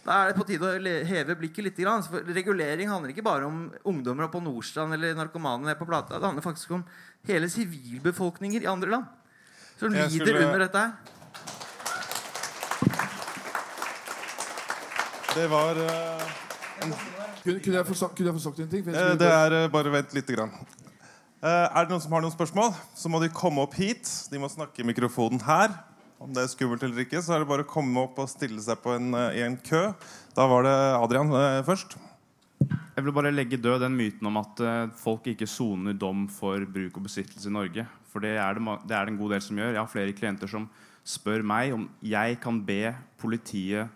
[0.03, 1.79] Da er det på tide å heve blikket litt.
[2.11, 6.19] For regulering handler ikke bare om ungdommer på Nordstrand eller narkomane på Plata.
[6.19, 6.85] Det handler faktisk om
[7.29, 9.09] hele sivilbefolkninger i andre land
[9.79, 10.45] som lider skulle...
[10.45, 11.20] under dette her.
[15.31, 16.23] Det var uh,
[16.83, 16.93] en...
[17.43, 18.83] kunne, kunne, jeg sagt, kunne, jeg få sagt, en ting?
[18.83, 20.51] Uh, det er uh, Bare vent lite grann.
[21.41, 24.09] er det noen som har noen spørsmål, så må de komme opp hit.
[24.29, 25.71] De må snakke i mikrofonen her.
[26.21, 28.59] Om det er skummelt eller ikke, så er det bare å komme opp og stille
[28.61, 29.87] seg på en, i en kø.
[30.35, 31.31] Da var det Adrian
[31.65, 31.95] først.
[32.61, 34.61] Jeg vil bare legge død den myten om at
[34.99, 37.87] folk ikke soner dom for bruk og besittelse i Norge.
[38.11, 39.73] For det er det, det er det en god del som gjør.
[39.73, 40.69] Jeg har flere klienter som
[41.07, 43.89] spør meg om jeg kan be politiet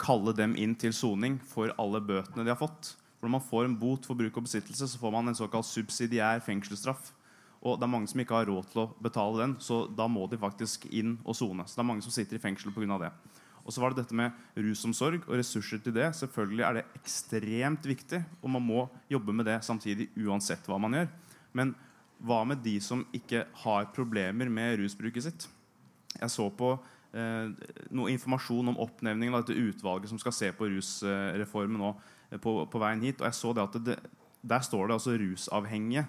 [0.00, 2.94] kalle dem inn til soning for alle bøtene de har fått.
[3.18, 5.68] For Når man får en bot for bruk og besittelse, så får man en såkalt
[5.68, 7.12] subsidiær fengselsstraff.
[7.60, 10.24] Og det er mange som ikke har råd til å betale den, så da må
[10.30, 11.66] de faktisk inn og sone.
[11.68, 12.96] Så det er mange som sitter i fengsel pga.
[12.98, 13.12] det.
[13.60, 16.08] Og så var det dette med rusomsorg og ressurser til det.
[16.16, 20.96] Selvfølgelig er det ekstremt viktig, og man må jobbe med det samtidig uansett hva man
[20.96, 21.10] gjør.
[21.52, 21.74] Men
[22.24, 25.46] hva med de som ikke har problemer med rusbruket sitt?
[26.16, 26.72] Jeg så på
[27.12, 31.90] noe informasjon om oppnevningen av dette utvalget som skal se på rusreformen nå,
[32.30, 33.20] eh, på, på, veien hit.
[33.20, 33.98] Og jeg så det at det,
[34.40, 36.06] Der står det altså rusavhengige.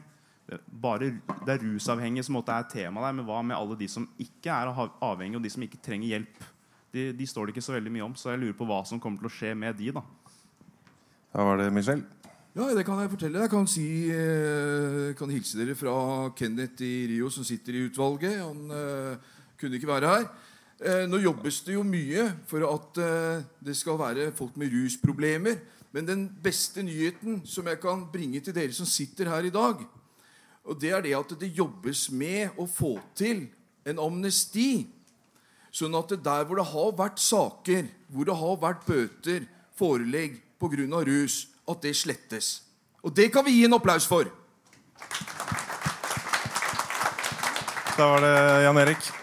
[0.81, 1.11] Bare,
[1.45, 3.17] det er rusavhengige som er tema der.
[3.17, 4.71] Men hva med alle de som ikke er
[5.01, 6.43] avhengige, og de som ikke trenger hjelp?
[6.93, 8.15] De, de, står det ikke så veldig mye om.
[8.15, 9.91] Så jeg lurer på hva som kommer til å skje med de.
[9.91, 10.03] Da
[11.33, 12.03] Da var det Michelle.
[12.51, 13.39] Ja, det kan jeg fortelle.
[13.39, 18.41] Jeg kan, si, eh, kan hilse dere fra Kenneth i Rio, som sitter i utvalget.
[18.43, 19.15] Han uh,
[19.55, 20.25] kunne ikke være her.
[20.81, 25.59] Eh, nå jobbes det jo mye for at eh, det skal være folk med rusproblemer.
[25.93, 29.83] Men den beste nyheten som jeg kan bringe til dere som sitter her i dag,
[30.65, 33.43] og det er det at det jobbes med å få til
[33.85, 34.87] en amnesti.
[35.71, 39.47] Sånn at der hvor det har vært saker, hvor det har vært bøter,
[39.77, 41.05] forelegg pga.
[41.05, 42.61] rus, at det slettes.
[43.03, 44.25] Og det kan vi gi en applaus for.
[47.97, 49.20] Da var det Jan Erik.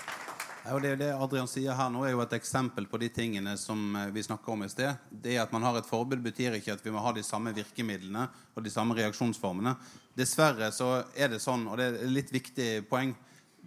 [0.74, 3.96] Og det, det Adrian sier her nå, er jo et eksempel på de tingene som
[3.96, 4.96] eh, vi snakka om i sted.
[5.10, 8.26] Det at man har et forbud, betyr ikke at vi må ha de samme virkemidlene
[8.54, 9.74] og de samme reaksjonsformene.
[10.18, 13.14] Dessverre så er det sånn, og det er et litt viktig poeng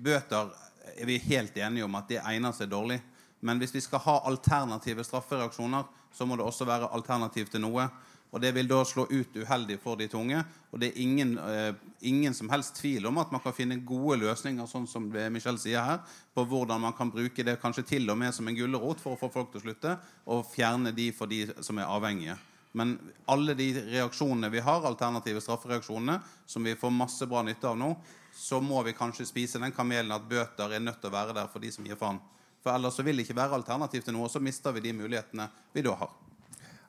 [0.02, 0.50] Bøter
[0.96, 2.98] er vi helt enige om at det egner seg dårlig.
[3.46, 5.84] Men hvis vi skal ha alternative straffereaksjoner,
[6.14, 7.88] så må det også være alternativ til noe.
[8.32, 10.44] Og Det vil da slå ut uheldig for de tunge.
[10.72, 14.20] Og det er ingen, eh, ingen, som helst tvil om at man kan finne gode
[14.22, 16.00] løsninger sånn som Michelle sier her,
[16.34, 19.20] på hvordan man kan bruke det kanskje til og med som en gulrot for å
[19.20, 22.38] få folk til å slutte, og fjerne de for de som er avhengige.
[22.72, 22.98] Men
[23.28, 27.98] alle de reaksjonene vi har, alternative straffereaksjonene, som vi får masse bra nytte av nå,
[28.32, 31.52] så må vi kanskje spise den kamelen at bøter er nødt til å være der
[31.52, 32.22] for de som gir faen.
[32.64, 34.94] For ellers så vil det ikke være alternativ til noe, og så mister vi de
[34.96, 36.14] mulighetene vi da har.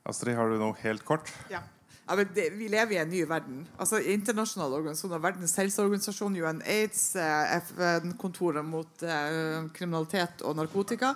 [0.08, 1.30] Astrid, har du noe helt kort?
[1.52, 1.62] Ja.
[2.02, 3.60] Ja, det, vi lever i en ny verden.
[3.78, 11.12] Altså Internasjonale organisasjoner, Verdens helseorganisasjon, UNAIDS, eh, FN-kontoret mot eh, kriminalitet og narkotika,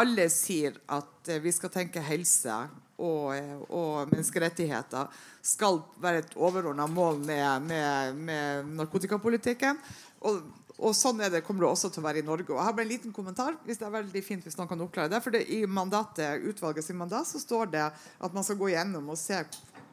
[0.00, 2.56] alle sier at eh, vi skal tenke helse
[3.00, 3.36] og,
[3.68, 5.12] og menneskerettigheter
[5.44, 9.76] skal være et overordna mål med, med, med narkotikapolitikken.
[10.24, 10.40] Og
[10.80, 12.48] og sånn er det, kommer det også til å være i Norge.
[12.52, 14.84] Og jeg har bare en liten kommentar, hvis det er veldig fint hvis noen kan
[14.84, 15.20] oppklare det.
[15.24, 19.12] For det, i mandatet, utvalget sin mandat så står det at man skal gå gjennom
[19.12, 19.42] og se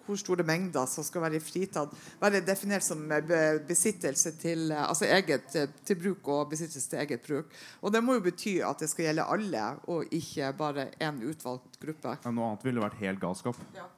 [0.07, 1.91] hvor store mengder som skal være fritatt,
[2.21, 3.01] være definert som
[3.67, 7.51] besittelse til, altså eget, til bruk og besittelse til eget bruk.
[7.81, 11.79] Og Det må jo bety at det skal gjelde alle, og ikke bare én utvalgt
[11.81, 12.15] gruppe.
[12.23, 13.59] Ja, noe annet ville vært helt galskap.
[13.75, 13.89] Ja.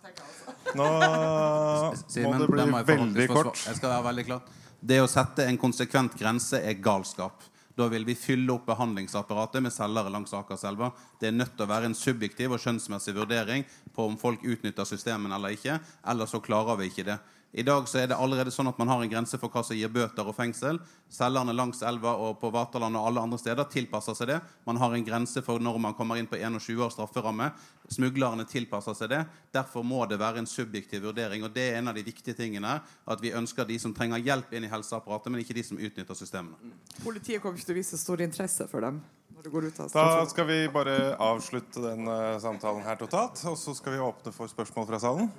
[0.80, 3.54] Nå må det bli veldig kort.
[3.68, 4.58] Jeg skal være veldig klar.
[4.80, 7.44] Det å sette en konsekvent grense er galskap.
[7.76, 10.90] Da vil vi fylle opp behandlingsapparatet med selgere langs Akerselva.
[11.20, 13.64] Det er nødt til å være en subjektiv og skjønnsmessig vurdering
[13.96, 15.78] på om folk utnytter systemene eller ikke.
[16.12, 17.20] Ellers så klarer vi ikke det.
[17.52, 19.78] I dag så er det allerede sånn at man har en grense for hva som
[19.78, 20.78] gir bøter og fengsel.
[21.10, 24.38] Selgerne langs elva og på Vaterland og alle andre steder tilpasser seg det.
[24.70, 27.48] Man har en grense for når man kommer inn på 21 års strafferamme.
[27.90, 29.24] Smuglerne tilpasser seg det.
[29.56, 31.42] Derfor må det være en subjektiv vurdering.
[31.48, 32.84] Og det er en av de viktige tingene her.
[33.10, 36.20] At vi ønsker de som trenger hjelp inn i helseapparatet, men ikke de som utnytter
[36.20, 36.76] systemene.
[37.02, 39.02] Politiet kommer ikke til å vise stor interesse for dem.
[39.40, 43.42] Da skal vi bare avslutte den uh, samtalen her totalt.
[43.50, 45.34] Og så skal vi åpne for spørsmål fra salen.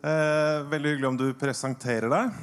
[0.00, 2.36] Eh, veldig hyggelig om du presenterer deg.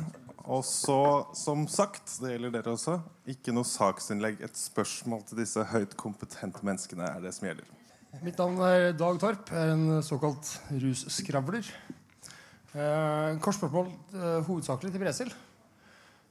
[0.47, 0.99] Og så,
[1.35, 4.37] som sagt, det gjelder dere også, ikke noe saksinnlegg.
[4.45, 7.71] Et spørsmål til disse høyt kompetente menneskene er det som gjelder.
[8.21, 9.49] Mitt navn er Dag Torp.
[9.51, 11.65] Jeg er en såkalt russkravler.
[12.77, 15.33] Eh, kort spørsmål eh, hovedsakelig til Bresil.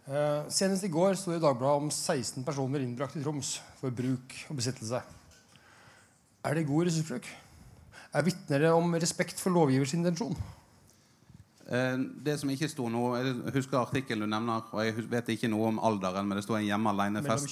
[0.07, 3.91] Eh, senest i går sto det i Dagbladet om 16 personer innbrakt i Troms for
[3.91, 5.03] bruk og besittelse.
[6.47, 7.27] Er det god ressursbruk?
[8.15, 10.39] Er vitner om respekt for lovgivers intensjon?
[11.67, 15.49] Eh, det som ikke sto noe Jeg husker artikkelen du nevner, og jeg vet ikke
[15.51, 17.49] noe om alderen, men det sto en hjemme alene-fest.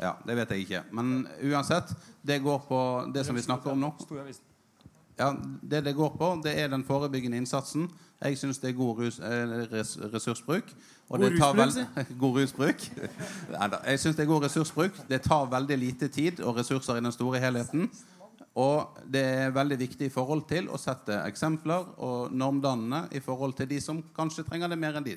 [0.00, 0.80] Ja, det vet jeg ikke.
[0.90, 1.92] Men uansett,
[2.26, 2.80] det går på
[3.14, 3.92] det som vi snakker om nå.
[5.18, 7.90] Ja, Det det går på, det er den forebyggende innsatsen.
[8.22, 9.54] Jeg syns det er god rus, eh,
[10.14, 10.64] ressursbruk.
[11.08, 11.86] Og god rusbruk?
[12.22, 12.90] god rusbruk.
[13.86, 15.08] jeg syns det er god ressursbruk.
[15.08, 17.90] Det tar veldig lite tid og ressurser i den store helheten.
[18.52, 23.56] Og det er veldig viktig i forhold til å sette eksempler og normdannende i forhold
[23.56, 25.16] til de som kanskje trenger det mer enn de.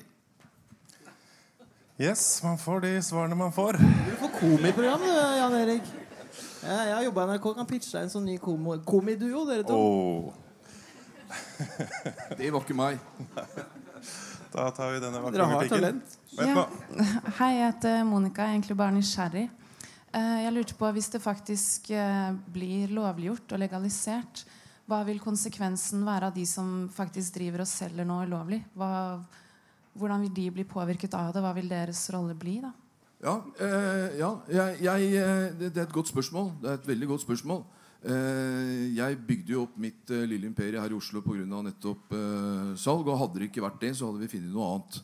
[2.00, 3.76] Yes, man får de svarene man får.
[3.80, 5.04] Du får komiprogram,
[5.40, 5.92] Jan Erik.
[6.66, 7.46] Jeg har jobba i NRK.
[7.56, 9.76] Kan pitche deg en sånn ny komiduo, dere to.
[9.76, 10.34] Oh.
[12.38, 13.00] det var ikke meg.
[14.52, 16.18] Da tar vi denne vakre Dere har talent.
[16.36, 16.66] Ja.
[17.38, 18.44] Hei, jeg heter Monica.
[18.44, 19.46] Jeg er egentlig bare nysgjerrig.
[20.16, 24.46] Eh, jeg lurte på, Hvis det faktisk eh, blir lovliggjort og legalisert,
[24.86, 28.62] hva vil konsekvensen være av de som faktisk driver og selger noe ulovlig?
[28.78, 29.18] Hva,
[29.98, 31.42] hvordan vil de bli påvirket av det?
[31.42, 32.60] Hva vil deres rolle bli?
[32.62, 32.72] da?
[33.24, 36.52] Ja, eh, ja jeg, jeg, eh, det, er et godt spørsmål.
[36.62, 37.64] Det er et veldig godt spørsmål.
[38.06, 41.44] Eh, jeg bygde jo opp mitt eh, lille imperie her i Oslo pga.
[41.44, 42.16] nettopp
[42.78, 43.08] salg.
[43.08, 45.02] Og hadde det ikke vært det, så hadde vi funnet noe annet.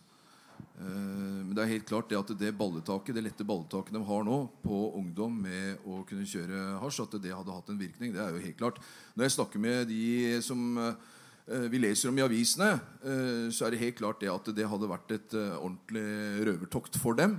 [0.83, 4.27] Eh, men det er helt klart det at det balletaket, det lette balletaket de har
[4.27, 8.15] nå på ungdom med å kunne kjøre hasj, at det hadde hatt en virkning.
[8.15, 8.81] Det er jo helt klart.
[9.15, 13.75] Når jeg snakker med de som eh, vi leser om i avisene, eh, så er
[13.75, 16.07] det helt klart det at det hadde vært et ordentlig
[16.49, 17.39] røvertokt for dem.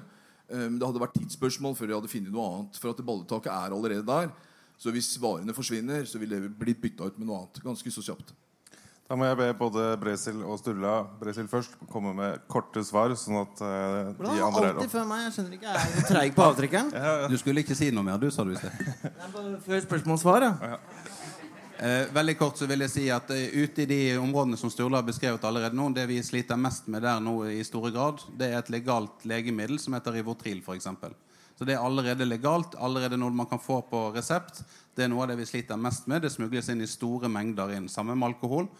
[0.53, 2.76] Men det hadde vært tidsspørsmål før de hadde funnet noe annet.
[2.78, 4.28] For at balletaket er allerede der.
[4.78, 7.61] Så hvis varene forsvinner, så vil det blitt bytta ut med noe annet.
[7.64, 8.36] Ganske så kjapt.
[9.14, 13.11] Da må jeg be både Bresil og Sturla Bresil først komme med korte svar.
[13.14, 15.19] Sånn at uh, de andre er alltid før meg?
[15.27, 16.90] Jeg skjønner ikke, jeg er så treig på avtrekkeren.
[16.98, 17.27] Ja, ja.
[17.30, 18.73] Du skulle ikke si noe mer, du, sa du i sted.
[19.68, 20.80] Før spørsmål-svar, ja.
[21.77, 25.03] Eh, veldig kort så vil jeg si at uh, Ute i de områdene som Sturla
[25.03, 28.49] har beskrevet allerede nå, det vi sliter mest med der nå i store grad, det
[28.49, 30.90] er et legalt legemiddel som heter Rivotril, f.eks.
[31.53, 34.64] Så det er allerede legalt, allerede noe man kan få på resept.
[34.98, 36.26] Det er noe av det vi sliter mest med.
[36.26, 37.85] Det smugles inn i store mengder inn.
[37.94, 38.72] Samme med alkohol.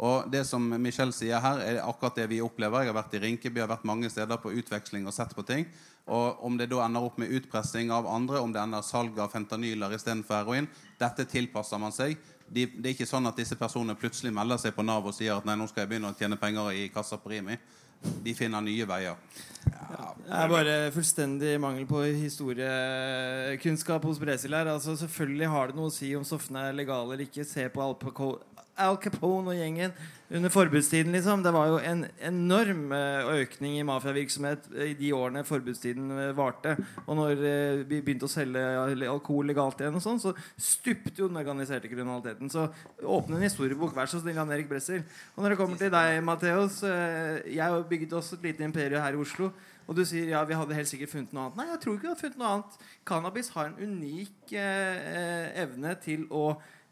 [0.00, 2.82] Og det som Michelle sier her, er akkurat det vi opplever.
[2.82, 5.44] Jeg har vært i Rinkeby, jeg har vært mange steder på utveksling og sett på
[5.46, 5.66] ting.
[6.10, 9.30] Og om det da ender opp med utpressing av andre, om det ender salg av
[9.30, 10.66] fentanyler istedenfor heroin,
[10.98, 12.16] dette tilpasser man seg.
[12.48, 15.36] De, det er ikke sånn at disse personene plutselig melder seg på Nav og sier
[15.36, 17.56] at nei, nå skal jeg begynne å tjene penger i kassa på Rimi.
[18.02, 19.16] De finner nye veier.
[19.62, 24.66] Det er bare fullstendig mangel på historiekunnskap hos Bresil her.
[24.72, 27.44] Altså, selvfølgelig har det noe å si om stoffene er legale eller ikke.
[27.46, 28.28] Se på Al, Paco,
[28.80, 29.92] Al Capone og gjengen
[30.32, 31.12] under forbudstiden.
[31.12, 36.36] liksom Det var jo en enorm eh, økning i mafiavirksomhet i de årene forbudstiden eh,
[36.36, 36.76] varte.
[37.06, 38.62] Og når eh, vi begynte å selge
[39.08, 42.48] alkohol legalt igjen, og sånn så stupte jo den organiserte kriminaliteten.
[42.52, 42.70] Så
[43.02, 45.04] åpne en historiebok, vær så snill, Jan Erik Bressel.
[45.36, 49.12] Og når det kommer til deg, Matheos Jeg har bygget også et lite imperium her
[49.18, 49.52] i Oslo.
[49.88, 51.58] Og du sier ja, vi hadde helt sikkert funnet noe annet.
[51.58, 52.76] Nei, jeg tror ikke vi hadde funnet noe annet.
[53.08, 56.44] Cannabis har en unik eh, evne til å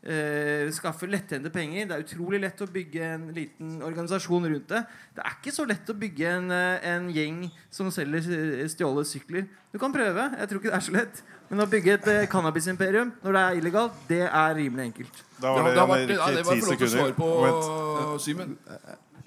[0.02, 1.88] eh, skaffe lettjente penger.
[1.88, 4.84] Det er utrolig lett å bygge en liten organisasjon rundt det.
[5.16, 9.04] Det er ikke så lett å bygge en, eh, en gjeng som selger eh, stjålne
[9.08, 9.48] sykler.
[9.72, 10.30] Du kan prøve.
[10.38, 11.22] Jeg tror ikke det er så lett.
[11.50, 15.16] Men å bygge et uh, cannabisimperium når det er illegalt, det er rimelig enkelt.
[15.40, 17.30] Da var det det har Jan vært- ja, det var ti flott å svare på,
[17.42, 18.52] uh, Simen.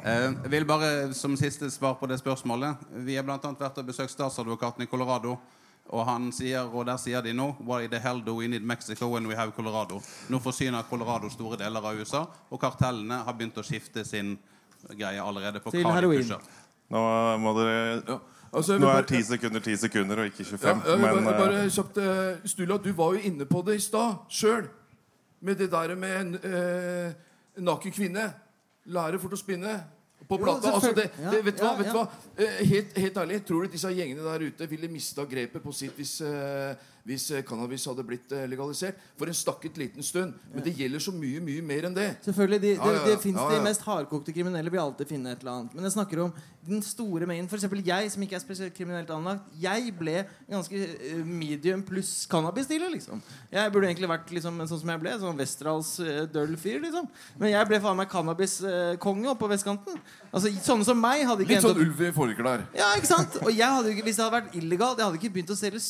[0.04, 2.76] Jeg vil bare som siste svar på det spørsmålet
[3.06, 5.38] Vi har annet vært og besøkt statsadvokaten i Colorado.
[5.92, 9.08] Og han sier, og der sier de nå Why the hell do we need Mexico
[9.12, 10.00] when we have Colorado?
[10.30, 14.38] Nå forsyner Colorado store deler av USA, og kartellene har begynt å skifte sin
[14.98, 16.24] greie allerede på Til hva de heroin.
[16.24, 16.40] pusher.
[16.90, 17.04] Nå
[17.40, 18.20] må dere Ja.
[18.54, 20.82] Altså, jeg Nå er bare- ti sekunder ti sekunder og ikke 25.
[20.86, 23.66] Ja, jeg vil men bare, eh, bare kjapt eh, Stula, du var jo inne på
[23.66, 24.68] det i stad sjøl.
[25.42, 27.14] Med det der med en eh,
[27.58, 28.34] naken kvinne.
[28.88, 29.84] Lære fort å spinne.
[30.28, 30.54] På Jo.
[30.56, 31.74] Altså det, det, vet du hva?
[31.80, 32.06] Vet hva?
[32.38, 35.98] Eh, helt, helt ærlig, tror du disse gjengene der ute ville mista grepet på sitt
[36.00, 36.74] hvis, eh,
[37.04, 39.00] hvis eh, cannabis hadde blitt eh, legalisert?
[39.20, 40.38] For en stakket liten stund.
[40.54, 42.10] Men det gjelder så mye, mye mer enn det.
[42.24, 43.04] Selvfølgelig, de, Ja, ja, ja.
[43.10, 43.48] det, det ja.
[43.52, 45.76] De mest hardkokte kriminelle vil alltid finne et eller annet.
[45.76, 47.50] Men jeg snakker om den store mengden.
[47.52, 49.50] Eksempel jeg, som ikke er spesielt kriminelt anlagt.
[49.60, 53.20] Jeg ble ganske eh, medium pluss cannabis-dealer, liksom.
[53.52, 55.18] Jeg burde egentlig vært liksom, sånn som jeg ble.
[55.20, 55.92] Sånn Westerdals
[56.32, 57.10] døll fyr, liksom.
[57.42, 60.00] Men jeg ble faen meg cannabis-konge oppe på vestkanten.
[60.32, 62.64] Altså, Sånne som meg hadde ikke Litt sånn ulv i forklær.
[62.78, 63.36] ja, ikke sant?
[63.44, 65.82] Og jeg hadde hvis det hadde vært illegalt, jeg hadde ikke begynt å selge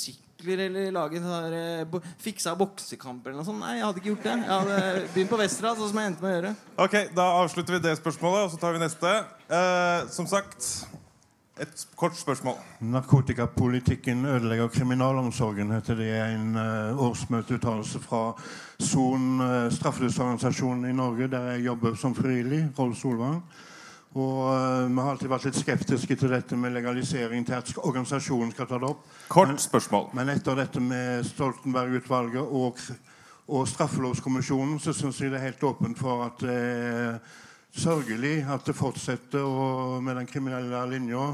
[0.43, 3.59] sykler eller lage en sånn eh, bo- fiksa boksekamp eller noe sånt.
[3.63, 4.33] Nei, jeg hadde ikke gjort det.
[4.43, 6.55] Jeg hadde begynt på Vestra, sånn som jeg endte med å gjøre.
[6.85, 9.13] Ok, Da avslutter vi det spørsmålet, og så tar vi neste.
[9.49, 10.67] Eh, som sagt,
[11.63, 12.57] et kort spørsmål.
[12.81, 18.23] Narkotikapolitikken ødelegger kriminalomsorgen, heter det i en uh, årsmøteuttalelse fra
[18.81, 22.65] SON, uh, straffelovsorganisasjonen i Norge, der jeg jobber som frivillig.
[22.79, 23.43] Rolf Solvang.
[24.13, 28.51] Og uh, Vi har alltid vært litt skeptiske til dette med legalisering til at organisasjonen
[28.53, 29.07] skal ta det opp.
[29.33, 30.11] Kort spørsmål.
[30.13, 32.83] Men etter dette med Stoltenberg-utvalget og,
[33.49, 37.17] og Straffelovskommisjonen, så syns jeg det er helt åpent for at det er
[37.73, 41.33] sørgelig at det fortsetter å, med den kriminelle linja.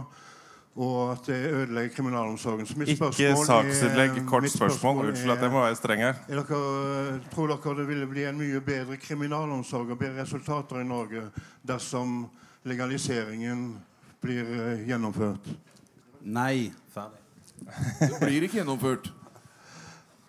[0.80, 2.68] Og at det ødelegger kriminalomsorgen.
[2.70, 5.10] Så mitt Ikke er- saksinnlegg, kort spørsmål.
[5.10, 6.20] Unnskyld at jeg må være streng her.
[6.30, 10.88] er dere, tror dere det ville bli en mye bedre kriminalomsorg og bedre resultater i
[10.88, 11.26] Norge
[11.68, 12.30] dersom
[12.68, 13.80] legaliseringen
[14.22, 15.50] blir eh, gjennomført?
[16.22, 16.72] Nei.
[16.94, 17.22] Ferdig.
[18.00, 19.12] Det blir ikke gjennomført.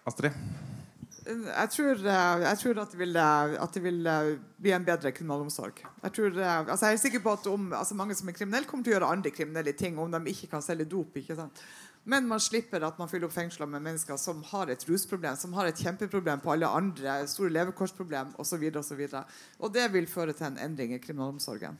[0.06, 0.36] Astrid?
[1.30, 4.08] Jeg tror, eh, jeg tror at, det vil, eh, at det vil
[4.62, 5.82] bli en bedre kriminalomsorg.
[6.02, 8.86] Jeg, tror, altså jeg er sikker på at om, altså mange som er kriminelle, kommer
[8.86, 11.16] til å gjøre andre kriminelle ting om de ikke kan selge dop.
[11.16, 11.62] ikke sant?
[12.08, 15.52] Men man slipper at man fyller opp fengsler med mennesker som har et rusproblem, som
[15.58, 18.64] har et kjempeproblem på alle andre, store levekårsproblem osv.
[18.72, 19.24] Og, så videre.
[19.58, 21.76] og det vil føre til en endring i kriminalomsorgen.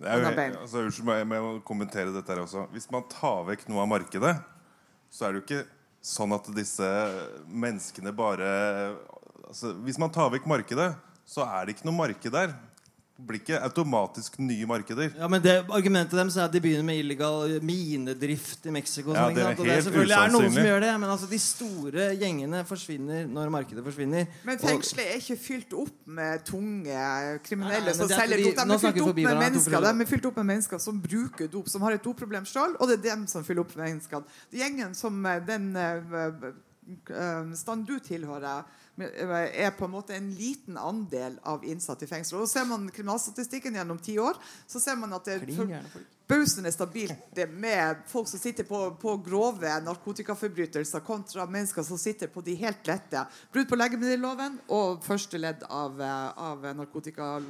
[0.00, 2.64] Jo, altså, unnskyld meg, jeg må kommentere dette her også.
[2.72, 4.32] Hvis man tar vekk noe av markedet,
[5.12, 5.64] så er det jo ikke
[6.10, 6.86] sånn at disse
[7.44, 8.48] menneskene bare
[9.44, 10.94] altså, Hvis man tar vekk markedet,
[11.28, 12.54] så er det ikke noe marked der.
[13.26, 15.10] Blir ikke automatisk nye markeder.
[15.18, 19.12] Ja, men det, Argumentet deres er at de begynner med illegal minedrift i Mexico.
[19.12, 20.70] Ja, sånn, det er helt og det er selvfølgelig er noen som usannsynlig.
[20.70, 24.30] gjør det, men altså, de store gjengene forsvinner når markedet forsvinner.
[24.48, 27.04] Men fengselet er ikke fylt opp med tunge
[27.46, 28.62] kriminelle som er selger dop.
[28.62, 31.68] De er fylt opp med mennesker De er fylt opp med mennesker som bruker dop,
[31.72, 34.24] som har et dopproblem sjøl, og det er dem som fyller opp med mennesker.
[34.50, 36.50] Er Gjengen som eh, den eh,
[37.10, 38.66] eh, stand du tilhører,
[38.98, 42.40] er på en måte en liten andel av innsatte i fengsel.
[42.42, 44.36] Og Ser man kriminalstatistikken gjennom ti år,
[44.66, 46.16] så ser man at det er Klin for- gærne folk.
[46.30, 52.44] Bausende stabilt med folk som sitter på, på grove narkotikaforbrytelser, kontra mennesker som sitter på
[52.46, 53.24] de helt lette.
[53.52, 57.40] Brudd på legemiddelloven og første ledd av, eh, av narkotika...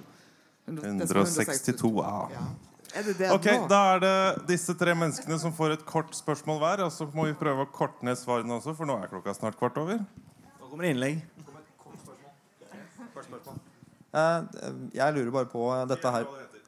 [0.70, 2.28] 162 A.
[2.32, 2.46] Ja.
[2.94, 3.68] Er det det Ok, nå?
[3.70, 4.16] Da er det
[4.50, 6.82] disse tre menneskene som får et kort spørsmål hver.
[6.86, 9.58] Og så må vi prøve å korte ned svarene også, for nå er klokka snart
[9.60, 10.02] kvart over.
[10.70, 11.16] Nå kommer innlegg.
[14.14, 14.42] Eh,
[14.94, 16.26] Jeg lurer bare på dette her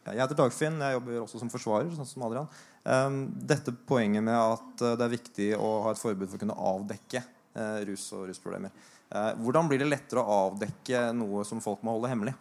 [0.08, 0.80] Jeg heter Dagfinn.
[0.82, 1.92] Jeg jobber også som forsvarer.
[1.94, 2.48] sånn som Adrian
[2.82, 3.10] Eh,
[3.46, 6.56] Dette poenget med at eh, det er viktig å ha et forbud for å kunne
[6.58, 7.20] avdekke
[7.54, 8.72] eh, rus og rusproblemer.
[9.14, 12.34] Eh, Hvordan blir det lettere å avdekke noe som folk må holde hemmelig?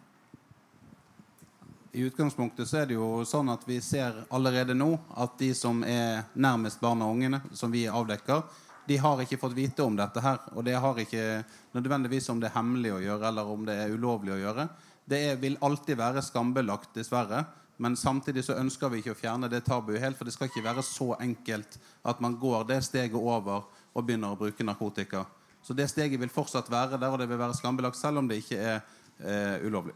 [1.94, 5.84] I utgangspunktet så er det jo sånn at vi ser allerede nå at de som
[5.86, 8.42] er nærmest barna og ungene, som vi avdekker,
[8.86, 10.38] de har ikke fått vite om dette her.
[10.56, 11.42] Og det har ikke
[11.76, 14.68] nødvendigvis om det er hemmelig å gjøre, eller om det er ulovlig å gjøre.
[15.04, 17.44] Det er, vil alltid være skambelagt, dessverre.
[17.82, 20.64] Men samtidig så ønsker vi ikke å fjerne det tabuet helt, for det skal ikke
[20.64, 25.24] være så enkelt at man går det steget over og begynner å bruke narkotika.
[25.62, 28.40] Så det steget vil fortsatt være der, og det vil være skambelagt, selv om det
[28.42, 28.78] ikke er
[29.18, 29.94] eh, ulovlig.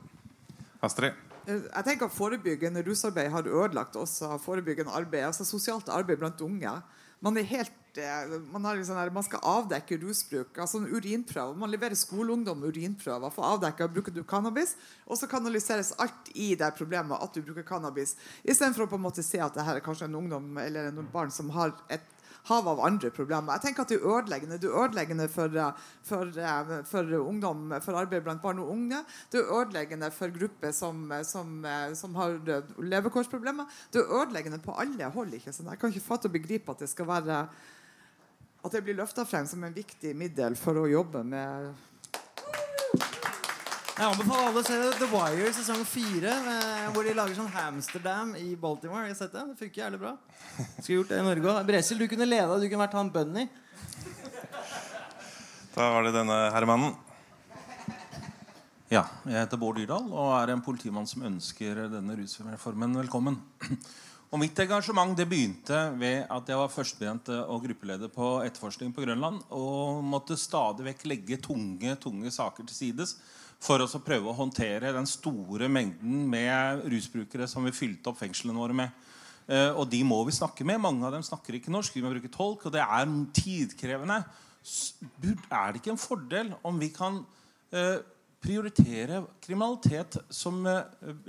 [0.86, 1.14] Astrid?
[1.46, 5.26] Eh, Jeg tenker Forebyggende rusarbeid har ødelagt også forebyggende arbeid.
[5.26, 6.72] altså Sosialt arbeid blant unge.
[7.20, 7.72] Man, er helt,
[8.52, 10.58] man, liksom her, man skal avdekke rusbruk.
[10.58, 11.56] altså en urinprøve.
[11.56, 14.76] Man leverer skoleungdom urinprøver for å avdekke bruker du cannabis.
[15.06, 18.16] Og så kanaliseres alt i det problemet at du bruker cannabis.
[18.44, 21.08] Istedenfor å på en måte se at det her er kanskje en ungdom eller en
[21.12, 22.04] barn som har et
[22.46, 23.56] hav av andre problemer.
[23.56, 25.56] Jeg tenker at Det er ødeleggende Det er ødeleggende for,
[26.02, 26.32] for,
[26.90, 29.02] for ungdom, for arbeid blant barn og unge.
[29.32, 31.64] Det er ødeleggende for grupper som, som,
[31.94, 32.38] som har
[32.78, 33.64] levekårsproblemer.
[33.92, 35.34] Det er ødeleggende på alle hold.
[35.34, 35.70] ikke sant?
[35.70, 37.46] Jeg kan ikke fatte og begripe at det skal være
[38.66, 41.68] at det blir løfta frem som en viktig middel for å jobbe med
[43.96, 48.34] Jeg anbefaler alle å se The Wire sesong fire, eh, hvor de lager sånn Hamsterdam
[48.36, 49.06] i Baltimore.
[49.06, 49.44] Har du sett det?
[49.52, 50.12] Det funker jævlig bra.
[50.82, 51.60] Skulle gjort det i Norge òg.
[51.70, 52.58] Bresil, du kunne leda.
[52.60, 53.46] Du kunne vært han Bunny.
[55.76, 56.92] Da var det denne herremannen.
[58.92, 63.40] Ja, jeg heter Bård Dyrdal og er en politimann som ønsker denne rusreformen velkommen.
[64.34, 69.04] Og Mitt engasjement det begynte ved at jeg var førstebetjent og gruppeleder på etterforskning på
[69.04, 73.14] Grønland og måtte stadig vekk legge tunge, tunge saker til sides
[73.62, 78.58] for å prøve å håndtere den store mengden med rusbrukere som vi fylte opp fengslene
[78.58, 79.06] våre med.
[79.46, 80.82] Eh, og de må vi snakke med.
[80.82, 81.94] Mange av dem snakker ikke norsk.
[81.94, 83.08] Vi må bruke tolk, og det er
[83.38, 84.20] tidkrevende.
[85.46, 87.22] Er det ikke en fordel om vi kan
[87.70, 88.02] eh,
[88.42, 90.82] prioritere kriminalitet som eh,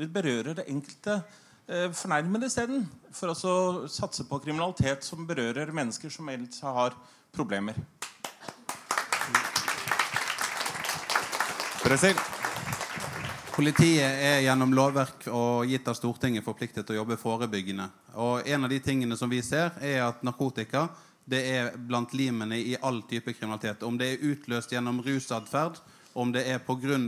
[0.09, 1.35] berører det enkelte eh,
[1.67, 2.85] fornærmede isteden?
[3.11, 6.95] For å satse på kriminalitet som berører mennesker som ellers har
[7.35, 7.75] problemer.
[11.83, 12.17] Brasil.
[13.57, 17.87] Politiet er gjennom lovverk og gitt av Stortinget forpliktet til å jobbe forebyggende.
[18.21, 20.87] Og En av de tingene som vi ser, er at narkotika
[21.27, 23.81] det er blant limene i all type kriminalitet.
[23.83, 25.81] Om det er utløst gjennom rusatferd,
[26.13, 26.99] om det er pga.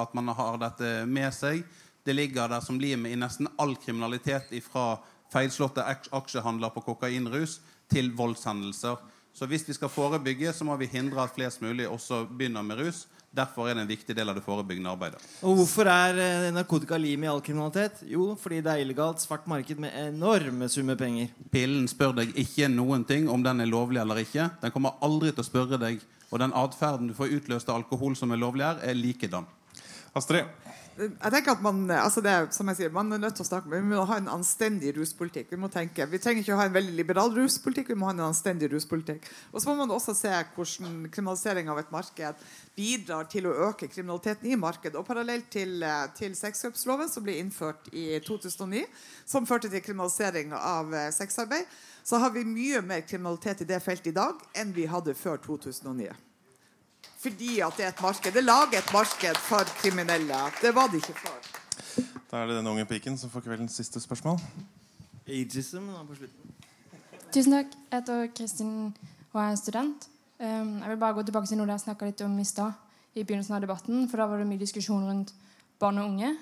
[0.00, 1.64] at man har dette med seg.
[2.06, 4.96] Det ligger der som limet i nesten all kriminalitet fra
[5.34, 7.58] feilslåtte ak- aksjehandler på kokainrus
[7.90, 8.96] til voldshendelser.
[9.36, 12.78] Så hvis vi skal forebygge, så må vi hindre at flest mulig også begynner med
[12.80, 13.02] rus.
[13.36, 15.18] Derfor er det en viktig del av det forebyggende arbeidet.
[15.44, 17.98] Og hvorfor er eh, narkotika lim i all kriminalitet?
[18.08, 21.28] Jo, fordi det er illegalt svart marked med enorme summer penger.
[21.52, 24.46] Pillen spør deg ikke noen ting om den er lovlig eller ikke.
[24.62, 26.00] Den kommer aldri til å spørre deg.
[26.30, 29.44] Og den atferden du får utløst av alkohol som er lovlig her, er likedan.
[30.16, 30.48] Astrid?
[30.96, 33.68] Jeg tenker at man, altså det, som jeg sier, man er nødt til å snakke
[33.68, 35.50] med Vi må ha en anstendig ruspolitikk.
[35.52, 38.14] Vi må tenke, vi trenger ikke å ha en veldig liberal ruspolitikk, vi må ha
[38.14, 39.28] en anstendig ruspolitikk.
[39.52, 42.40] Og så må man også se hvordan kriminalisering av et marked
[42.78, 44.96] bidrar til å øke kriminaliteten i markedet.
[44.96, 48.86] Og parallelt til, eh, til sexkjøpsloven, som ble innført i 2009,
[49.28, 51.68] som førte til kriminalisering av eh, sexarbeid,
[52.06, 55.42] så har vi mye mer kriminalitet i det feltet i dag enn vi hadde før
[55.44, 56.25] 2009.
[57.26, 58.32] Fordi at det er et marked.
[58.32, 60.36] Det lager et marked for kriminelle.
[60.62, 61.40] Det var det ikke før.
[62.30, 64.38] Da er det den unge piken som får kveldens siste spørsmål.
[65.26, 66.54] Ageism da, på slutten.
[67.34, 67.74] Tusen takk.
[67.90, 68.70] Jeg heter Kristin
[69.32, 70.08] og jeg er student.
[70.38, 72.78] Um, jeg vil bare gå tilbake til noe jeg snakka litt om i stad.
[73.16, 75.34] I begynnelsen av debatten, for Da var det mye diskusjon rundt
[75.80, 76.36] barn og unge.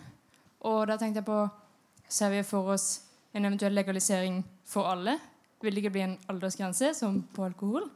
[0.60, 1.42] Og da tenkte jeg på
[2.08, 3.00] Ser vi for oss
[3.32, 5.16] en eventuell legalisering for alle?
[5.62, 7.88] Vil det ikke bli en aldersgrense som på alkohol?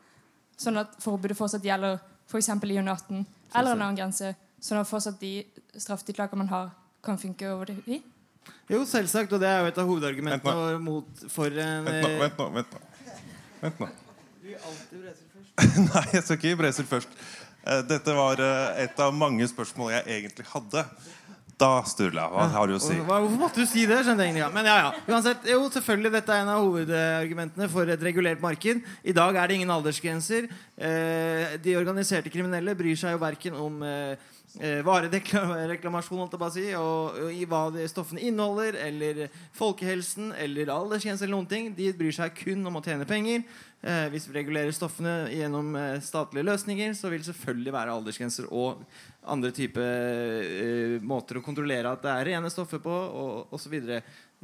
[0.57, 2.49] Sånn at forbudet fortsatt gjelder f.eks.
[2.49, 3.25] i under 18,
[3.55, 4.35] eller en annen grense?
[4.61, 5.33] Sånn at fortsatt de
[5.79, 6.71] straffetiltakene man har,
[7.05, 8.01] kan funke over det i?
[8.69, 9.33] Jo, selvsagt.
[9.33, 12.49] Og det er jo et av hovedargumentene mot, for en Vent nå, eh, vent nå.
[13.63, 13.89] Vent nå.
[14.43, 15.63] Du er alltid breser først.
[15.93, 17.15] Nei, jeg skal ikke i Bresil først.
[17.65, 20.85] Eh, Dette var eh, et av mange spørsmål jeg egentlig hadde.
[21.59, 22.95] Da, Sturla, hva har du å si?
[23.03, 23.99] Hvorfor måtte du si det?
[24.07, 24.47] skjønte jeg egentlig.
[24.55, 24.91] Men ja, ja.
[25.11, 28.85] Uansett, jo, selvfølgelig, Dette er en av hovedargumentene for et regulert marked.
[29.03, 30.47] I dag er det ingen aldersgrenser.
[30.79, 34.29] Eh, de organiserte kriminelle bryr seg jo verken om eh,
[34.61, 39.25] eh, varereklamasjon, holdt jeg bare å si, og, og i hva de stoffene inneholder, eller
[39.59, 41.73] folkehelsen, eller aldersgrense, eller noen ting.
[41.75, 43.43] De bryr seg kun om å tjene penger.
[43.79, 48.49] Eh, hvis vi regulerer stoffene gjennom eh, statlige løsninger, så vil det selvfølgelig være aldersgrenser
[48.51, 48.81] og
[49.31, 53.77] andre type uh, måter å kontrollere at det er rene stoffer på, og osv.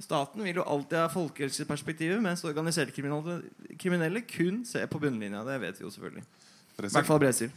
[0.02, 3.40] Staten vil jo alltid ha folkehelseperspektivet, mens organiserte kriminelle,
[3.81, 5.44] kriminelle kun ser på bunnlinja.
[5.47, 6.24] Det vet vi jo selvfølgelig.
[6.74, 7.52] I hvert fall Bresil.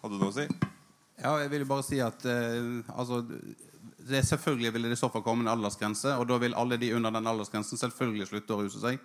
[0.00, 0.46] Hadde du noe å si?
[1.20, 3.24] Ja, jeg vil bare si at uh, altså,
[4.00, 6.78] det er Selvfølgelig vil det i så fall komme en aldersgrense, og da vil alle
[6.80, 9.02] de under den aldersgrensen selvfølgelig slutte å ruse seg.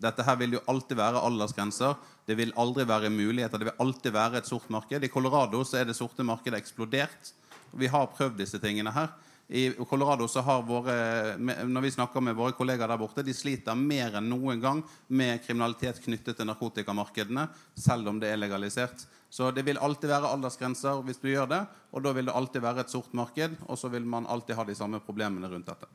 [0.00, 1.98] Dette her vil jo alltid være aldersgrenser.
[2.26, 3.58] Det vil aldri være muligheter.
[3.60, 5.04] Det vil alltid være et sort marked.
[5.04, 7.32] I Colorado så er det sorte markedet eksplodert.
[7.76, 9.12] Vi har prøvd disse tingene her.
[9.52, 13.76] I Colorado så har våre, Når vi snakker med våre kollegaer der borte, de sliter
[13.76, 19.04] mer enn noen gang med kriminalitet knyttet til narkotikamarkedene, selv om det er legalisert.
[19.28, 21.60] Så det vil alltid være aldersgrenser hvis du gjør det,
[21.92, 24.64] og da vil det alltid være et sort marked, og så vil man alltid ha
[24.64, 25.88] de samme problemene rundt dette.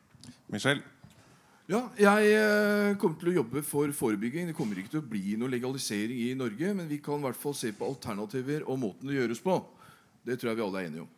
[0.54, 0.82] Michel?
[1.68, 4.46] Ja, jeg eh, kommer til å jobbe for forebygging.
[4.48, 7.40] Det kommer ikke til å bli noe legalisering i Norge, men vi kan i hvert
[7.42, 9.58] fall se på alternativer og måten det gjøres på.
[10.24, 11.10] Det tror jeg vi alle er enige om.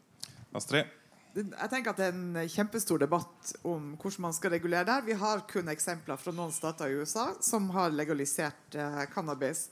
[0.58, 0.96] Astrid?
[1.38, 4.98] Jeg tenker at Det er en kjempestor debatt om hvordan man skal regulere det.
[5.12, 9.68] Vi har kun eksempler fra noen stater i USA som har legalisert eh, cannabis.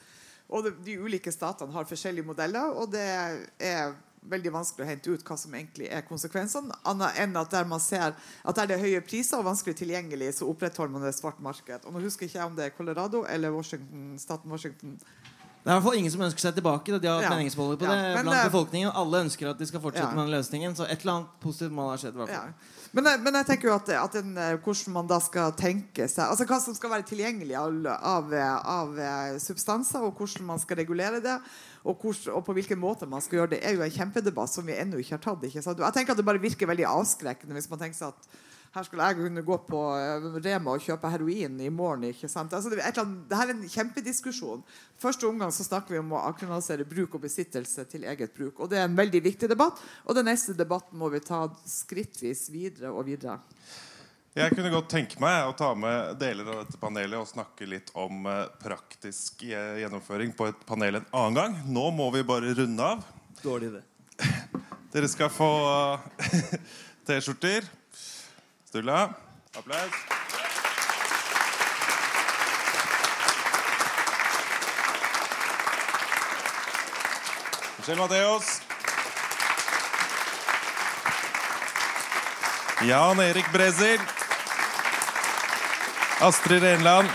[0.53, 3.07] Og De ulike statene har forskjellige modeller, og det
[3.57, 3.97] er
[4.29, 6.75] veldig vanskelig å hente ut hva som egentlig er konsekvensene.
[6.85, 10.33] Annet enn at der man ser at der det er høye priser og vanskelig tilgjengelig,
[10.39, 11.85] så opprettholder man det svart marked.
[11.85, 14.97] Og Nå husker ikke jeg om det er Colorado eller Washington, staten Washington.
[15.67, 16.97] Det er i hvert fall ingen som ønsker seg tilbake.
[17.01, 17.29] De har Ja.
[17.29, 18.91] meningsmålinger på Ja, det men blant det- befolkningen.
[18.95, 20.15] Alle ønsker at de skal fortsette Ja.
[20.15, 20.75] med den løsningen.
[20.77, 22.15] Så et eller annet positivt må ha skjedd.
[22.29, 22.43] Ja.
[22.93, 26.07] Men, jeg- men jeg tenker jo at, at den, eh, hvordan man da skal tenke
[26.07, 30.57] seg Altså hva som skal være tilgjengelig av, av, av eh, substanser, og hvordan man
[30.59, 31.41] skal regulere det,
[31.87, 34.67] og, hvor, og på hvilken måte man skal gjøre det, er jo en kjempedebatt som
[34.67, 35.47] vi ennå ikke har tatt.
[35.47, 35.63] Ikke?
[35.63, 38.37] Jeg tenker at det bare virker veldig avskrekkende hvis man tenker seg at
[38.75, 42.03] her skulle jeg kunne gå på eh, Rema og kjøpe heroin i morgen.
[42.11, 42.53] ikke sant?
[42.53, 44.63] Altså, det, er annet, det her er en kjempediskusjon.
[45.01, 48.59] Første omgang så snakker vi om å akronisere bruk og besittelse til eget bruk.
[48.59, 49.81] Og Det er en veldig viktig debatt.
[50.05, 53.39] Og den neste debatten må vi ta skrittvis videre og videre.
[54.37, 57.87] Jeg kunne godt tenke meg å ta med deler av dette panelet og snakke litt
[57.97, 61.55] om eh, praktisk eh, gjennomføring på et panel en annen gang.
[61.65, 63.01] Nå må vi bare runde av.
[63.41, 63.81] Dårlig det.
[64.93, 65.49] Dere skal få
[67.09, 67.65] T-skjorter.
[68.69, 69.07] Sturla.
[69.57, 69.97] Applaus.
[77.79, 78.53] Michel Matheos.
[82.85, 84.05] Jan Erik Bresil.
[86.21, 87.07] Astrid Renland.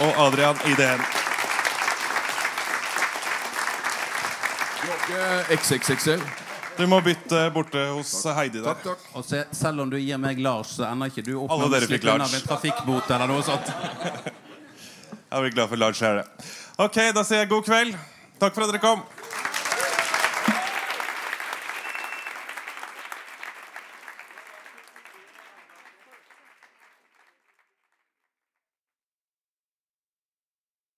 [0.00, 1.00] Og Adrian Ideen.
[5.08, 6.22] Du XXXL?
[6.76, 8.72] Du må bytte borte hos Heidi der.
[8.72, 9.08] Takk, takk.
[9.16, 11.88] Og se, selv om du gir meg Lars, så ender ikke du opp Alle dere
[11.90, 12.24] fikk Lars.
[12.32, 13.68] med en trafikkbot eller noe sånt.
[15.32, 16.48] Jeg blir glad for Lars her, det.
[16.82, 17.94] Ok, da sier jeg god kveld.
[18.40, 19.00] Takk for at dere kom.